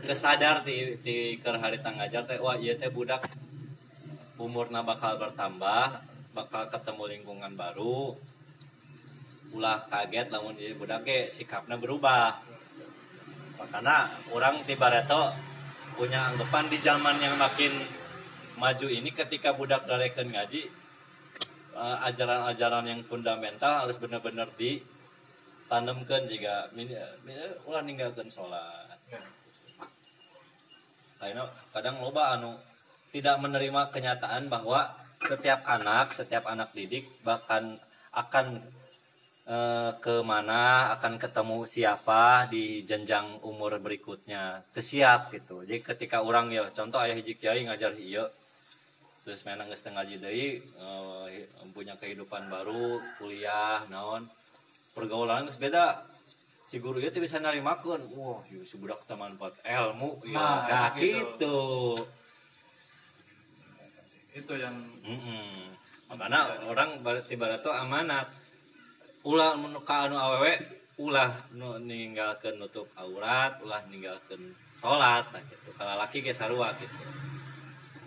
nggak 0.00 0.16
sadar 0.16 0.64
di 0.64 0.96
di 1.04 1.36
keur 1.36 1.60
harita 1.60 1.92
ngajar 1.92 2.24
teh 2.24 2.40
wah 2.40 2.56
iya 2.56 2.72
teh 2.72 2.88
budak. 2.88 3.20
Umurna 4.40 4.80
bakal 4.80 5.20
bertambah 5.20 6.00
bakal 6.32 6.72
ketemu 6.72 7.04
lingkungan 7.12 7.52
baru. 7.52 8.16
Ulah 9.52 9.84
kaget 9.92 10.32
lamun 10.32 10.56
jadi 10.56 10.72
budak 10.72 11.04
ge 11.04 11.28
sikapnya 11.28 11.76
berubah. 11.76 12.32
Makanya 13.60 14.08
orang 14.32 14.64
tiba 14.64 14.88
reto 14.88 15.28
punya 16.00 16.32
anggapan 16.32 16.64
di 16.72 16.80
zaman 16.80 17.20
yang 17.20 17.36
makin 17.36 17.76
maju 18.56 18.88
ini 18.88 19.12
ketika 19.12 19.52
budak 19.52 19.84
dareken 19.84 20.32
ngaji 20.32 20.64
eh, 21.76 21.96
ajaran-ajaran 22.08 22.88
yang 22.88 23.04
fundamental 23.04 23.84
harus 23.84 24.00
benar-benar 24.00 24.48
ditanamkan 24.56 24.93
jika 26.28 26.68
mini- 26.76 26.96
mini- 27.24 27.56
ulah 27.66 27.82
ninggalkan 27.82 28.28
sholat. 28.30 28.98
Karena 31.18 31.48
kadang 31.72 32.04
loba 32.04 32.36
anu 32.36 32.52
tidak 33.12 33.40
menerima 33.40 33.88
kenyataan 33.88 34.52
bahwa 34.52 34.92
setiap 35.24 35.64
anak, 35.64 36.12
setiap 36.12 36.44
anak 36.44 36.76
didik 36.76 37.08
bahkan 37.24 37.80
akan 38.12 38.60
eh, 39.44 39.92
ke 40.00 40.24
mana 40.24 40.88
akan 40.96 41.20
ketemu 41.20 41.68
siapa 41.68 42.48
di 42.48 42.84
jenjang 42.84 43.40
umur 43.44 43.76
berikutnya. 43.80 44.64
Kesiap 44.72 45.32
gitu. 45.32 45.64
Jadi 45.64 45.80
ketika 45.84 46.24
orang 46.24 46.48
ya 46.52 46.68
contoh 46.72 47.00
ayah 47.00 47.16
hiji 47.16 47.36
kiai 47.36 47.64
ngajar 47.64 47.92
iya 47.96 48.24
terus 49.24 49.40
menang 49.48 49.72
ngaji 49.72 50.20
deui 50.20 50.60
eh, 50.60 51.48
punya 51.72 51.96
kehidupan 51.96 52.52
baru 52.52 53.00
kuliah 53.16 53.80
naon 53.88 54.28
pergaulan 54.94 55.44
geus 55.50 55.58
beda 55.58 56.06
si 56.64 56.80
guru 56.80 56.96
itu 57.02 57.20
bisa 57.20 57.42
narimakeun 57.42 58.08
wah 58.16 58.40
ieu 58.48 58.64
si 58.64 58.80
budak 58.80 59.04
teu 59.04 59.18
manfaat 59.20 59.58
ilmu 59.66 60.22
ya 60.24 60.38
Nah, 60.38 60.58
nah, 60.64 60.88
gitu. 60.96 61.20
gitu 61.36 61.58
Itu 64.34 64.54
yang 64.58 64.74
Mm-mm. 65.06 65.70
Makanya 66.10 66.58
orang 66.66 66.98
berarti 67.06 67.38
itu 67.38 67.70
amanat. 67.70 68.26
Ulah 69.22 69.54
nu 69.54 69.78
ka 69.86 70.10
anu 70.10 70.18
awewe 70.18 70.58
ulah 70.98 71.30
nu 71.54 71.78
ninggalkeun 71.78 72.58
nutup 72.58 72.90
aurat, 72.98 73.62
ulah 73.62 73.78
ninggalkeun 73.86 74.52
salat 74.74 75.22
nah 75.30 75.42
gitu. 75.46 75.70
Kalau 75.78 75.94
laki 75.94 76.18
ge 76.26 76.34
sarua 76.34 76.74
gitu. 76.76 76.98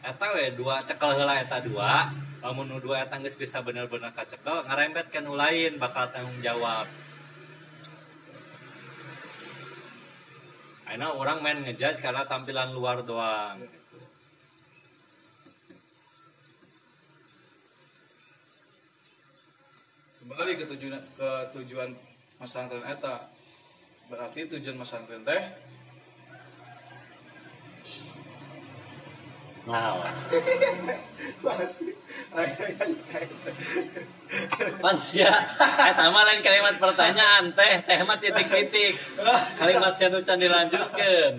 Eta 0.03 0.25
we 0.35 0.51
dua 0.51 0.83
cekel 0.83 1.15
heula 1.15 1.39
eta 1.39 1.63
dua. 1.63 2.11
Lamun 2.47 2.71
nu 2.71 2.79
dua 2.79 3.03
eta 3.03 3.19
geus 3.19 3.35
bisa 3.35 3.59
bener-bener 3.59 4.15
kacekel, 4.15 4.63
ngarembetkeun 4.71 5.27
nu 5.27 5.35
lain 5.35 5.75
bakal 5.75 6.07
tanggung 6.07 6.39
jawab. 6.39 6.87
Aina 10.87 11.11
orang 11.11 11.43
main 11.43 11.59
ngejudge 11.67 11.99
karena 11.99 12.23
tampilan 12.23 12.71
luar 12.71 13.03
doang. 13.03 13.59
kembali 20.37 20.53
ke 20.59 20.69
tujuan 20.69 21.01
ke 21.17 21.29
tujuan 21.55 21.89
pesantren 22.37 22.83
eta 22.85 23.31
berarti 24.05 24.45
tujuan 24.45 24.77
pesantren 24.77 25.23
teh 25.25 25.43
Masih. 31.43 31.91
Pansia, 34.83 35.31
eta 35.87 36.03
mah 36.11 36.23
lain 36.27 36.39
kalimat 36.43 36.75
pertanyaan 36.79 37.51
teh, 37.55 37.73
teh 37.83 37.99
mah 38.03 38.19
titik-titik. 38.19 38.95
Kalimat 39.59 39.93
sanu 39.95 40.19
can 40.23 40.39
dilanjutkeun. 40.39 41.33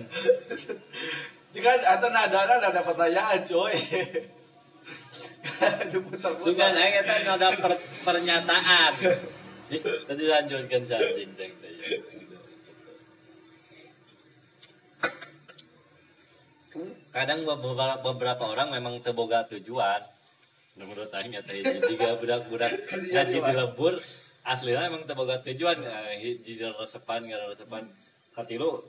jika 1.53 1.71
ada 1.81 2.07
nada 2.09 2.39
nada 2.61 2.81
pertanyaan 2.81 3.41
coy. 3.45 3.73
Sugan 6.41 6.73
aing 6.73 6.95
eta 7.01 7.13
ada 7.33 7.49
per- 7.57 7.81
pernyataan. 8.05 8.91
Di- 9.69 9.81
Tadi 9.81 10.23
lanjutkeun 10.25 10.83
sajing 10.85 11.29
teh. 11.37 11.49
teh. 11.49 11.73
Kadang 17.19 17.43
beberapa, 17.43 17.99
beberapa 17.99 18.47
orang 18.47 18.71
memang 18.71 18.95
teboga 19.03 19.43
tujuan. 19.51 19.99
Menurut 20.79 21.11
aing 21.11 21.35
eta 21.35 21.51
hiji 21.51 21.83
juga 21.83 22.15
budak-budak 22.15 22.71
ngaji 23.11 23.37
di 23.43 23.53
lembur 23.59 23.99
aslinya 24.47 24.87
emang 24.87 25.03
teboga 25.03 25.35
tujuan. 25.43 25.83
Eh, 25.83 26.15
hiji 26.23 26.63
resepan 26.63 27.27
gara 27.27 27.51
resepan. 27.51 27.83
Katilu 28.31 28.79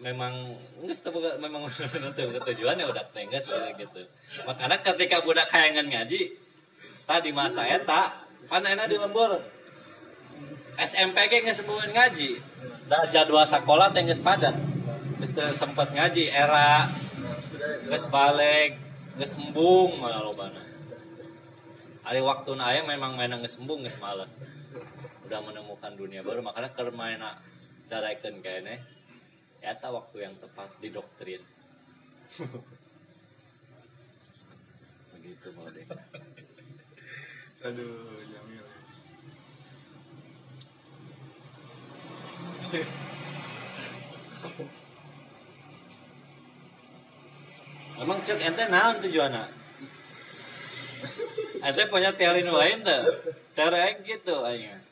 memang 0.00 0.56
nggak 0.80 1.04
teboga 1.04 1.36
memang 1.36 1.68
teboga 2.16 2.40
tujuan 2.48 2.80
ya 2.80 2.88
udah 2.88 3.04
tengges 3.12 3.44
gitu. 3.52 4.02
Makanya 4.48 4.80
ketika 4.80 5.20
budak 5.20 5.44
kayangan 5.52 5.84
ngaji 5.84 6.32
tadi 7.04 7.28
masa 7.28 7.68
eta 7.68 8.24
pan 8.48 8.64
enak 8.64 8.88
di 8.88 8.96
lembur. 8.96 9.36
SMPG 10.80 11.44
nggak 11.44 11.60
sebulan 11.60 11.92
ngaji. 11.92 12.40
Dah 12.88 13.04
jadwal 13.12 13.44
sekolah 13.44 13.92
teh 13.92 14.00
geus 14.00 14.24
padat 14.24 14.56
geus 15.20 15.36
teu 15.36 15.52
sempet 15.52 15.92
ngaji 15.92 16.32
era 16.32 16.88
geus 17.88 18.06
balik 18.08 18.76
geus 19.16 19.32
embung 19.38 20.00
malah 20.00 20.22
lobana. 20.22 20.62
Ari 22.04 22.20
waktu 22.20 22.52
aya 22.60 22.84
memang 22.84 23.16
main 23.16 23.32
geus 23.40 23.56
embung 23.56 23.82
geus 23.84 23.96
malas 23.98 24.36
udah 25.24 25.40
menemukan 25.40 25.96
dunia 25.96 26.20
baru 26.20 26.44
makanya 26.44 26.76
keur 26.76 26.92
maina 26.92 27.40
daraikeun 27.88 28.44
kayaknya 28.44 28.76
eta 29.64 29.88
waktu 29.88 30.28
yang 30.28 30.36
tepat 30.36 30.68
di 30.80 30.92
doktrin. 30.92 31.40
Begitu 35.16 35.48
mau 35.56 35.64
deh 35.72 35.88
Aduh, 37.64 38.20
Jamil. 38.28 38.68
Emang 47.94 48.18
cek 48.26 48.42
ente 48.42 48.64
naon 48.66 48.98
tujuanna? 48.98 49.46
Ente 51.62 51.82
punya 51.86 52.10
teori 52.10 52.42
nu 52.42 52.58
lain 52.58 52.82
tuh. 52.82 53.02
Teori 53.54 54.02
gitu 54.02 54.42
aing. 54.42 54.82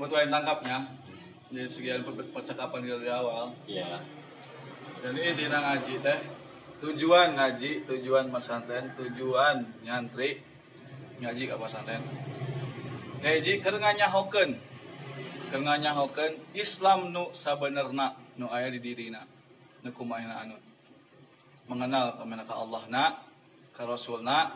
Buat 0.00 0.10
lain 0.10 0.32
tangkapnya, 0.32 0.76
dari 1.52 1.68
sekian 1.68 2.02
per- 2.02 2.32
percakapan 2.32 2.80
di 2.82 3.12
awal, 3.12 3.52
Iya. 3.68 4.00
jadi 5.04 5.36
tina 5.36 5.58
ngaji 5.62 5.94
teh 6.00 6.18
tujuan 6.82 7.36
ngaji, 7.38 7.86
tujuan 7.86 8.26
pesantren, 8.32 8.90
tujuan 8.98 9.62
nyantri 9.84 10.42
ngaji 11.22 11.42
ke 11.44 11.54
pesantren. 11.54 12.02
Ngaji 13.22 13.52
keur 13.62 13.76
nganyahokeun. 13.78 14.50
Keur 15.52 15.60
nganyahokeun 15.62 16.32
Islam 16.56 17.12
nu 17.14 17.30
sabenerna 17.36 18.16
nu 18.40 18.48
aya 18.50 18.72
di 18.72 18.80
dirina. 18.82 19.22
Nu 19.82 19.90
kumaha 19.90 20.46
anu 20.46 20.54
mengenal 21.66 22.14
ke 22.14 22.22
mana 22.22 22.46
ka 22.46 22.54
Allah 22.58 22.82
na, 22.86 23.04
ka 23.74 23.82
Rasulna, 23.86 24.54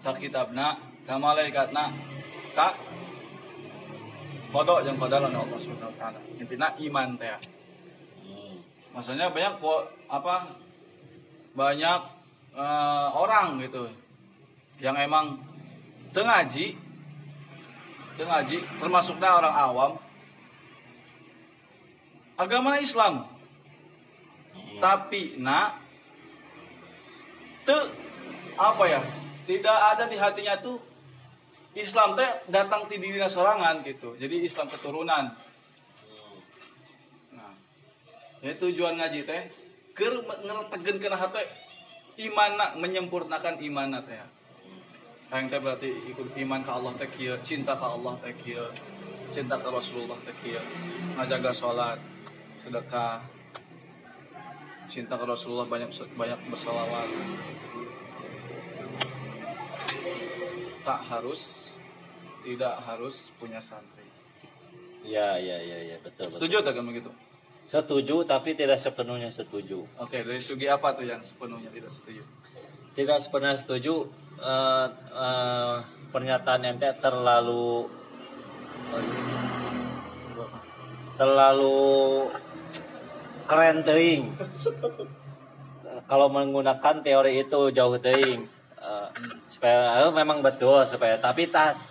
ka 0.00 0.12
kitabna, 0.16 0.76
ka 1.04 1.20
malaikatna, 1.20 1.92
ka 2.56 2.72
kodok 4.48 4.84
yang 4.88 4.96
kodalan 4.96 5.32
Allah 5.32 5.58
Subhanahu 5.60 5.92
wa 5.92 5.96
taala. 6.00 6.20
Intina 6.40 6.72
iman 6.80 7.08
teh. 7.20 7.36
Hmm. 8.24 8.56
Maksudnya 8.96 9.28
banyak 9.28 9.60
apa 10.08 10.36
banyak 11.52 12.00
eh, 12.56 13.08
orang 13.12 13.60
gitu 13.60 13.88
yang 14.78 14.94
emang 14.96 15.36
tengaji 16.14 16.78
tengaji 18.14 18.58
termasuknya 18.78 19.30
orang 19.30 19.54
awam 19.54 19.92
agama 22.38 22.78
Islam 22.78 23.26
tapi 24.76 25.40
nak 25.40 25.80
te 27.64 27.78
apa 28.60 28.84
ya 28.84 29.00
tidak 29.48 29.78
ada 29.96 30.04
di 30.04 30.20
hatinya 30.20 30.60
tuh 30.60 30.76
Islam 31.78 32.18
teh 32.18 32.28
datang 32.52 32.90
di 32.90 32.98
diri 32.98 33.22
sorangan 33.24 33.80
gitu. 33.86 34.18
Jadi 34.18 34.42
Islam 34.42 34.66
keturunan. 34.66 35.30
Nah, 37.32 37.52
ya 38.44 38.52
tujuan 38.58 38.98
ngaji 38.98 39.20
teh 39.24 39.42
keur 39.94 40.26
ngeretegeun 40.26 40.98
kana 40.98 41.16
hate 41.16 41.42
imana 42.18 42.74
menyempurnakan 42.76 43.62
imana 43.62 44.02
teh. 44.02 44.18
Kayak 45.28 45.46
teh 45.52 45.60
berarti 45.60 45.90
ikut 46.12 46.34
iman 46.34 46.60
ke 46.66 46.72
Allah 46.72 46.92
teh 46.98 47.08
cinta 47.44 47.78
ke 47.78 47.86
Allah 47.86 48.14
teh 48.26 48.34
cinta 49.28 49.54
ke 49.60 49.68
Rasulullah 49.68 50.18
teh 50.24 50.34
kieu, 50.40 50.60
ngajaga 51.14 51.52
salat, 51.52 52.00
sedekah, 52.64 53.20
cinta 54.88 55.14
ke 55.20 55.24
Rasulullah 55.28 55.68
banyak 55.68 55.92
banyak 56.16 56.40
bersalawat. 56.48 57.08
Tak 60.82 61.00
harus 61.12 61.70
tidak 62.42 62.74
harus 62.82 63.28
punya 63.36 63.60
santri. 63.60 64.08
Iya, 65.04 65.36
iya, 65.38 65.56
iya, 65.60 65.78
iya, 65.92 65.96
betul, 66.00 66.32
betul. 66.32 66.40
Setuju 66.40 66.56
tak 66.64 66.72
kan 66.74 66.84
begitu? 66.88 67.10
Setuju 67.68 68.24
tapi 68.24 68.56
tidak 68.56 68.80
sepenuhnya 68.80 69.28
setuju. 69.28 69.84
Oke, 70.00 70.24
dari 70.24 70.40
segi 70.40 70.64
apa 70.72 70.96
tuh 70.96 71.04
yang 71.04 71.20
sepenuhnya 71.20 71.68
tidak 71.68 71.92
setuju? 71.92 72.24
Tidak 72.96 73.18
sepenuhnya 73.20 73.60
setuju 73.60 74.08
eh, 74.40 74.86
eh, 75.12 75.76
pernyataan 76.08 76.64
ente 76.64 76.88
terlalu 76.96 77.92
terlalu 81.20 81.76
keren 83.48 83.80
teuing. 83.80 84.36
Kalau 86.04 86.28
menggunakan 86.28 87.00
teori 87.00 87.42
itu 87.42 87.60
jauh 87.72 87.96
teuing. 87.96 88.44
Eh, 88.78 89.08
supaya 89.50 90.06
eh, 90.06 90.12
memang 90.14 90.38
betul 90.38 90.86
supaya 90.86 91.18
tapi 91.18 91.50
tas 91.50 91.82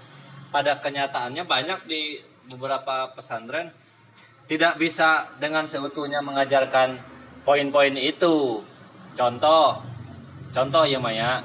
pada 0.47 0.79
kenyataannya 0.79 1.43
banyak 1.43 1.83
di 1.83 2.15
beberapa 2.47 3.11
pesantren 3.11 3.75
tidak 4.47 4.79
bisa 4.79 5.27
dengan 5.35 5.67
seutuhnya 5.67 6.23
mengajarkan 6.23 6.95
poin-poin 7.43 7.91
itu. 7.99 8.63
Contoh, 9.19 9.83
contoh 10.55 10.83
ya 10.87 11.03
Maya, 11.03 11.43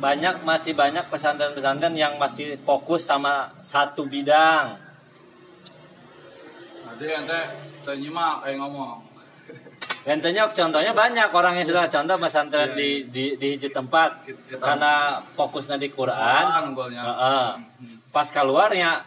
banyak 0.00 0.40
masih 0.48 0.72
banyak 0.72 1.04
pesantren-pesantren 1.12 1.92
yang 1.92 2.16
masih 2.16 2.56
fokus 2.64 3.04
sama 3.04 3.52
satu 3.60 4.08
bidang. 4.08 4.80
Nanti 6.88 7.04
ente 7.12 7.40
nyimak 7.92 8.40
kayak 8.40 8.56
ngomong. 8.56 9.04
Contohnya, 10.08 10.48
contohnya 10.52 10.92
banyak 10.92 11.28
orang 11.32 11.56
yang 11.56 11.64
sudah 11.64 11.88
contoh 11.88 12.16
pesantren 12.16 12.72
di 12.72 13.08
di 13.08 13.36
di 13.36 13.56
hiji 13.56 13.68
tempat 13.68 14.24
Kita- 14.24 14.60
karena 14.60 15.20
fokusnya 15.32 15.76
di 15.76 15.88
Quran. 15.88 16.44
Heeh. 17.04 17.46
Pas 18.08 18.28
keluarnya 18.28 19.00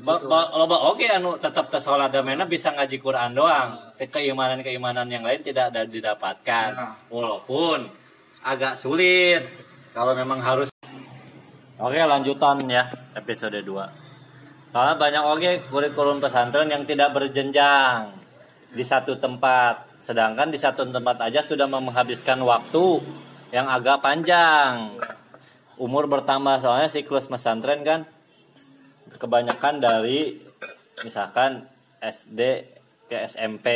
ba- 0.00 0.20
ba- 0.20 0.48
loba 0.56 0.88
oke 0.88 1.04
anu 1.04 1.36
tetap 1.36 1.68
tes 1.68 1.80
sholat 1.80 2.08
damena 2.08 2.44
bisa 2.44 2.72
ngaji 2.72 2.96
Quran 2.98 3.36
doang. 3.36 3.76
Keimanan-keimanan 4.00 5.08
yang 5.08 5.24
lain 5.24 5.44
tidak 5.44 5.68
ada 5.72 5.84
didapatkan. 5.84 6.68
Ya. 6.72 6.88
Walaupun 7.12 7.84
agak 8.40 8.76
sulit 8.76 9.44
kalau 9.92 10.16
memang 10.16 10.40
harus 10.40 10.72
Oke 11.76 11.98
lanjutan 11.98 12.62
ya 12.64 12.86
episode 13.12 13.58
2 13.58 14.11
Soalnya 14.72 14.96
banyak 14.96 15.24
oke 15.28 15.50
kurikulum 15.68 16.24
pesantren 16.24 16.72
yang 16.72 16.88
tidak 16.88 17.12
berjenjang 17.12 18.08
di 18.72 18.80
satu 18.80 19.20
tempat. 19.20 19.84
Sedangkan 20.00 20.48
di 20.48 20.56
satu 20.56 20.88
tempat 20.88 21.20
aja 21.20 21.44
sudah 21.44 21.68
menghabiskan 21.68 22.40
waktu 22.40 23.04
yang 23.52 23.68
agak 23.68 24.00
panjang. 24.00 24.96
Umur 25.76 26.08
bertambah 26.08 26.64
soalnya 26.64 26.88
siklus 26.88 27.28
pesantren 27.28 27.84
kan 27.84 28.08
Kebanyakan 29.20 29.78
dari 29.78 30.34
misalkan 31.04 31.68
SD 32.00 32.40
ke 33.06 33.16
SMP 33.28 33.68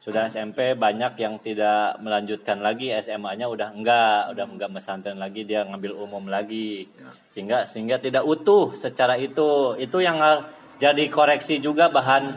sudah 0.00 0.32
SMP 0.32 0.72
banyak 0.72 1.12
yang 1.20 1.36
tidak 1.44 2.00
melanjutkan 2.00 2.64
lagi 2.64 2.88
SMA-nya 3.04 3.52
udah 3.52 3.68
enggak 3.76 4.32
udah 4.32 4.44
enggak 4.48 4.72
pesantren 4.72 5.20
lagi 5.20 5.44
dia 5.44 5.60
ngambil 5.68 5.92
umum 5.92 6.24
lagi. 6.24 6.88
Sehingga 7.28 7.68
sehingga 7.68 8.00
tidak 8.00 8.24
utuh 8.24 8.72
secara 8.72 9.20
itu. 9.20 9.76
Itu 9.76 10.00
yang 10.00 10.16
jadi 10.80 11.04
koreksi 11.12 11.60
juga 11.60 11.92
bahan 11.92 12.32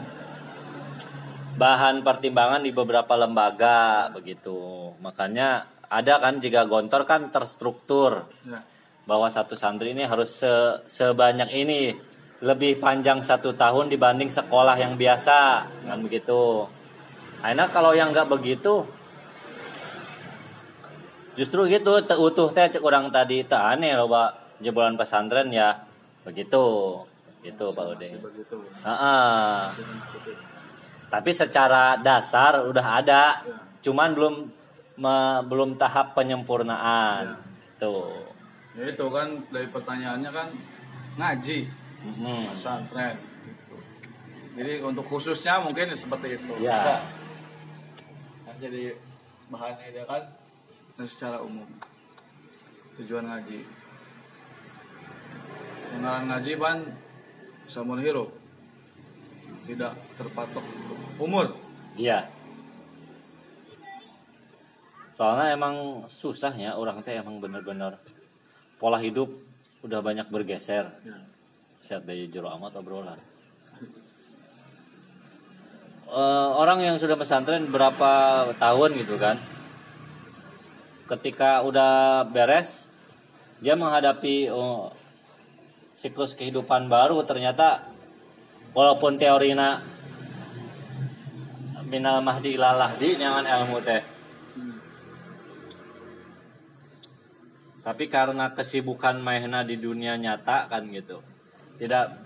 bahan 1.56 2.04
pertimbangan 2.04 2.60
di 2.60 2.68
beberapa 2.68 3.16
lembaga 3.16 4.12
begitu. 4.12 4.92
Makanya 5.00 5.64
ada 5.88 6.20
kan 6.20 6.44
jika 6.44 6.68
gontor 6.68 7.08
kan 7.08 7.32
terstruktur. 7.32 8.28
Ya. 8.44 8.60
bahwa 9.04 9.28
satu 9.28 9.52
santri 9.52 9.92
ini 9.92 10.04
harus 10.04 10.32
se- 10.40 10.80
sebanyak 10.88 11.48
ini. 11.52 11.92
Lebih 12.44 12.76
panjang 12.76 13.24
satu 13.24 13.56
tahun 13.56 13.88
dibanding 13.88 14.28
sekolah 14.28 14.76
yang 14.76 14.96
biasa 15.00 15.64
kan 15.88 16.00
begitu 16.04 16.68
Akhirnya 17.44 17.68
kalau 17.68 17.92
yang 17.92 18.08
nggak 18.08 18.24
begitu 18.26 18.88
justru 21.34 21.66
gitu 21.66 21.90
utuh 21.98 22.48
teh 22.48 22.70
cek 22.70 22.80
orang 22.80 23.10
tadi 23.10 23.42
teh 23.42 23.58
aneh 23.58 23.92
loh 23.92 24.06
pak 24.06 24.30
jebolan 24.62 24.94
pesantren 24.94 25.50
ya 25.50 25.74
begitu 26.22 27.02
gitu 27.42 27.74
pak 27.74 27.84
Ude. 27.84 28.06
Heeh. 28.80 29.58
tapi 31.10 31.30
secara 31.30 31.98
dasar 31.98 32.64
udah 32.64 32.86
ada 32.96 33.42
cuman 33.82 34.14
belum 34.14 34.34
me- 34.96 35.42
belum 35.44 35.76
tahap 35.76 36.14
penyempurnaan 36.14 37.34
tuh 37.76 38.24
Ya 38.74 38.90
itu 38.90 39.06
kan 39.06 39.30
dari 39.52 39.70
pertanyaannya 39.70 40.30
kan 40.30 40.48
ngaji 41.14 41.58
Mm-mm. 42.04 42.50
pesantren 42.50 43.14
gitu. 43.14 43.76
Jadi 44.54 44.82
untuk 44.82 45.06
khususnya 45.06 45.62
mungkin 45.62 45.94
seperti 45.94 46.34
itu. 46.34 46.52
Ya. 46.58 46.74
Bisa. 46.74 46.94
Nah, 48.54 48.62
jadi 48.62 48.94
bahannya 49.50 49.90
dia 49.90 50.06
kan 50.06 50.30
dan 50.94 51.10
secara 51.10 51.42
umum. 51.42 51.66
Tujuan 53.02 53.26
ngaji. 53.26 53.66
Dengan 55.90 56.22
ngaji 56.30 56.52
ban 56.54 56.78
seumur 57.66 57.98
hero 57.98 58.30
tidak 59.66 59.98
terpatok 60.14 60.62
umur. 61.18 61.50
Iya. 61.98 62.30
Soalnya 65.18 65.58
emang 65.58 66.06
susah 66.06 66.54
ya 66.54 66.78
orang 66.78 67.02
teh 67.02 67.18
emang 67.18 67.42
bener-bener 67.42 67.98
pola 68.78 69.02
hidup 69.02 69.34
udah 69.82 69.98
banyak 69.98 70.30
bergeser. 70.30 70.94
Ya. 71.02 71.18
sehat 71.82 72.06
dari 72.06 72.30
jero 72.30 72.54
amat 72.54 72.78
obrolan. 72.78 73.18
Eh, 76.14 76.48
orang 76.54 76.78
yang 76.78 76.94
sudah 76.94 77.18
pesantren 77.18 77.66
berapa 77.74 78.46
tahun 78.62 78.90
gitu 79.02 79.18
kan? 79.18 79.34
Ketika 81.10 81.66
udah 81.66 82.22
beres 82.30 82.86
dia 83.58 83.74
menghadapi 83.74 84.46
oh, 84.54 84.94
siklus 85.98 86.38
kehidupan 86.38 86.86
baru. 86.86 87.18
Ternyata 87.26 87.82
walaupun 88.78 89.18
teorina 89.18 89.82
minal 91.90 92.22
mahdi 92.22 92.54
ilalah 92.54 92.94
di 92.94 93.18
nyaman 93.18 93.46
ilmu 93.50 93.78
teh. 93.82 94.02
Tapi 97.82 98.06
karena 98.06 98.54
kesibukan 98.54 99.18
mahna 99.18 99.66
di 99.66 99.82
dunia 99.82 100.14
nyata 100.14 100.70
kan 100.70 100.86
gitu. 100.94 101.18
Tidak 101.82 102.23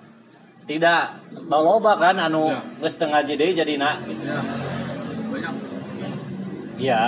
tidak 0.68 1.16
loba 1.48 1.96
kan 1.96 2.20
anu 2.20 2.52
Ya. 2.52 2.60
geus 2.84 3.00
teu 3.00 3.08
ngaji 3.08 3.32
deui 3.40 3.56
jadi 3.56 3.74
nak 3.80 4.04
gitu. 4.04 4.20
Ya. 4.28 4.40
Banyak. 5.32 5.54
Iya. 6.76 7.02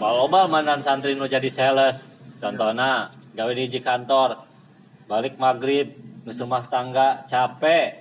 Loba 0.00 0.48
mantan 0.48 0.80
santri 0.80 1.12
nu 1.12 1.28
jadi 1.28 1.46
sales. 1.52 2.08
Contohnya 2.40 3.12
gawe 3.36 3.52
di 3.52 3.78
kantor. 3.78 4.40
Balik 5.06 5.36
maghrib, 5.36 5.92
geus 6.24 6.40
rumah 6.40 6.64
tangga 6.64 7.28
capek. 7.28 8.00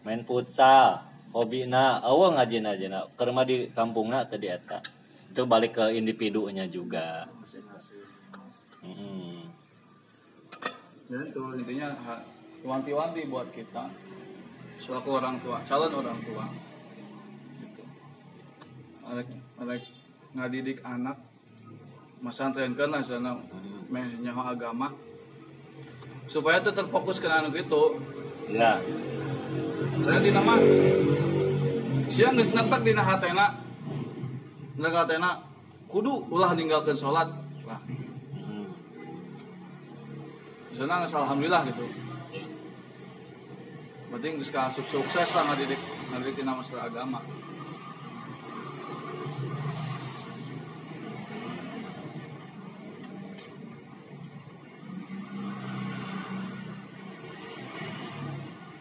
Main 0.00 0.24
futsal, 0.24 1.04
hobina 1.36 2.00
eueuh 2.00 2.34
ngajina 2.34 2.72
ajina. 2.72 3.04
Keur 3.14 3.36
mah 3.36 3.44
di 3.44 3.68
kampungna 3.70 4.24
tadi 4.24 4.48
eta. 4.48 4.80
Itu 5.28 5.44
balik 5.44 5.76
ke 5.76 5.92
individunya 5.94 6.64
juga. 6.66 7.28
Masing-masing. 7.38 8.02
Mm-mm. 8.82 9.46
Dan 11.06 11.30
itu 11.30 11.42
intinya 11.60 11.88
wanti-wanti 12.60 13.24
buat 13.28 13.48
kita 13.52 13.88
selaku 14.80 15.20
orang 15.20 15.36
tua, 15.44 15.60
calon 15.68 15.92
orang 15.92 16.18
tua. 16.24 16.44
Gitu. 17.60 17.82
Arek, 19.08 19.28
arek 19.60 19.82
ngadidik 20.32 20.78
anak 20.86 21.18
masantrenkeun 22.20 22.92
lah 22.92 23.02
sana 23.02 23.34
meh 23.90 24.06
nyaho 24.20 24.44
agama 24.44 24.92
supaya 26.30 26.62
tetap 26.62 26.86
fokus 26.92 27.18
ke 27.18 27.26
anu 27.26 27.50
gitu 27.50 27.98
Ya. 28.50 28.78
saya 30.02 30.18
di 30.18 30.30
nama 30.34 30.58
siang 32.10 32.34
geus 32.34 32.50
netek 32.50 32.82
dina 32.82 33.02
hatena 33.02 33.58
netek 34.74 34.94
hatena 34.94 35.30
kudu 35.86 36.26
ulah 36.30 36.54
ninggalkeun 36.54 36.98
salat 36.98 37.30
lah 37.66 37.80
Mm. 37.86 38.68
sana 40.74 41.02
geus 41.06 41.14
alhamdulillah 41.14 41.62
gitu 41.66 41.86
geus 44.10 44.50
kaasup 44.50 44.82
sukses 44.82 45.28
lah 45.38 45.44
ngadidik 45.54 45.78
ngadidik 46.10 46.34
dina 46.42 46.52
masalah 46.58 46.90
agama 46.90 47.22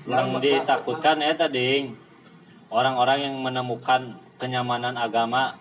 Yang 0.09 0.41
ditakutkan 0.41 1.21
ya 1.21 1.37
tadi 1.37 1.85
orang-orang 2.73 3.29
yang 3.29 3.35
menemukan 3.45 4.17
kenyamanan 4.41 4.97
agama 4.97 5.53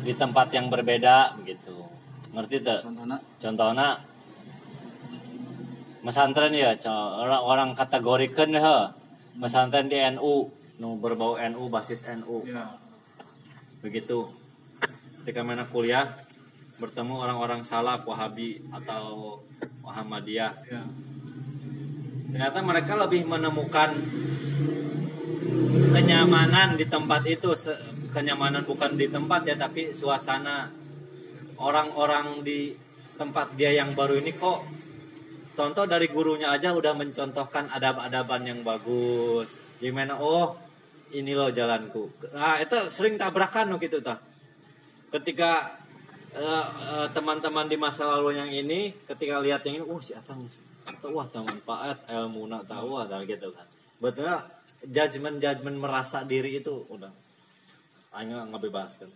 di 0.00 0.16
tempat 0.16 0.48
yang 0.48 0.72
berbeda 0.72 1.36
gitu. 1.44 1.84
Ngerti 2.32 2.64
tuh? 2.64 2.80
contohnya 2.80 3.20
Contohnya 3.36 4.00
mesantren 6.00 6.52
ya, 6.56 6.72
orang 6.88 7.42
orang 7.44 7.70
kategorikan 7.76 8.52
ya, 8.52 8.92
mesantren 9.36 9.88
di 9.88 10.00
NU, 10.16 10.48
nu 10.80 10.96
berbau 10.96 11.36
NU, 11.36 11.68
basis 11.68 12.08
NU, 12.20 12.44
ya. 12.48 12.80
Begitu. 13.84 14.28
Ketika 15.20 15.44
mana 15.44 15.68
kuliah 15.68 16.16
bertemu 16.80 17.20
orang-orang 17.20 17.60
salaf, 17.60 18.08
Wahabi 18.08 18.64
atau 18.72 19.40
Muhammadiyah, 19.84 20.52
ya. 20.68 20.82
Ternyata 22.30 22.58
mereka 22.62 22.94
lebih 22.96 23.26
menemukan 23.26 23.90
kenyamanan 25.92 26.78
di 26.78 26.86
tempat 26.86 27.26
itu. 27.26 27.52
Kenyamanan 28.10 28.66
bukan 28.66 28.98
di 28.98 29.06
tempat 29.06 29.46
ya 29.46 29.54
tapi 29.54 29.94
suasana 29.94 30.66
orang-orang 31.60 32.42
di 32.42 32.74
tempat 33.14 33.54
dia 33.54 33.70
yang 33.70 33.94
baru 33.94 34.18
ini 34.18 34.34
kok 34.34 34.79
contoh 35.54 35.84
dari 35.86 36.06
gurunya 36.10 36.52
aja 36.54 36.74
udah 36.74 36.94
mencontohkan 36.94 37.70
adab-adaban 37.70 38.42
yang 38.46 38.60
bagus. 38.66 39.70
Gimana? 39.78 40.18
Oh 40.18 40.54
ini 41.14 41.34
loh 41.34 41.50
jalanku. 41.50 42.10
Nah 42.34 42.62
itu 42.62 42.76
sering 42.90 43.18
tabrakan 43.18 43.74
loh 43.74 43.78
gitu 43.82 43.98
tah 43.98 44.18
ketika 45.10 45.74
eh, 46.34 46.66
eh, 46.66 47.06
teman-teman 47.10 47.66
di 47.66 47.74
masa 47.74 48.06
lalu 48.06 48.38
yang 48.38 48.50
ini 48.50 48.94
ketika 49.06 49.42
lihat 49.42 49.66
yang 49.66 49.82
ini 49.82 49.84
oh 49.86 49.98
si 49.98 50.14
Atang 50.14 50.46
atau 50.86 51.10
wah 51.12 51.26
tak 51.28 51.46
manfaat 51.46 52.02
ilmu 52.08 52.50
nak 52.50 52.66
tahu 52.70 52.98
ada 52.98 53.22
gitu 53.26 53.50
kan. 53.50 53.66
Betulnya 54.00 54.46
judgement 54.86 55.36
judgement 55.36 55.76
merasa 55.76 56.24
diri 56.24 56.62
itu 56.62 56.72
udah 56.88 57.12
aing 58.16 58.32
ngabebaskan 58.50 59.06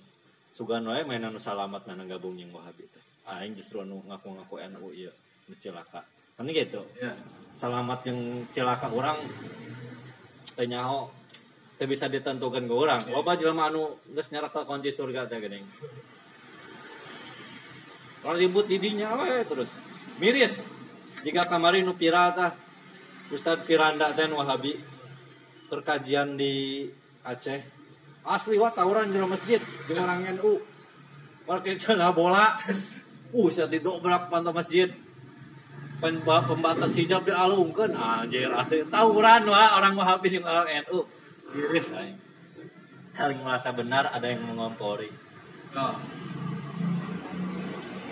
sugan 0.54 0.86
wae 0.86 1.02
mainan 1.02 1.34
salamat 1.40 1.82
mainan 1.88 2.06
gabung 2.06 2.38
yang 2.38 2.52
wahabi 2.54 2.86
teh 2.86 3.02
aing 3.26 3.58
justru 3.58 3.82
ngaku-ngaku 3.82 4.60
NU 4.70 4.88
ieu 4.94 5.12
nu 5.50 5.54
cilaka 5.56 6.04
kan 6.34 6.46
gitu. 6.50 6.82
Ya 6.98 7.14
selamat 7.54 8.10
yang 8.10 8.18
cilaka 8.50 8.90
orang 8.90 9.14
teh 10.58 10.66
nyaho 10.66 11.06
teh 11.78 11.86
bisa 11.86 12.10
ditentukan 12.10 12.66
ke 12.66 12.74
orang 12.74 13.02
loba 13.14 13.38
jelema 13.38 13.70
anu 13.70 13.94
geus 14.10 14.30
nyaraka 14.34 14.66
kunci 14.66 14.90
surga 14.90 15.30
teh 15.30 15.38
geuning. 15.38 15.62
Kalau 18.22 18.34
ribut 18.34 18.66
didinya 18.66 19.14
we 19.22 19.46
terus. 19.46 19.70
Miris. 20.18 20.66
Jika 21.24 21.46
kemarin 21.48 21.86
nu 21.86 21.94
viral 21.96 22.36
tah 22.36 22.52
Ustad 23.30 23.64
Piranda 23.64 24.10
teh 24.12 24.26
nu 24.26 24.42
Wahabi 24.42 24.74
perkajian 25.70 26.34
di 26.34 26.84
Aceh. 27.24 27.62
Asli 28.24 28.56
wa 28.58 28.72
tawuran 28.72 29.12
jero 29.12 29.28
masjid 29.30 29.60
di 29.60 29.92
orang 29.94 30.26
NU 30.36 30.58
celana 31.78 32.10
bola. 32.10 32.44
Uh 33.34 33.50
saya 33.50 33.66
didobrak 33.66 34.30
pantau 34.30 34.54
masjid 34.54 34.94
pembatas 36.44 36.92
hijab 37.00 37.24
dialungkan 37.24 37.96
anjir 37.96 38.52
asli 38.52 38.84
tawuran 38.92 39.48
wah 39.48 39.80
orang 39.80 39.96
Wahabi 39.96 40.28
jeung 40.28 40.44
orang 40.44 40.68
NU 40.84 41.00
siris 41.32 41.96
aing. 41.96 42.20
Paling 43.14 43.40
merasa 43.40 43.72
benar 43.72 44.10
ada 44.12 44.26
yang 44.28 44.44
mengompori. 44.44 45.08
Ya 45.72 45.96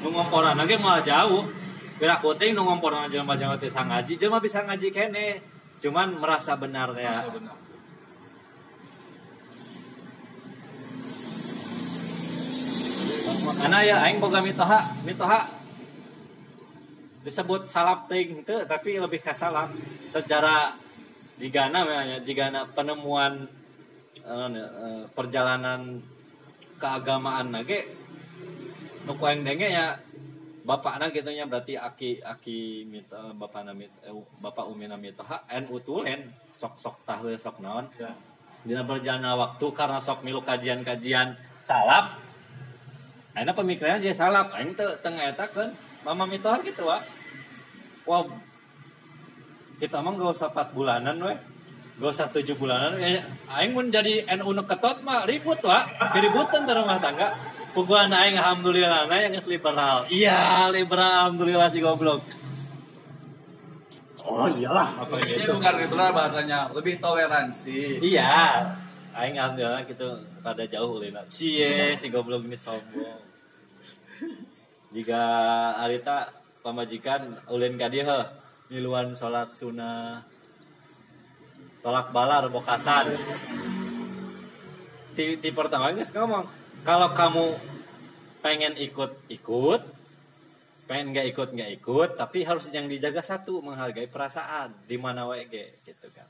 mengomporan 0.02 0.58
lagi 0.58 0.74
malah 0.80 1.04
jauh. 1.04 1.44
Kira 2.00 2.18
kuting 2.18 2.58
nu 2.58 2.66
ngomporan 2.66 3.06
jelema 3.06 3.38
jelema 3.38 3.54
teh 3.60 3.70
bisa 3.70 3.82
ngaji 3.86 4.12
jelema 4.18 4.38
bisa 4.42 4.58
ngaji 4.66 4.88
kene. 4.90 5.38
Cuman 5.82 6.16
merasa 6.18 6.56
benar 6.56 6.90
ya 6.96 7.22
masa 7.22 7.30
benar. 7.30 7.56
Karena 13.62 13.78
ya 13.86 13.96
aing 14.06 14.18
boga 14.18 14.42
mitoha 14.42 14.80
mitoha 15.06 15.61
disebut 17.22 17.64
salap 17.70 18.10
ting 18.10 18.42
teu 18.42 18.66
tapi 18.66 18.98
lebih 18.98 19.22
ke 19.22 19.34
salap. 19.34 19.70
Secara 20.10 20.74
jigana 21.38 21.82
namanya 21.86 22.18
jigana 22.22 22.66
penemuan 22.70 23.46
eh, 24.22 24.48
eh, 24.54 25.02
perjalanan 25.10 26.02
keagamaan 26.78 27.54
nage 27.54 27.86
nu 29.06 29.18
ku 29.18 29.26
aing 29.26 29.42
denge 29.42 29.66
ya 29.66 29.98
bapakna 30.62 31.10
gitu 31.10 31.34
nya 31.34 31.50
berarti 31.50 31.74
aki 31.74 32.22
aki 32.22 32.86
mito 32.86 33.18
bapakna 33.34 33.74
mit 33.74 33.90
eh, 34.06 34.14
bapak 34.38 34.70
umina 34.70 34.94
mitoha 34.94 35.42
NU 35.62 35.78
tulen 35.82 36.30
sok 36.58 36.78
sok 36.78 36.96
tahlil 37.02 37.34
sok 37.38 37.58
naon. 37.58 37.90
Ya. 37.98 38.14
Dina 38.62 38.86
berjalannya 38.86 39.34
waktu 39.34 39.66
karena 39.74 39.98
sok 39.98 40.22
milu 40.22 40.38
kajian-kajian 40.46 41.34
salap. 41.58 42.14
Aina 43.34 43.50
pemikiran 43.56 43.98
aja 43.98 44.12
salap 44.14 44.54
Aing 44.54 44.76
teu 44.78 44.86
tengah 45.02 45.34
eta 45.34 45.50
kan 45.50 45.74
mama 46.02 46.24
mitoha 46.26 46.58
gitu 46.62 46.86
wa 46.86 46.98
Wah 48.02 48.26
kita 49.78 49.98
mah 49.98 50.14
gak 50.14 50.34
usah 50.34 50.50
4 50.50 50.74
bulanan 50.74 51.16
we 51.22 51.34
gak 51.98 52.10
usah 52.10 52.26
7 52.30 52.54
bulanan. 52.58 52.98
Ya, 52.98 53.22
Aing 53.50 53.74
mun 53.74 53.90
jadi 53.90 54.26
NU 54.38 54.54
nu 54.54 54.62
ketot 54.66 55.02
mah 55.06 55.26
ribut 55.26 55.58
wa 55.62 55.82
keributan 56.14 56.66
di 56.66 56.72
rumah 56.74 56.98
tangga. 56.98 57.30
Puguan 57.72 58.10
Aing 58.10 58.38
alhamdulillah 58.38 59.06
na 59.06 59.16
yang 59.22 59.34
liberal. 59.46 60.06
Iya 60.10 60.70
liberal 60.70 61.26
alhamdulillah 61.26 61.70
si 61.70 61.78
goblok. 61.78 62.22
Oh 64.22 64.46
iyalah. 64.46 65.02
Apa 65.02 65.18
ini 65.18 65.46
gitu? 65.46 65.58
bukan 65.58 65.74
itulah 65.82 66.08
bahasanya. 66.14 66.70
Lebih 66.70 67.02
toleransi. 67.02 68.02
Iya. 68.02 68.66
Aing 69.14 69.38
alhamdulillah 69.38 69.82
gitu. 69.86 70.18
Pada 70.42 70.66
jauh 70.66 70.98
ulina 70.98 71.22
cie 71.30 71.94
si 71.94 72.10
goblok 72.10 72.42
ini 72.46 72.58
sombong 72.58 73.31
jika 74.92 75.22
Arita 75.80 76.28
pamajikan 76.60 77.48
ulin 77.48 77.80
ka 77.80 77.88
miluan 78.68 79.16
salat 79.16 79.52
sunnah. 79.56 80.24
Tolak 81.82 82.14
balar 82.14 82.46
bokasan. 82.52 83.10
Di, 85.12 85.36
di 85.36 85.50
pertama 85.52 85.92
geus 85.92 86.14
ngomong 86.14 86.46
kalau 86.86 87.12
kamu 87.12 87.52
pengen 88.40 88.78
ikut 88.80 89.28
ikut 89.28 89.82
pengen 90.88 91.12
nggak 91.12 91.26
ikut 91.36 91.48
nggak 91.52 91.70
ikut 91.82 92.10
tapi 92.16 92.48
harus 92.48 92.70
yang 92.72 92.86
dijaga 92.86 93.20
satu 93.20 93.64
menghargai 93.64 94.06
perasaan. 94.06 94.72
Di 94.86 94.96
mana 95.00 95.26
ge, 95.48 95.82
gitu 95.82 96.06
kan. 96.14 96.28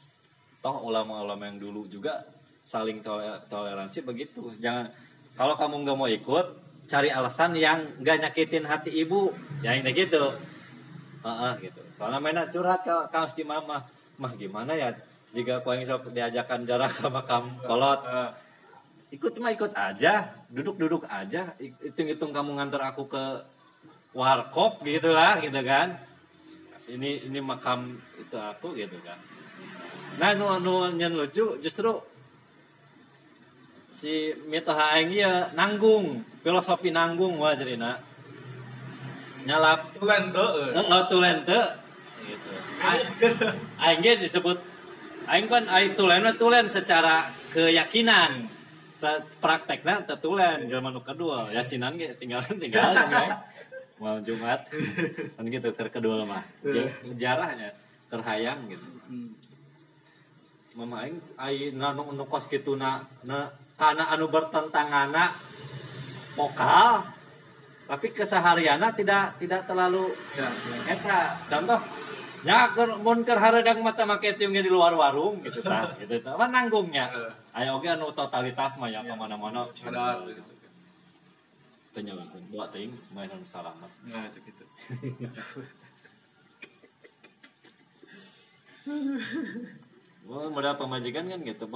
Toh 0.62 0.86
ulama-ulama 0.86 1.50
yang 1.50 1.58
dulu 1.58 1.84
juga 1.90 2.24
saling 2.62 3.02
tole- 3.02 3.42
toleransi 3.50 4.06
begitu. 4.06 4.54
Jangan 4.62 4.88
kalau 5.36 5.58
kamu 5.58 5.84
nggak 5.84 5.98
mau 5.98 6.08
ikut 6.08 6.71
cari 6.92 7.08
alasan 7.08 7.56
yang 7.56 7.80
nggak 8.04 8.20
nyakitin 8.20 8.68
hati 8.68 8.92
ibu. 8.92 9.32
Ya 9.64 9.72
ini 9.72 9.96
gitu. 9.96 10.36
Heeh, 11.24 11.52
gitu. 11.64 11.80
Soalnya 11.88 12.20
mana 12.20 12.44
curhat 12.52 12.84
ke 12.84 12.92
kang 13.08 13.32
si 13.32 13.48
mama. 13.48 13.88
Mah 14.20 14.32
gimana 14.36 14.76
ya 14.76 14.92
jika 15.32 15.64
kau 15.64 15.72
yang 15.72 15.88
sok 15.88 16.12
diajakan 16.12 16.68
jarak 16.68 16.92
sama 16.92 17.24
kamu 17.24 17.64
kolot? 17.64 18.04
Ikut 19.08 19.32
mah 19.40 19.56
ikut 19.56 19.72
aja. 19.72 20.36
Duduk-duduk 20.52 21.08
aja. 21.08 21.56
Hitung-hitung 21.56 22.36
kamu 22.36 22.60
ngantar 22.60 22.92
aku 22.92 23.08
ke 23.08 23.24
warkop 24.12 24.84
gitulah 24.84 25.40
gitu 25.40 25.64
kan. 25.64 25.96
Ini 26.92 27.32
ini 27.32 27.40
makam 27.40 27.96
itu 28.20 28.36
aku 28.36 28.76
gitu 28.76 29.00
kan. 29.00 29.16
Nah 30.20 30.36
nu 30.36 30.60
nu 30.60 30.92
nyen 30.92 31.16
lucu 31.16 31.56
justru 31.64 32.11
si 34.02 34.34
mito 34.50 34.74
aing 34.74 35.14
ieu 35.14 35.30
nanggung 35.54 36.26
filosofi 36.42 36.90
nanggung 36.90 37.38
wah 37.38 37.54
cerina 37.54 37.94
nyalap 39.46 39.94
tulen 39.94 40.34
tuh 40.34 40.50
Heeh, 40.74 41.02
tulen 41.06 41.38
teu 41.46 41.62
gitu. 42.26 42.50
Aing- 43.78 44.02
ge 44.02 44.18
disebut 44.18 44.58
aing 45.30 45.46
kan 45.46 45.66
aing 45.70 45.94
tulen 45.94 46.22
tulen 46.34 46.66
secara 46.66 47.26
keyakinan. 47.54 48.46
Te- 49.02 49.22
Praktekna 49.42 50.06
teu 50.06 50.18
tulen 50.18 50.66
jelema 50.70 50.94
nu 50.94 51.02
kedua. 51.02 51.50
Yasinan 51.50 51.98
ge 51.98 52.14
tinggal 52.18 52.42
tinggal. 52.46 52.94
Mau 54.02 54.18
Jumat. 54.22 54.66
Kan 55.34 55.46
gitu 55.46 55.74
keur 55.74 55.90
kedua 55.90 56.22
mah. 56.26 56.42
Jarahnya 57.18 57.74
terhayang 58.10 58.66
gitu. 58.70 58.86
Mama 60.78 61.02
aing 61.06 61.18
aing 61.38 61.74
nu 61.74 62.02
nu 62.14 62.24
kos 62.30 62.46
kitu 62.46 62.78
na 62.78 63.02
na 63.26 63.50
kana 63.82 64.14
anu 64.14 64.30
bertentangana 64.30 65.34
vokal 66.38 67.02
tapi 67.90 68.14
kesehariannya 68.14 68.94
tidak 68.94 69.42
tidak 69.42 69.66
terlalu 69.66 70.06
ya. 70.38 70.46
Eta. 70.86 71.34
Contoh 71.50 71.82
keur 72.46 72.90
mun 73.02 73.26
keur 73.26 73.42
hareudang 73.42 73.82
mata 73.82 74.06
make 74.06 74.38
di 74.38 74.70
luar 74.70 74.94
warung 74.94 75.42
gitu 75.42 75.66
tah 75.66 75.90
gitu 76.00 76.22
tah. 76.22 76.38
Mah 76.38 76.46
nanggungnya. 76.54 77.10
Aya 77.50 77.74
oge 77.74 77.90
anu 77.90 78.14
totalitas 78.14 78.78
mah 78.78 78.86
ya 78.86 79.02
ke 79.02 79.14
mana-mana. 79.18 79.66
Sadar 79.74 80.22
gitu 80.30 80.52
penyelan 81.92 82.24
dua 82.48 82.72
ting 82.72 82.88
mainan 83.12 83.44
salamat 83.44 83.90
ya 84.08 84.20
itu 84.32 84.38
gitu. 84.48 84.64
Wah, 90.22 90.46
modal 90.50 90.78
pemajikan 90.78 91.26
kan 91.26 91.42
gitu, 91.42 91.66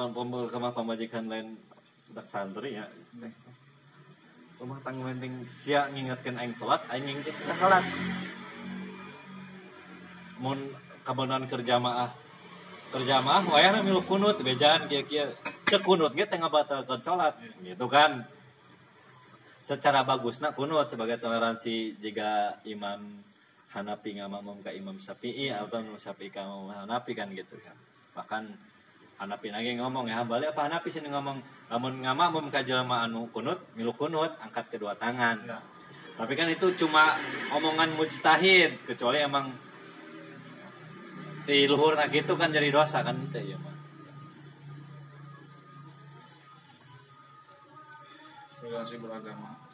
pemajikan 0.70 1.26
lain 1.26 1.58
dak 2.16 2.26
santri 2.32 2.80
ya. 2.80 2.88
Rumah 4.56 4.80
tangga 4.80 5.12
penting 5.12 5.44
sia 5.44 5.84
ngingetkeun 5.92 6.40
aing 6.40 6.56
salat, 6.56 6.80
aing 6.88 7.04
ngingetkeun 7.04 7.56
salat. 7.60 7.84
Mun 10.40 10.58
kabonan 11.04 11.44
kerja 11.44 11.76
maah 11.76 12.08
kerja 12.88 13.20
maah 13.20 13.44
wayahna 13.52 13.84
milu 13.84 14.00
kunut 14.00 14.40
bejaan 14.40 14.88
kieu-kieu. 14.88 15.28
Teu 15.68 15.82
kunut 15.84 16.16
ge 16.16 16.24
teh 16.24 16.40
ngabatalkeun 16.40 17.04
salat 17.04 17.36
gitu 17.60 17.84
kan. 17.84 18.24
Secara 19.66 20.00
bagusna 20.08 20.56
kunut 20.56 20.88
sebagai 20.88 21.20
toleransi 21.20 22.00
jika 22.00 22.56
imam 22.64 23.26
Hanafi 23.76 24.16
ngamamum 24.16 24.64
ka 24.64 24.72
Imam 24.72 24.96
Syafi'i 24.96 25.52
atau 25.52 25.84
Imam 25.84 26.00
Syafi'i 26.00 26.32
ka 26.32 26.48
Imam 26.48 26.72
Hanafi 26.72 27.12
kan 27.12 27.28
gitu 27.28 27.60
kan. 27.60 27.76
Bahkan 28.16 28.48
Hanafi 29.20 29.52
lagi 29.52 29.76
ngomong 29.76 30.08
ya 30.08 30.24
balik 30.24 30.56
apa 30.56 30.64
Hanafi 30.64 30.88
sini 30.88 31.12
ngomong 31.12 31.44
namun 31.66 31.98
ngamamum 32.02 32.46
ka 32.48 32.62
jelema 32.62 33.06
anu 33.06 33.26
kunut 33.34 33.58
milu 33.74 33.90
kunut 33.94 34.34
angkat 34.38 34.70
kedua 34.70 34.94
tangan. 34.94 35.42
ya 35.46 35.58
Tapi 36.16 36.32
kan 36.32 36.48
itu 36.48 36.72
cuma 36.80 37.12
omongan 37.52 37.92
mujtahid 37.98 38.72
kecuali 38.88 39.20
emang 39.20 39.52
di 41.44 41.68
luhur 41.68 41.94
gitu 42.08 42.34
kan 42.34 42.50
jadi 42.50 42.72
dosa 42.72 43.04
kan 43.06 43.14
itu 43.18 43.54
ya 43.54 43.58
mah. 43.60 43.74
toleransi 48.66 48.98
beragama 48.98 49.66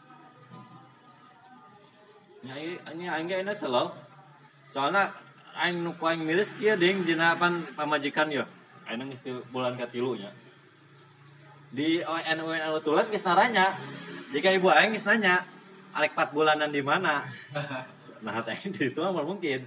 ini 2.43 2.75
ini 2.75 3.05
aing 3.07 3.31
ge 3.31 3.39
enak 3.39 3.55
selo. 3.55 3.95
Soalnya 4.67 5.15
aing 5.55 5.79
nu 5.79 5.95
miris 6.27 6.51
kieu 6.59 6.75
ding 6.75 7.07
dina 7.07 7.39
pan 7.39 7.63
pamajikan 7.79 8.27
yo. 8.35 8.43
Aing 8.91 9.15
geus 9.15 9.47
bulan 9.55 9.79
katilu 9.79 10.19
nya. 10.19 10.31
Di 11.73 12.05
ONU 12.05 12.45
ONU 12.53 12.79
tulen 12.85 13.09
geus 13.09 13.25
naranya. 13.25 13.73
Jika 14.33 14.53
ibu 14.53 14.69
aing 14.69 14.93
geus 14.93 15.09
nanya, 15.09 15.41
arek 15.97 16.13
4 16.13 16.37
bulanan 16.37 16.69
di 16.69 16.85
mana? 16.85 17.25
Nah, 18.23 18.39
teh 18.39 18.55
itu 18.55 19.03
mah 19.03 19.27
mungkin. 19.27 19.67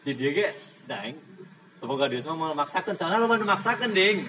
Di 0.00 0.16
dia 0.16 0.32
ge 0.32 0.48
daeng. 0.88 1.12
Temoga 1.76 2.08
duit 2.08 2.24
mah 2.24 2.32
mau 2.32 2.56
maksakeun, 2.56 2.96
soalnya 2.96 3.20
lo 3.20 3.28
nu 3.28 3.44
maksakeun 3.44 3.92
ding. 3.92 4.24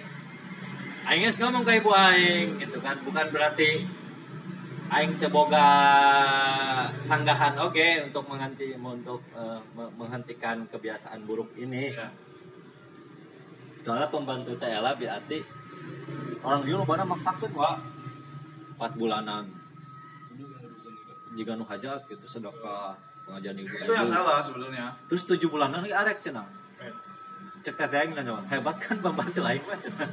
Aing 1.07 1.23
geus 1.23 1.39
ngomong 1.39 1.63
ka 1.63 1.71
ibu 1.79 1.87
aing 1.87 2.59
gitu 2.59 2.83
kan, 2.83 2.99
bukan 3.07 3.23
berarti 3.31 3.87
aing 4.91 5.15
teu 5.15 5.31
boga 5.31 5.63
sanggahan 6.99 7.55
oke 7.55 8.11
untuk 8.11 8.27
menghenti 8.27 8.75
untuk 8.75 9.23
me- 9.71 9.93
menghentikan 9.95 10.67
kebiasaan 10.67 11.23
buruk 11.23 11.55
ini. 11.55 11.95
ya 11.95 12.11
Soalnya 13.87 14.11
pembantu 14.11 14.59
TLA 14.59 14.91
berarti 14.99 15.39
orang 16.43 16.61
dia 16.63 16.77
mana 16.79 17.03
maksakeun 17.03 17.51
wa 17.53 17.75
4 18.77 18.99
bulanan. 18.99 19.43
Jika 21.37 21.53
nu 21.53 21.65
hajat 21.65 22.01
gitu 22.09 22.25
sedekah 22.25 22.97
pengajian 23.27 23.59
ibu 23.59 23.69
itu 23.69 23.91
yang 23.91 24.07
salah 24.07 24.39
sebenarnya 24.41 24.89
Terus 25.11 25.27
7 25.27 25.43
bulanan 25.51 25.83
lagi 25.83 25.93
arek 25.93 26.17
cenah. 26.23 26.47
Cek 27.65 27.75
teh 27.75 27.99
aing 27.99 28.15
nanya, 28.15 28.39
hebat 28.47 28.79
kan 28.79 28.95
pembantu 29.03 29.43
lain 29.43 29.59
mah 29.67 29.77
cenah. 29.83 30.09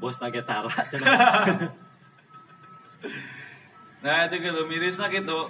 Bos 0.00 0.16
nage 0.18 0.40
tara 0.42 0.72
cenah. 0.88 1.12
nah 4.02 4.26
itu 4.26 4.34
gitu 4.42 4.66
mirisnya 4.66 5.06
gitu 5.14 5.46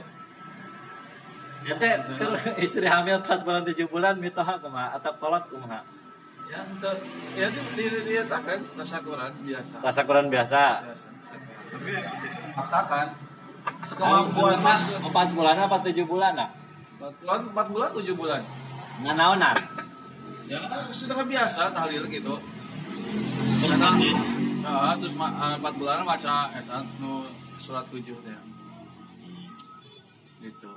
Ya 1.63 1.79
teh 1.79 1.95
keur 2.19 2.35
istri 2.59 2.85
hamil 2.91 3.23
4 3.23 3.47
bulan 3.47 3.63
7 3.63 3.87
bulan 3.87 4.19
mitoha 4.19 4.59
kumaha 4.59 4.99
atau 4.99 5.15
kolot 5.17 5.47
kumaha? 5.47 6.02
Ya 6.53 6.61
itu 6.62 6.91
ya 7.33 7.47
itu 7.49 7.61
diri 7.74 8.01
dia 8.05 8.23
tak 8.29 8.45
kan 8.45 8.61
rasa 8.77 9.01
kurang 9.01 9.33
biasa 9.41 9.74
Rasa 9.81 10.01
kurang 10.05 10.27
biasa. 10.29 10.62
biasa 10.85 11.07
tapi 11.73 11.93
paksakan 12.53 13.07
sekemampuan 13.81 14.61
mas 14.61 14.81
4 14.93 15.09
bulan 15.33 15.57
apa 15.57 15.77
7 15.81 16.05
bulan 16.05 16.35
ah? 16.37 16.51
empat 17.03 17.19
bulan 17.19 17.41
empat 17.51 17.66
bulan 17.66 17.89
tujuh 17.91 18.15
bulan. 18.15 18.43
Nganaonan. 19.03 19.57
ya 20.47 20.61
sudah 20.95 21.19
kan 21.19 21.27
biasa 21.27 21.74
tahlil 21.74 22.07
gitu. 22.07 22.35
Karena, 23.59 23.91
nah, 24.62 24.95
terus 24.95 25.15
eh, 25.19 25.55
empat 25.59 25.74
bulan 25.74 26.07
maca 26.07 26.47
eta 26.55 26.79
nu 27.03 27.27
surat 27.59 27.83
tujuh 27.91 28.15
teh 28.23 28.39
gitu. 30.43 30.70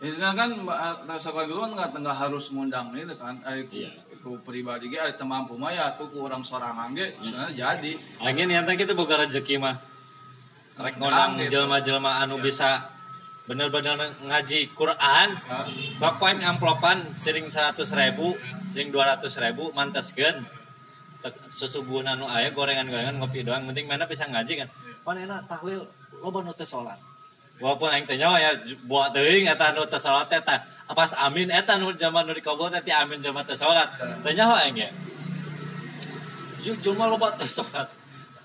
Biasanya 0.00 0.32
kan 0.32 0.48
eh, 0.56 0.94
rasa 1.04 1.28
kurang 1.28 1.48
gitu 1.52 1.60
kan 1.60 1.70
nggak 1.76 1.88
nggak 2.00 2.16
harus 2.16 2.44
ngundang 2.48 2.96
itu 2.96 3.12
kan 3.20 3.36
eh, 3.44 3.68
Iya. 3.68 3.92
Ku 4.22 4.38
pribadi 4.40 4.86
ge 4.86 4.96
ada 4.96 5.18
mampu 5.22 5.54
mah 5.54 5.68
ya 5.68 5.92
tuh 5.92 6.06
ku 6.06 6.22
orang 6.22 6.40
sorangan 6.40 6.94
ge 6.94 7.10
sebenarnya 7.16 7.50
jadi 7.52 7.92
Lagi 8.20 8.40
nih 8.40 8.56
ente 8.56 8.72
kita 8.76 8.92
boga 8.92 9.18
rezeki 9.18 9.58
mah. 9.58 9.74
Rek 10.74 10.94
ngundang 10.94 11.34
Ngundang 11.34 11.42
gitu. 11.42 11.52
jelma-jelma 11.52 12.10
anu 12.18 12.38
bisa 12.38 12.86
bener-bener 13.44 13.98
ngaji 14.22 14.70
Quran. 14.72 15.28
ya. 15.34 15.66
Sok 15.98 16.14
poin 16.16 16.38
amplopan 16.40 17.02
sering 17.14 17.50
100 17.50 17.74
ribu, 17.92 18.38
sering 18.70 18.88
200 18.88 19.26
ribu, 19.38 19.68
manteskeun. 19.72 20.46
Tek- 21.18 21.50
Susubuhun 21.50 22.02
anu 22.04 22.24
aya 22.24 22.50
gorengan-gorengan 22.50 23.14
ngopi 23.16 23.42
doang, 23.42 23.62
penting 23.64 23.84
mana 23.84 24.06
bisa 24.06 24.24
ngaji 24.24 24.54
kan. 24.56 24.68
Pan 25.02 25.18
enak 25.18 25.44
tahlil 25.44 25.82
loba 26.16 26.40
nu 26.40 26.50
teh 26.52 26.64
salat. 26.64 26.96
Walaupun 27.58 27.90
aing 27.90 28.06
teh 28.06 28.16
nyawa 28.16 28.38
ya 28.38 28.50
buat 28.84 29.10
teuing 29.12 29.44
eta 29.44 29.70
nu 29.70 29.82
teh 29.84 29.98
salat 29.98 30.26
teh 30.26 30.38
tah 30.40 30.62
pas 30.90 31.10
amin 31.14 31.48
eta 31.48 31.78
nu 31.78 31.94
zaman 31.94 32.26
nu 32.26 32.34
dikabul 32.34 32.68
teh 32.68 32.82
ti 32.82 32.90
amin 32.90 33.22
zaman 33.22 33.46
teh 33.46 33.54
salat. 33.56 33.88
Teh 33.96 34.32
nyawa 34.34 34.66
aing 34.66 34.76
ya. 34.82 34.90
Ju 36.62 36.74
cuma 36.82 37.06
loba 37.06 37.32
teh 37.38 37.46
sholat. 37.46 37.88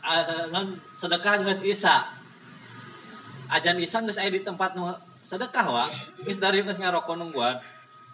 Ah, 0.05 0.47
non 0.53 0.79
sedekah 0.95 1.43
geus 1.43 1.59
isa. 1.65 2.07
Ajan 3.51 3.81
isa 3.81 3.99
geus 4.05 4.21
aya 4.21 4.31
di 4.31 4.45
tempat 4.45 4.77
nu 4.77 4.87
sedekah 5.27 5.67
wa. 5.67 5.85
Geus 6.23 6.39
dari 6.39 6.63
geus 6.63 6.79
ngarokok 6.79 7.17
nungguan. 7.19 7.59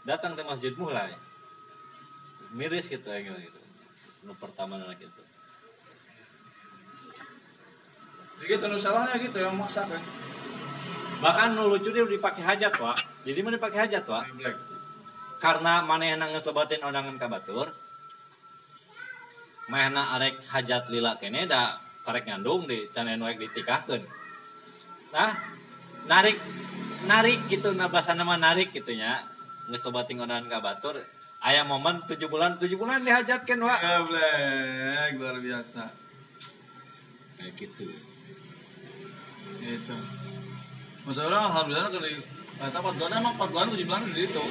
Datang 0.08 0.34
ke 0.34 0.42
masjid 0.42 0.74
mulai. 0.74 1.14
Miris 2.58 2.90
gitu 2.90 3.06
ya 3.06 3.22
gitu. 3.22 3.60
Nu 4.26 4.34
pertama 4.40 4.82
anak 4.82 4.98
itu. 4.98 5.22
Jadi 8.44 8.60
gitu 8.60 8.66
salahnya 8.82 9.16
gitu 9.22 9.38
yang 9.40 9.56
maksakan. 9.56 10.02
Bahkan 11.22 11.56
nu 11.56 11.72
lucu 11.72 11.94
dia 11.94 12.04
dipakai 12.04 12.44
hajat 12.44 12.74
wa. 12.82 12.92
Jadi 13.24 13.40
mana 13.40 13.56
dipakai 13.56 13.80
hajat 13.88 14.04
wa? 14.08 14.22
Black. 14.36 14.58
karena 15.44 15.84
manehna 15.84 16.32
geus 16.32 16.48
lebatin 16.48 16.80
undangan 16.88 17.20
ka 17.20 17.28
batur 17.28 17.68
manehna 19.68 20.16
arek 20.16 20.40
hajat 20.48 20.88
lila 20.88 21.20
kene 21.20 21.44
da 21.52 21.84
karek 22.08 22.32
ngandung 22.32 22.64
di 22.64 22.88
can 22.96 23.12
anu 23.12 23.28
rek 23.28 23.44
ditikahkeun 23.44 24.08
nah 25.12 25.36
narik 26.08 26.40
narik 27.12 27.44
gitu 27.52 27.76
bahasa 27.76 28.16
nama 28.16 28.40
narik 28.40 28.72
gitu 28.72 28.96
nya 28.96 29.20
geus 29.68 29.84
lebatin 29.84 30.24
undangan 30.24 30.48
ka 30.48 30.64
batur 30.64 30.96
aya 31.44 31.68
momen 31.68 32.00
7 32.08 32.16
bulan 32.32 32.56
7 32.56 32.72
bulan 32.80 33.04
dihajatkeun 33.04 33.60
wa 33.68 33.76
Ya 33.84 34.00
Black, 34.00 35.12
luar 35.20 35.44
biasa. 35.44 35.92
kayak 37.36 37.52
gitu 37.60 37.84
Itu. 39.60 39.96
Masa 41.04 41.28
orang 41.28 41.52
alhamdulillah 41.52 41.92
kali 41.92 42.16
kata 42.64 42.80
empat 42.80 42.96
bulan 42.96 43.12
emang 43.20 43.34
empat 43.36 43.50
bulan 43.52 43.68
tujuh 43.76 43.88
bulan 43.92 44.04
di 44.08 44.24
itu. 44.24 44.44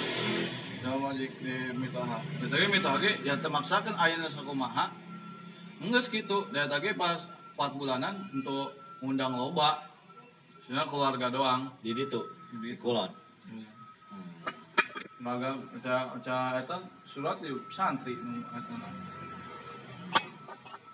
Jauh 0.84 1.00
majik 1.00 1.32
di 1.40 1.54
mitaha. 1.80 2.18
Tapi 2.44 2.66
mitaha 2.68 3.00
ge 3.00 3.12
ya 3.24 3.34
temaksakan 3.40 3.96
ayeuna 3.96 4.28
sakumaha. 4.28 4.92
Enggak 5.80 6.12
gitu. 6.12 6.44
Dia 6.52 6.68
tadi 6.68 6.92
pas 6.92 7.24
empat 7.56 7.72
bulanan 7.72 8.28
untuk 8.36 8.76
undang 9.00 9.32
loba. 9.32 9.80
Cina 10.68 10.84
keluarga 10.84 11.32
doang. 11.32 11.72
di 11.80 11.96
ditu 11.96 12.20
di 12.60 12.76
kulon 12.76 13.08
Hmm. 13.48 13.66
Keluarga 15.18 15.56
ca 15.80 15.96
ca 16.20 16.36
eta 16.60 16.76
surat 17.08 17.40
di 17.40 17.48
santri. 17.72 18.12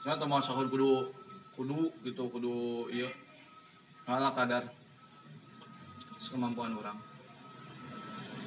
Cina 0.06 0.14
teu 0.14 0.30
mau 0.30 0.38
sahur 0.38 0.70
kudu 0.70 1.10
kudu 1.58 1.90
gitu 2.06 2.30
kudu 2.30 2.86
ieu. 2.94 3.10
Ngalah 4.06 4.32
kadar 4.38 4.64
kemampuan 6.30 6.78
orang. 6.78 7.07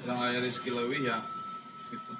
Orang 0.01 0.19
aya 0.25 0.37
rezeki 0.41 0.69
leuwih 0.73 1.01
ya 1.05 1.17
gitu. 1.91 2.13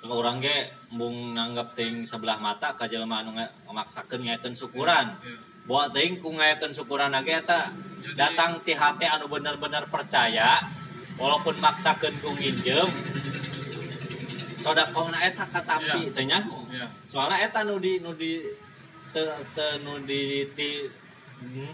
Kalau 0.00 0.24
orang 0.24 0.40
ge 0.40 0.72
embung 0.88 1.36
nanggap 1.36 1.76
ting 1.76 2.08
sebelah 2.08 2.40
mata 2.40 2.72
ka 2.72 2.88
jelema 2.88 3.20
anu 3.20 3.36
ngamaksakeun 3.36 4.24
ngaekeun 4.24 4.56
syukuran. 4.56 5.12
Iya. 5.20 5.36
Bawa 5.68 5.92
ting 5.92 6.16
ku 6.24 6.32
ngaekeun 6.32 6.72
syukuran 6.72 7.12
lagi 7.12 7.36
eta 7.36 7.68
datang 8.16 8.64
ti 8.64 8.72
hati 8.72 9.04
anu 9.04 9.28
bener-bener 9.28 9.84
percaya 9.92 10.56
walaupun 11.20 11.60
maksakeun 11.60 12.16
ku 12.24 12.32
nginjem 12.32 12.88
sodakona 14.56 15.20
eta 15.24 15.44
katampi 15.52 16.08
Iya. 16.08 16.14
teh 16.16 16.24
nya. 16.24 16.40
Soalnya 17.08 17.36
eta 17.44 17.60
nu 17.68 17.76
di 17.76 18.00
nu 18.00 18.16
di 18.16 18.40
te, 19.12 19.20
te 19.52 19.66
nu 19.84 20.00
di 20.08 20.48
ti 20.56 20.88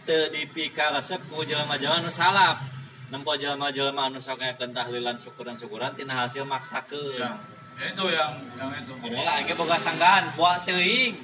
teu 0.06 0.30
dipika 0.30 0.94
resep 0.94 1.22
ku 1.30 1.46
jelema-jelema 1.46 2.02
nu 2.02 2.10
salap. 2.10 2.58
Nempo 3.06 3.38
jelema-jelema 3.38 4.10
anu 4.10 4.18
sok 4.18 4.42
ngaekeun 4.42 4.74
tahlilan 4.74 5.14
syukuran-syukuran 5.14 5.94
tina 5.94 6.26
hasil 6.26 6.42
maksakeun. 6.42 7.22
Ya. 7.22 7.38
Ya 7.78 7.84
itu 7.92 8.04
yang 8.10 8.32
yang 8.58 8.70
itu. 8.74 8.92
Padahal 8.98 9.28
aing 9.38 9.46
ge 9.46 9.54
boga 9.54 9.78
sanggahan 9.78 10.26
buat 10.34 10.66
teuing 10.66 11.14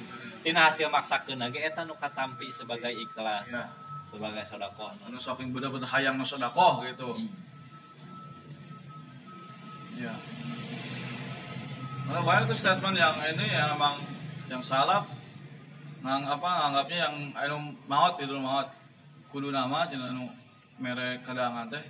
tina 0.47 0.71
hasil 0.71 0.87
maksakeun 0.87 1.43
lagi 1.43 1.59
eta 1.59 1.83
nu 1.83 1.95
katampi 1.99 2.47
sebagai 2.55 2.93
ikhlas 2.93 3.43
Ya. 3.51 3.67
sebagai 4.07 4.47
sedekah. 4.47 4.95
Anu 5.03 5.19
saking 5.19 5.51
bener-bener 5.51 5.89
hayang 5.89 6.15
nu 6.15 6.23
sedekah 6.23 6.87
gitu. 6.87 7.19
Hmm. 7.19 7.31
Ya. 9.99 10.13
Mana 12.07 12.19
banyak 12.23 12.47
tuh 12.47 12.57
statement 12.59 12.95
yang 12.95 13.15
ini 13.27 13.45
yang 13.51 13.75
emang 13.75 13.99
yang 14.47 14.63
salah 14.63 15.03
ngang 16.03 16.23
apa 16.27 16.47
nganggapnya 16.47 16.97
yang 17.07 17.15
anu 17.35 17.75
maut 17.87 18.15
itu 18.19 18.35
maut 18.39 18.67
kudu 19.31 19.55
nama 19.55 19.87
cenah 19.87 20.11
anu 20.11 20.27
mere 20.81 21.21
kadangan 21.21 21.69
teh 21.69 21.83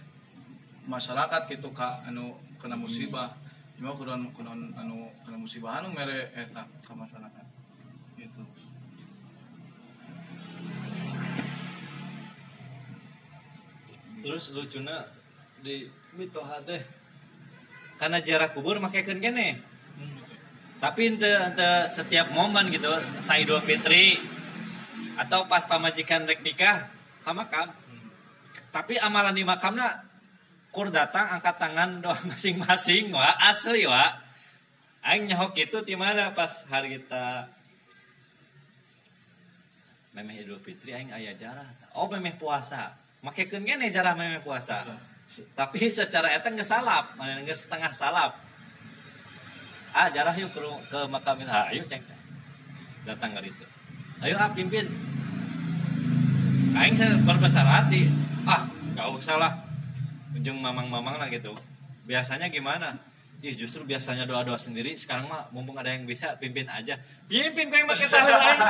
masyarakat 0.88 1.42
gitu 1.48 1.72
ka 1.72 2.04
anu 2.08 2.36
kena 2.60 2.76
musibah 2.76 3.32
cuma 3.80 3.96
kudu 3.96 4.12
anu 4.12 4.28
kudu 4.36 4.50
anu 4.52 5.12
kena 5.24 5.38
musibah 5.40 5.80
anu 5.80 5.92
mere 5.96 6.32
eta 6.36 6.68
ka 6.84 6.94
masyarakat 6.96 7.46
gitu 8.20 8.44
Terus 14.24 14.56
lucunya 14.56 15.04
di 15.60 15.84
mitoha 16.16 16.64
teh 16.64 16.80
karena 18.00 18.24
jarak 18.24 18.56
kubur 18.56 18.80
makekeun 18.80 19.20
kene. 19.20 19.60
Tapi 20.80 21.02
ente, 21.12 21.28
ente 21.28 21.88
setiap 21.92 22.32
momen 22.32 22.72
gitu, 22.72 22.88
sa 23.20 23.36
Idul 23.36 23.60
Fitri 23.60 24.16
atau 25.20 25.44
pas 25.52 25.64
pamajikan 25.68 26.24
rek 26.24 26.40
nikah 26.40 26.88
ka 27.24 27.32
makam. 27.36 27.83
Tapi 28.74 28.98
amalan 28.98 29.38
di 29.38 29.46
makamna 29.46 30.02
kur 30.74 30.90
datang 30.90 31.38
angkat 31.38 31.62
tangan 31.62 32.02
doa 32.02 32.18
masing-masing 32.34 33.14
wa 33.14 33.30
asli 33.46 33.86
wa. 33.86 34.18
Aing 35.06 35.30
nyahok 35.30 35.54
itu 35.62 35.78
di 35.86 35.94
mana 35.94 36.34
pas 36.34 36.66
hari 36.74 36.98
kita 36.98 37.46
memeh 40.18 40.42
Idul 40.42 40.58
Fitri 40.58 40.98
aing 40.98 41.14
aya 41.14 41.38
jarah. 41.38 41.70
Oh 41.94 42.10
memeh 42.10 42.34
puasa. 42.34 42.90
Makekeun 43.22 43.62
kene 43.62 43.94
jarah 43.94 44.18
memeh 44.18 44.42
puasa. 44.42 44.82
S- 45.30 45.46
Tapi 45.54 45.90
secara 45.94 46.34
eta 46.34 46.50
geus 46.50 46.72
salap, 46.72 47.14
mana 47.14 47.46
geus 47.46 47.70
setengah 47.70 47.94
salap. 47.94 48.34
Ah 49.94 50.10
jarah 50.10 50.34
yuk 50.34 50.50
ke, 50.50 50.60
ke 50.90 51.00
makam. 51.12 51.38
Ah, 51.46 51.70
ayo 51.70 51.86
ceng. 51.86 52.02
Datang 53.06 53.38
ke 53.38 53.54
itu. 53.54 53.66
Ayo 54.26 54.40
ah 54.40 54.50
pimpin. 54.56 54.88
Aing 56.74 56.96
saya 56.98 57.20
berbesar 57.22 57.68
hati. 57.68 58.23
Ah, 58.44 58.68
gak 58.96 59.08
usah 59.16 59.36
lah. 59.40 59.52
Ujung 60.34 60.60
mamang-mamang 60.60 61.16
lah 61.16 61.28
gitu. 61.30 61.56
Biasanya 62.04 62.52
gimana? 62.52 63.00
Ih 63.44 63.56
justru 63.60 63.84
biasanya 63.84 64.24
doa-doa 64.24 64.56
sendiri 64.56 64.96
sekarang 64.96 65.28
mah 65.28 65.52
mumpung 65.52 65.76
ada 65.76 65.92
yang 65.92 66.08
bisa 66.08 66.40
pimpin 66.40 66.68
aja. 66.68 66.96
Pimpin 67.28 67.68
kau 67.68 67.76
yang 67.76 67.88
pakai 67.92 68.08
tahlil 68.08 68.40
aing. 68.40 68.62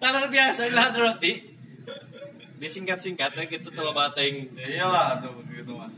Tahlil 0.00 0.26
biasa 0.32 0.62
lah 0.72 0.88
roti. 0.96 1.32
Disingkat-singkatnya 2.56 3.44
gitu 3.52 3.68
tuh 3.68 3.84
loba 3.84 4.08
teuing 4.16 4.48
iyalah 4.64 5.20
tuh 5.20 5.44
gitu 5.52 5.76
mah 5.76 5.90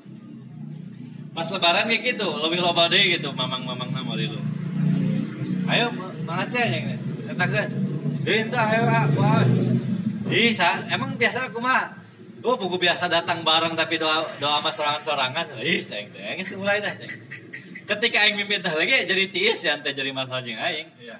pas 1.36 1.44
lebaran 1.52 1.84
kayak 1.84 2.16
gitu 2.16 2.28
lebih 2.40 2.64
loba 2.64 2.88
deh 2.88 3.12
gitu 3.12 3.28
mamang-mamang 3.28 3.92
nama 3.92 4.16
lu 4.16 4.40
ayo 5.68 5.86
mang 6.24 6.40
Aceh 6.40 6.64
yang 6.64 6.96
katakan 7.28 7.68
eh 8.24 8.40
entah 8.40 8.64
ayo 8.72 8.82
ah 8.88 9.04
wah 9.20 9.44
bisa 10.32 10.88
emang 10.88 11.12
biasa 11.20 11.52
aku 11.52 11.60
mah 11.60 11.92
oh 12.46 12.54
buku 12.54 12.78
biasa 12.78 13.10
datang 13.10 13.42
bareng 13.42 13.74
tapi 13.74 13.98
doa 13.98 14.22
doa 14.38 14.62
sama 14.62 14.70
sorangan-sorangan 14.70 15.58
ih 15.58 15.82
ceng 15.82 16.14
teh 16.14 16.22
geus 16.38 16.54
mulai 16.54 16.78
dah 16.78 16.94
ceng. 16.94 17.10
Ketika 17.90 18.22
aing 18.22 18.38
mimpin 18.38 18.62
teh 18.62 18.70
lagi 18.70 19.02
jadi 19.02 19.26
tiis 19.34 19.66
ya 19.66 19.74
teh 19.82 19.90
jadi 19.90 20.14
masalah 20.14 20.46
jeung 20.46 20.54
aing. 20.54 20.86
Iya. 21.02 21.18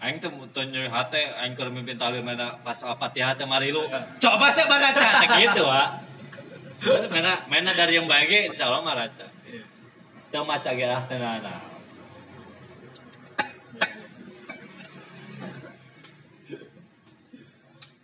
Aing 0.00 0.24
tuh 0.24 0.32
tunjuk 0.56 0.88
hati 0.88 1.20
aing 1.20 1.52
keur 1.52 1.68
mimpin 1.68 2.00
talil 2.00 2.24
mana 2.24 2.56
pas 2.64 2.80
Fatihah 2.80 3.36
teh 3.36 3.44
mari 3.44 3.68
lu 3.76 3.84
coba 4.24 4.48
saya 4.48 4.64
baca 4.64 4.88
teh 4.88 5.28
gitu 5.36 5.68
wa 5.68 6.00
mana 7.12 7.44
mana 7.52 7.70
dari 7.76 8.00
yang 8.00 8.08
baik 8.08 8.56
insya 8.56 8.72
Allah 8.72 8.80
mah 8.80 8.96
raca. 8.96 9.28
Iya. 9.44 10.40
Maca 10.48 10.70
ge 10.72 10.86
lah 10.88 11.04
teu 11.04 11.20
naana. 11.20 11.54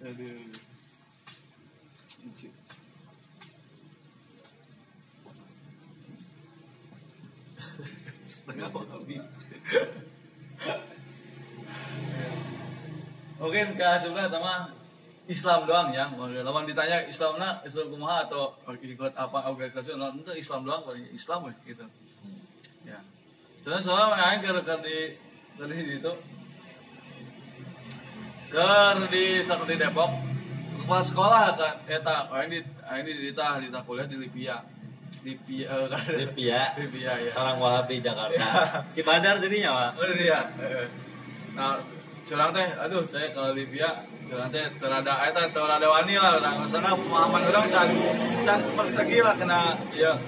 Aduh. 0.04 0.43
Oke, 13.44 13.60
ke 13.76 13.89
sebenarnya 14.01 14.31
sama 14.31 14.55
Islam 15.24 15.64
doang 15.64 15.89
ya. 15.90 16.06
Lawan 16.44 16.68
ditanya 16.68 17.05
Islamna 17.09 17.60
Islam 17.64 17.89
kumaha 17.93 18.28
atau 18.28 18.55
ikut 18.68 19.12
apa 19.16 19.39
organisasi 19.48 19.97
non 19.97 20.20
itu 20.20 20.32
Islam 20.36 20.68
doang 20.68 20.85
paling 20.85 21.09
Islam 21.12 21.48
weh 21.48 21.56
gitu. 21.64 21.85
Ya. 22.85 23.01
Terus 23.64 23.89
soalnya 23.89 24.20
aing 24.20 24.44
keur 24.44 24.60
keur 24.60 24.81
di 24.85 25.16
dari 25.56 25.97
itu 25.97 26.12
Ker 28.52 28.97
di 29.10 29.43
satu 29.43 29.64
di 29.66 29.74
Depok 29.81 30.12
pas 30.85 31.01
sekolah 31.01 31.56
kan 31.56 31.74
eta 31.89 32.28
aing 32.28 32.51
di 32.52 32.60
aing 32.93 33.05
di 33.09 33.12
ditah 33.32 33.56
ditah 33.64 33.82
kuliah 33.89 34.05
di 34.05 34.20
Libya 34.20 34.60
Eh, 35.23 35.86
kan 35.89 36.03
Libya. 36.12 36.61
Libya 36.77 37.12
ya 37.16 37.31
Sarang 37.31 37.57
Wahabi 37.62 38.03
Jakarta. 38.03 38.45
Si 38.95 39.01
Bandar 39.01 39.39
jadinya, 39.41 39.70
Pak. 39.73 39.91
oh 40.01 40.12
dia 40.12 40.41
eh. 40.61 40.89
nah 41.55 41.78
curang 42.27 42.51
teh 42.51 42.66
aduh 42.81 43.05
saya 43.07 43.31
ke 43.31 43.43
Libya 43.55 44.03
curang 44.27 44.51
teh 44.51 44.65
terada 44.81 45.15
eta 45.28 45.45
terada 45.55 45.86
wani 45.86 46.19
lah 46.19 46.41
orang 46.41 46.66
sana 46.66 46.91
pemahaman 46.97 47.43
orang 47.47 47.66
can 47.70 47.89
can 48.43 48.59
persegi 48.74 49.23
lah 49.23 49.39
kena 49.39 49.78
ya 49.95 50.19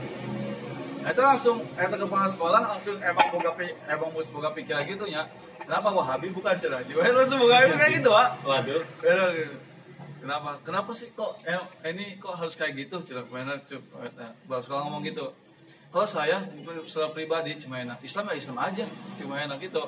itu 1.03 1.23
langsung 1.23 1.59
eta 1.75 1.97
kepala 1.99 2.31
sekolah 2.31 2.63
langsung 2.77 3.01
emang 3.03 3.27
boga 3.35 3.51
emang 3.91 4.11
mus 4.15 4.31
boga 4.31 4.55
pikiran 4.55 4.87
gitu 4.87 5.09
nya 5.11 5.27
kenapa 5.67 5.89
Wahabi 5.91 6.31
bukan 6.31 6.55
cerah 6.61 6.85
juga 6.87 7.11
langsung 7.11 7.43
boga 7.43 7.65
kayak 7.75 7.91
gitu 7.99 8.11
ah 8.15 8.29
Waduh. 8.45 8.83
Kenapa? 10.27 10.59
Kenapa 10.67 10.91
sih 10.91 11.15
kok 11.15 11.39
eh, 11.47 11.55
ini 11.87 12.19
kok 12.19 12.35
harus 12.35 12.59
kayak 12.59 12.75
gitu? 12.75 12.99
Cuma 12.99 13.23
mana 13.31 13.63
cuk 13.63 13.79
Baru 14.51 14.59
sekolah 14.59 14.83
ngomong 14.83 15.07
gitu. 15.07 15.31
Kalau 15.87 16.03
saya 16.03 16.43
secara 16.91 17.15
pribadi 17.15 17.55
cuma 17.63 17.79
enak 17.79 18.03
Islam 18.03 18.27
ya 18.29 18.35
Islam 18.35 18.59
aja, 18.59 18.85
cuma 19.23 19.39
enak 19.39 19.63
gitu. 19.63 19.87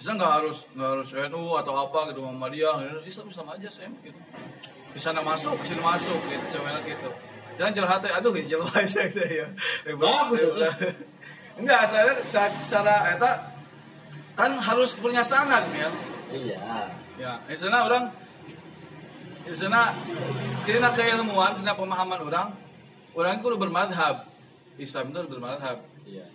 Islam 0.00 0.16
nggak 0.16 0.32
harus 0.40 0.64
nggak 0.72 0.88
harus 0.88 1.08
NU 1.28 1.44
atau 1.52 1.72
apa 1.76 2.08
gitu 2.08 2.24
Muhammadiyah, 2.24 3.04
Islam 3.04 3.28
Islam 3.28 3.46
aja 3.52 3.68
saya 3.68 3.92
gitu. 4.00 4.16
Di 4.96 5.00
sana 5.04 5.20
masuk, 5.20 5.52
di 5.60 5.68
sini 5.68 5.84
masuk 5.84 6.16
gitu, 6.32 6.58
cuma 6.58 6.72
enak 6.72 6.88
gitu. 6.88 7.10
Jangan 7.60 7.72
jual 7.76 7.88
hati, 7.92 8.08
aduh 8.08 8.32
ya 8.32 8.44
jual 8.56 8.64
aja 8.72 9.00
gitu 9.12 9.20
ya. 9.20 9.46
Eh, 9.84 9.94
Bagus, 9.94 10.40
itu. 10.42 10.62
Enggak, 11.60 11.82
saya 11.92 12.16
saya- 12.24 12.54
secara 12.64 12.94
eta 13.14 13.30
kan 14.32 14.56
harus 14.56 14.96
punya 14.96 15.20
sanad 15.20 15.66
ya. 15.76 15.92
Iya. 16.32 16.58
Ya, 17.18 17.32
di 17.44 17.58
sana 17.58 17.84
orang 17.84 18.14
di 19.48 19.56
sana 19.56 19.96
kira 20.68 20.92
keilmuan, 20.92 21.56
kira 21.56 21.72
pemahaman 21.72 22.20
orang, 22.20 22.48
orang 23.16 23.40
itu 23.40 23.56
bermadhab. 23.56 24.28
Islam 24.78 25.10
itu 25.10 25.26
bermadhab. 25.26 25.82
Iya. 26.06 26.28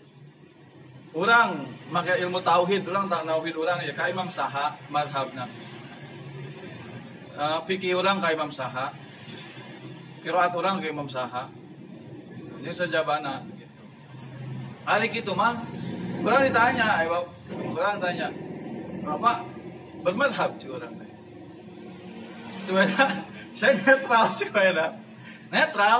Orang 1.14 1.70
pakai 1.94 2.26
ilmu 2.26 2.42
tauhid, 2.42 2.84
orang 2.90 3.06
tak 3.08 3.24
tauhid 3.24 3.56
orang 3.56 3.78
ya 3.86 3.94
kayak 3.94 4.18
Imam 4.18 4.28
Saha 4.28 4.74
madhabna. 4.90 5.46
Uh, 7.38 7.62
fikih 7.70 7.96
orang 7.96 8.18
kayak 8.18 8.36
Imam 8.36 8.50
Saha. 8.50 8.90
Kiraat 10.26 10.52
orang 10.58 10.82
kayak 10.82 10.98
Imam 10.98 11.08
Saha. 11.08 11.48
Ini 12.60 12.74
sejabana. 12.74 13.46
Hari 14.84 15.08
gitu 15.14 15.32
mah 15.38 15.56
orang 16.26 16.50
ditanya, 16.50 17.00
ayo 17.00 17.30
orang 17.72 18.02
tanya, 18.02 18.28
Bapak 19.06 19.48
bermadhab 20.04 20.52
cuy 20.60 20.72
orang 20.76 21.13
Cuma 22.64 22.82
saya 23.54 23.72
netral 23.76 24.26
cuma 24.34 24.62
netral. 25.52 26.00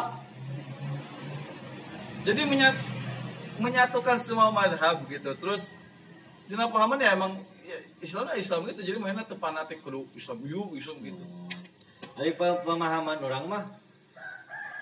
Jadi 2.24 2.42
menyat, 2.48 2.76
menyatukan 3.60 4.18
semua 4.18 4.48
madhab 4.50 5.04
gitu. 5.08 5.32
Terus 5.36 5.76
Dina 6.48 6.68
pahaman 6.68 7.00
ya 7.00 7.16
emang 7.16 7.40
ya, 7.64 7.78
Islam 8.00 8.32
ya 8.32 8.36
Islam 8.40 8.60
gitu. 8.72 8.82
Jadi 8.84 8.98
mainnya 9.00 9.28
tepanatik 9.28 9.84
kudu 9.84 10.08
Islam 10.16 10.40
yuk 10.48 10.76
Islam 10.76 11.04
gitu. 11.04 11.24
Tapi 12.14 12.32
pe- 12.32 12.62
pemahaman 12.64 13.20
orang 13.20 13.44
mah 13.48 13.64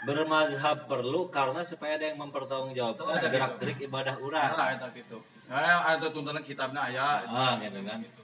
bermazhab 0.01 0.89
perlu 0.89 1.29
karena 1.29 1.61
supaya 1.61 1.93
ada 1.97 2.09
yang 2.09 2.17
Oh, 2.17 2.25
mempertanggungjawabkan 2.25 3.21
gerak 3.29 3.51
gitu. 3.57 3.61
gerik 3.61 3.79
ibadah 3.85 4.15
orang. 4.17 4.49
Nah, 4.57 4.89
gitu. 4.93 5.17
Nah, 5.45 5.79
ada 5.93 6.05
tuntunan 6.09 6.41
kitabnya 6.41 6.81
aya. 6.89 7.21
Ah, 7.29 7.53
gitu 7.61 7.79
kan. 7.85 8.01
Karena 8.01 8.20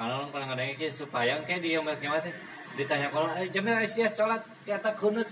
orang 0.00 0.32
pernah 0.32 0.46
ngadengin 0.52 0.76
kayak 0.80 0.94
supaya 0.94 1.36
kayak 1.44 1.60
dia 1.60 1.78
yang 1.80 1.84
mati 1.84 2.32
ditanya 2.72 3.12
kalau 3.12 3.28
eh 3.36 3.44
jamnya 3.52 3.84
Aisyah 3.84 4.08
sholat 4.08 4.40
di 4.64 4.72
atas 4.72 4.96
kunut 4.96 5.28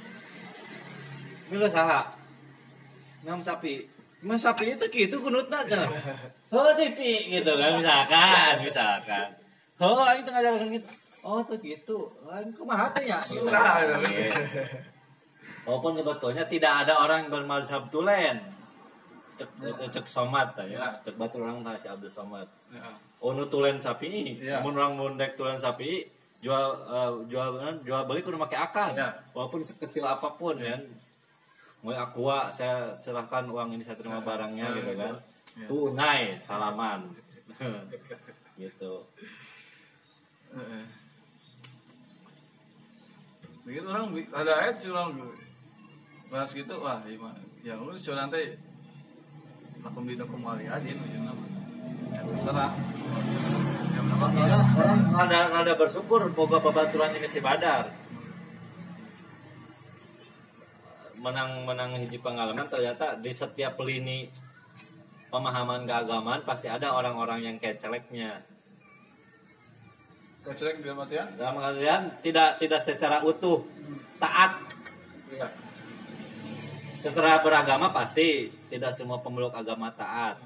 milu 1.49 1.65
saha? 1.65 2.13
Imam 3.25 3.41
sapi. 3.41 3.89
Imam 4.21 4.37
sapi 4.37 4.77
itu 4.77 4.85
gitu 4.93 5.17
kunutnya 5.25 5.65
kan 5.65 5.89
oh 6.53 6.71
dipi 6.77 7.33
gitu 7.33 7.57
kan 7.57 7.81
misalkan 7.81 8.53
misalkan. 8.61 9.29
Oh 9.81 10.05
ini 10.13 10.21
tengah 10.29 10.45
jalan 10.45 10.69
gitu. 10.69 10.89
Oh 11.25 11.41
tuh 11.41 11.57
gitu. 11.65 12.13
Lain 12.29 12.53
kumaha 12.53 12.93
teh 12.93 13.09
ya 13.09 13.25
sih 13.25 13.41
Nah, 13.41 13.81
Walaupun 15.65 15.93
sebetulnya 15.97 16.45
tidak 16.49 16.85
ada 16.85 17.01
orang 17.01 17.29
bermazhab 17.33 17.89
tulen. 17.93 18.41
Cek, 19.37 19.49
cek, 19.89 20.07
somat 20.09 20.53
ya. 20.65 20.77
Ya. 20.77 20.89
Cek 21.01 21.17
batu 21.17 21.41
orang 21.41 21.65
si 21.81 21.89
Abdul 21.89 22.13
Somad. 22.13 22.49
Ono 23.21 23.45
tulen 23.53 23.77
sapi, 23.77 24.41
Ya. 24.41 24.65
mun 24.65 24.73
orang 24.81 24.97
mundek 24.97 25.37
tulen 25.37 25.61
sapi, 25.61 26.09
jual 26.41 26.65
eh, 26.89 27.13
jual 27.29 27.49
jual 27.85 28.03
beli 28.09 28.25
kudu 28.25 28.41
make 28.41 28.57
akal. 28.57 28.97
Ya. 28.97 29.13
Walaupun 29.37 29.61
sekecil 29.61 30.05
apa 30.05 30.33
pun 30.35 30.57
ya. 30.57 30.81
Mau 31.85 31.93
aqua 31.97 32.53
saya 32.53 32.93
serahkan 32.97 33.49
uang 33.49 33.73
ini 33.73 33.85
saya 33.85 33.97
terima 33.97 34.21
barangnya 34.21 34.69
Ya, 34.69 34.77
gitu 34.77 34.91
gitu. 34.93 35.01
kan. 35.01 35.15
Ya. 35.57 35.67
Tunai 35.69 36.21
salaman. 36.45 37.01
gitu. 38.61 38.93
Begitu 43.65 43.87
orang 43.87 44.09
ada 44.33 44.53
ayat 44.65 44.77
sih 44.81 44.89
orang 44.91 45.13
bahas 46.31 46.51
gitu 46.55 46.75
wah 46.79 47.03
gimana 47.05 47.37
ya 47.67 47.75
lu 47.75 47.93
sih 47.99 48.15
nanti 48.15 48.55
lakum 49.83 50.07
dinakum 50.07 50.39
waliyadin 50.47 50.95
yang 51.11 51.27
nama 51.27 51.43
terserah 52.11 52.73
Orang 54.21 54.69
orang 54.77 55.01
rada 55.17 55.41
rada 55.49 55.73
bersyukur 55.81 56.29
boga 56.37 56.61
babaturan 56.61 57.09
ini 57.17 57.25
si 57.25 57.41
Badar. 57.41 57.89
Menang 61.25 61.65
menang 61.65 61.97
hiji 61.97 62.21
pengalaman 62.21 62.69
ternyata 62.69 63.17
di 63.17 63.33
setiap 63.33 63.81
lini 63.81 64.29
pemahaman 65.33 65.89
keagamaan 65.89 66.45
pasti 66.45 66.69
ada 66.69 66.93
orang-orang 66.93 67.49
yang 67.49 67.57
keceleknya. 67.57 68.45
kecelek 70.41 70.81
dia 70.81 70.97
matian 70.97 71.29
Dalam 71.37 71.61
artian 71.61 72.17
tidak 72.25 72.57
tidak 72.57 72.81
secara 72.81 73.21
utuh 73.21 73.61
taat 74.17 74.57
iya 75.29 75.49
setelah 77.01 77.41
beragama 77.45 77.93
pasti 77.93 78.49
tidak 78.69 78.93
semua 78.93 79.25
pemeluk 79.25 79.57
agama 79.57 79.89
taat. 79.89 80.37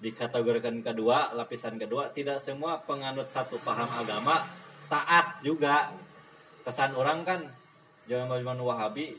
Dikategorikan 0.00 0.80
kedua, 0.80 1.36
lapisan 1.36 1.76
kedua, 1.76 2.08
tidak 2.08 2.40
semua 2.40 2.80
penganut 2.80 3.28
satu 3.28 3.60
paham 3.60 3.84
agama 4.00 4.40
taat 4.88 5.44
juga. 5.44 5.92
Kesan 6.64 6.96
orang 6.96 7.20
kan 7.24 7.40
zaman-zaman 8.08 8.60
Wahabi 8.64 9.16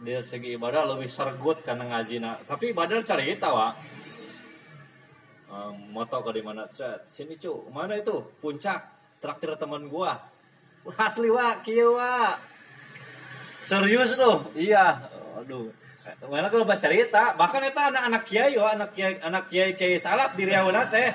dari 0.00 0.24
segi 0.24 0.56
ibadah 0.56 0.88
lebih 0.96 1.08
sergut 1.12 1.60
karena 1.60 1.84
ngaji 1.92 2.24
Tapi 2.48 2.72
ibadah 2.72 3.04
cerita 3.04 3.52
wa. 3.52 3.68
Um, 5.52 5.92
moto 5.92 6.24
ke 6.24 6.30
di 6.34 6.42
mana? 6.42 6.64
Set, 6.72 7.04
sini 7.12 7.36
cu 7.36 7.68
mana 7.68 8.00
itu? 8.00 8.24
Puncak 8.40 8.80
traktir 9.20 9.52
teman 9.60 9.92
gua. 9.92 10.16
Asli 10.96 11.28
wa 11.28 11.60
kieu 11.60 12.00
wa 12.00 12.32
serius 13.64 14.16
loh. 14.16 14.48
Iya. 14.56 15.04
Aduh 15.36 15.83
mana 16.28 16.52
kalau 16.52 16.68
baca 16.68 16.80
cerita 16.84 17.32
bahkan 17.40 17.64
itu 17.64 17.80
anak-anak 17.80 18.22
kiai 18.28 18.52
yo 18.52 18.68
anak 18.68 18.92
kiai 18.92 19.24
anak 19.24 19.48
kiai 19.48 19.72
kiai 19.72 19.96
salap 19.96 20.36
di 20.36 20.44
Riau 20.44 20.68
teh 20.92 21.08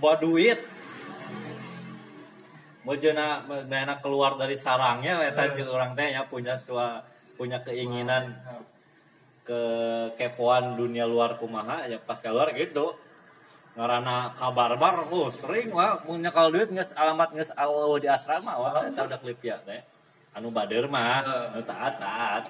bawa 0.00 0.16
duit. 0.16 0.60
Mau 2.86 2.94
jena 2.96 3.44
enak 3.66 3.98
keluar 4.00 4.38
dari 4.40 4.56
sarangnya 4.56 5.20
eta 5.20 5.52
orang 5.68 5.92
teh 5.98 6.16
ya 6.16 6.24
punya 6.24 6.56
sua 6.56 7.04
punya 7.36 7.60
keinginan 7.60 8.32
ke 9.44 9.60
kepoan 10.16 10.80
dunia 10.80 11.04
luar 11.04 11.36
kumaha 11.36 11.84
ya 11.84 12.00
pas 12.00 12.16
keluar 12.22 12.56
gitu. 12.56 12.96
Ngarana 13.76 14.32
kabar-bar 14.40 15.12
oh 15.12 15.28
sering 15.28 15.68
wah 15.76 16.00
punya 16.00 16.32
kalau 16.32 16.56
duit 16.56 16.72
nges 16.72 16.96
alamat 16.96 17.36
nges 17.36 17.52
awal 17.52 18.00
di 18.00 18.08
asrama 18.08 18.56
wah 18.56 18.80
eta 18.88 19.04
udah 19.04 19.20
klip 19.20 19.44
ya 19.44 19.60
teh. 19.60 19.84
Anu 20.32 20.48
bader 20.48 20.88
mah 20.88 21.20
taat 21.68 22.00
taat 22.00 22.44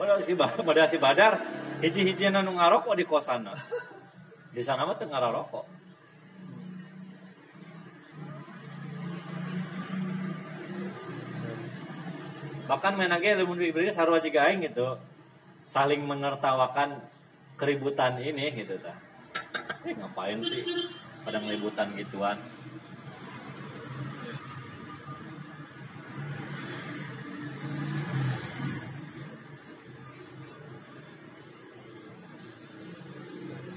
Padahal 0.00 0.24
si 0.24 0.32
Badar, 0.32 0.88
si 0.88 0.96
Badar 0.96 1.32
hiji-hiji 1.84 2.32
anu 2.32 2.56
ngarokok 2.56 2.96
di 2.96 3.04
kosana. 3.04 3.52
Di 4.48 4.64
sana 4.64 4.88
mah 4.88 4.96
teu 4.96 5.12
ngarokok. 5.12 5.68
Bahkan 12.64 12.92
menage 12.96 13.36
lamun 13.36 13.60
ibrahim 13.60 13.92
sarua 13.92 14.24
jiga 14.24 14.48
aing 14.48 14.64
gitu. 14.64 14.96
Saling 15.68 16.00
menertawakan 16.08 16.96
keributan 17.60 18.16
ini 18.24 18.56
gitu 18.56 18.80
tah. 18.80 18.96
Eh, 19.84 19.92
ngapain 19.92 20.40
sih 20.40 20.64
pada 21.28 21.44
ngeributan 21.44 21.92
gituan? 21.92 22.40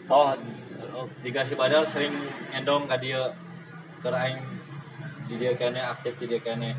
Toh 0.05 0.35
jika 1.25 1.41
si 1.47 1.55
Badar 1.55 1.83
sering 1.87 2.13
endong 2.53 2.85
ke 2.85 2.95
dia 3.01 3.31
ke 4.03 4.09
aing 4.11 4.39
di 5.31 5.35
dia 5.39 5.55
kene 5.55 5.79
aktif 5.79 6.19
di 6.19 6.27
dia 6.27 6.41
kene. 6.43 6.75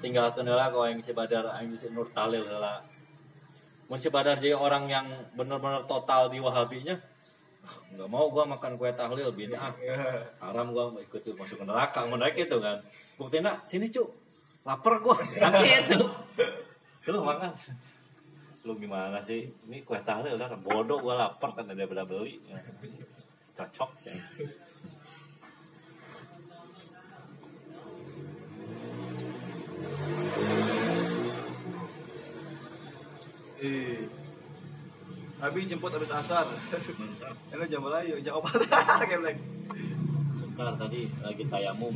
Tinggal 0.00 0.36
kendala 0.36 0.70
kalau 0.70 0.86
aing 0.86 1.02
si 1.02 1.12
Badar 1.16 1.50
aing 1.58 1.74
si 1.74 1.90
Nur 1.90 2.08
Talil 2.14 2.46
lah. 2.46 2.80
Mun 3.90 4.00
si 4.00 4.08
Badar 4.08 4.40
jadi 4.40 4.56
orang 4.56 4.88
yang 4.88 5.06
benar-benar 5.36 5.84
total 5.84 6.32
di 6.32 6.40
Wahabinya 6.40 6.96
nggak 7.64 8.08
mau 8.12 8.28
gua 8.28 8.44
makan 8.44 8.76
kue 8.76 8.92
tahlil 8.92 9.32
beda 9.32 9.56
ah. 9.56 9.72
Haram 10.44 10.76
gua 10.76 10.92
ikut 11.00 11.24
masuk 11.36 11.60
ke 11.60 11.64
neraka. 11.64 12.04
Mau 12.04 12.20
naik 12.20 12.36
gitu 12.36 12.60
kan. 12.60 12.80
Buktinya 13.16 13.56
sini 13.64 13.88
cuk. 13.88 14.08
Lapar 14.68 15.00
gua. 15.00 15.16
Gitu. 15.64 16.00
Lu 17.08 17.20
makan 17.24 17.52
lu 18.64 18.72
gimana 18.80 19.20
sih 19.20 19.44
ini 19.68 19.84
kue 19.84 20.00
tahlil 20.00 20.40
udah 20.40 20.56
bodoh 20.64 20.96
gua 20.96 21.28
lapar 21.28 21.52
kan 21.52 21.68
daripada 21.68 22.08
beli 22.08 22.40
cocok 23.52 23.90
ya. 24.08 24.14
Eh. 33.64 33.96
Abi 35.40 35.68
jemput 35.68 35.92
habis 35.92 36.08
asar. 36.08 36.44
mantap 36.48 37.36
Ini 37.52 37.64
jam 37.68 37.80
berapa? 37.84 38.16
Jam 38.20 38.40
4. 38.40 38.64
Kayak 39.08 39.36
bentar 40.56 40.76
tadi 40.76 41.08
lagi 41.20 41.44
tayamum 41.48 41.92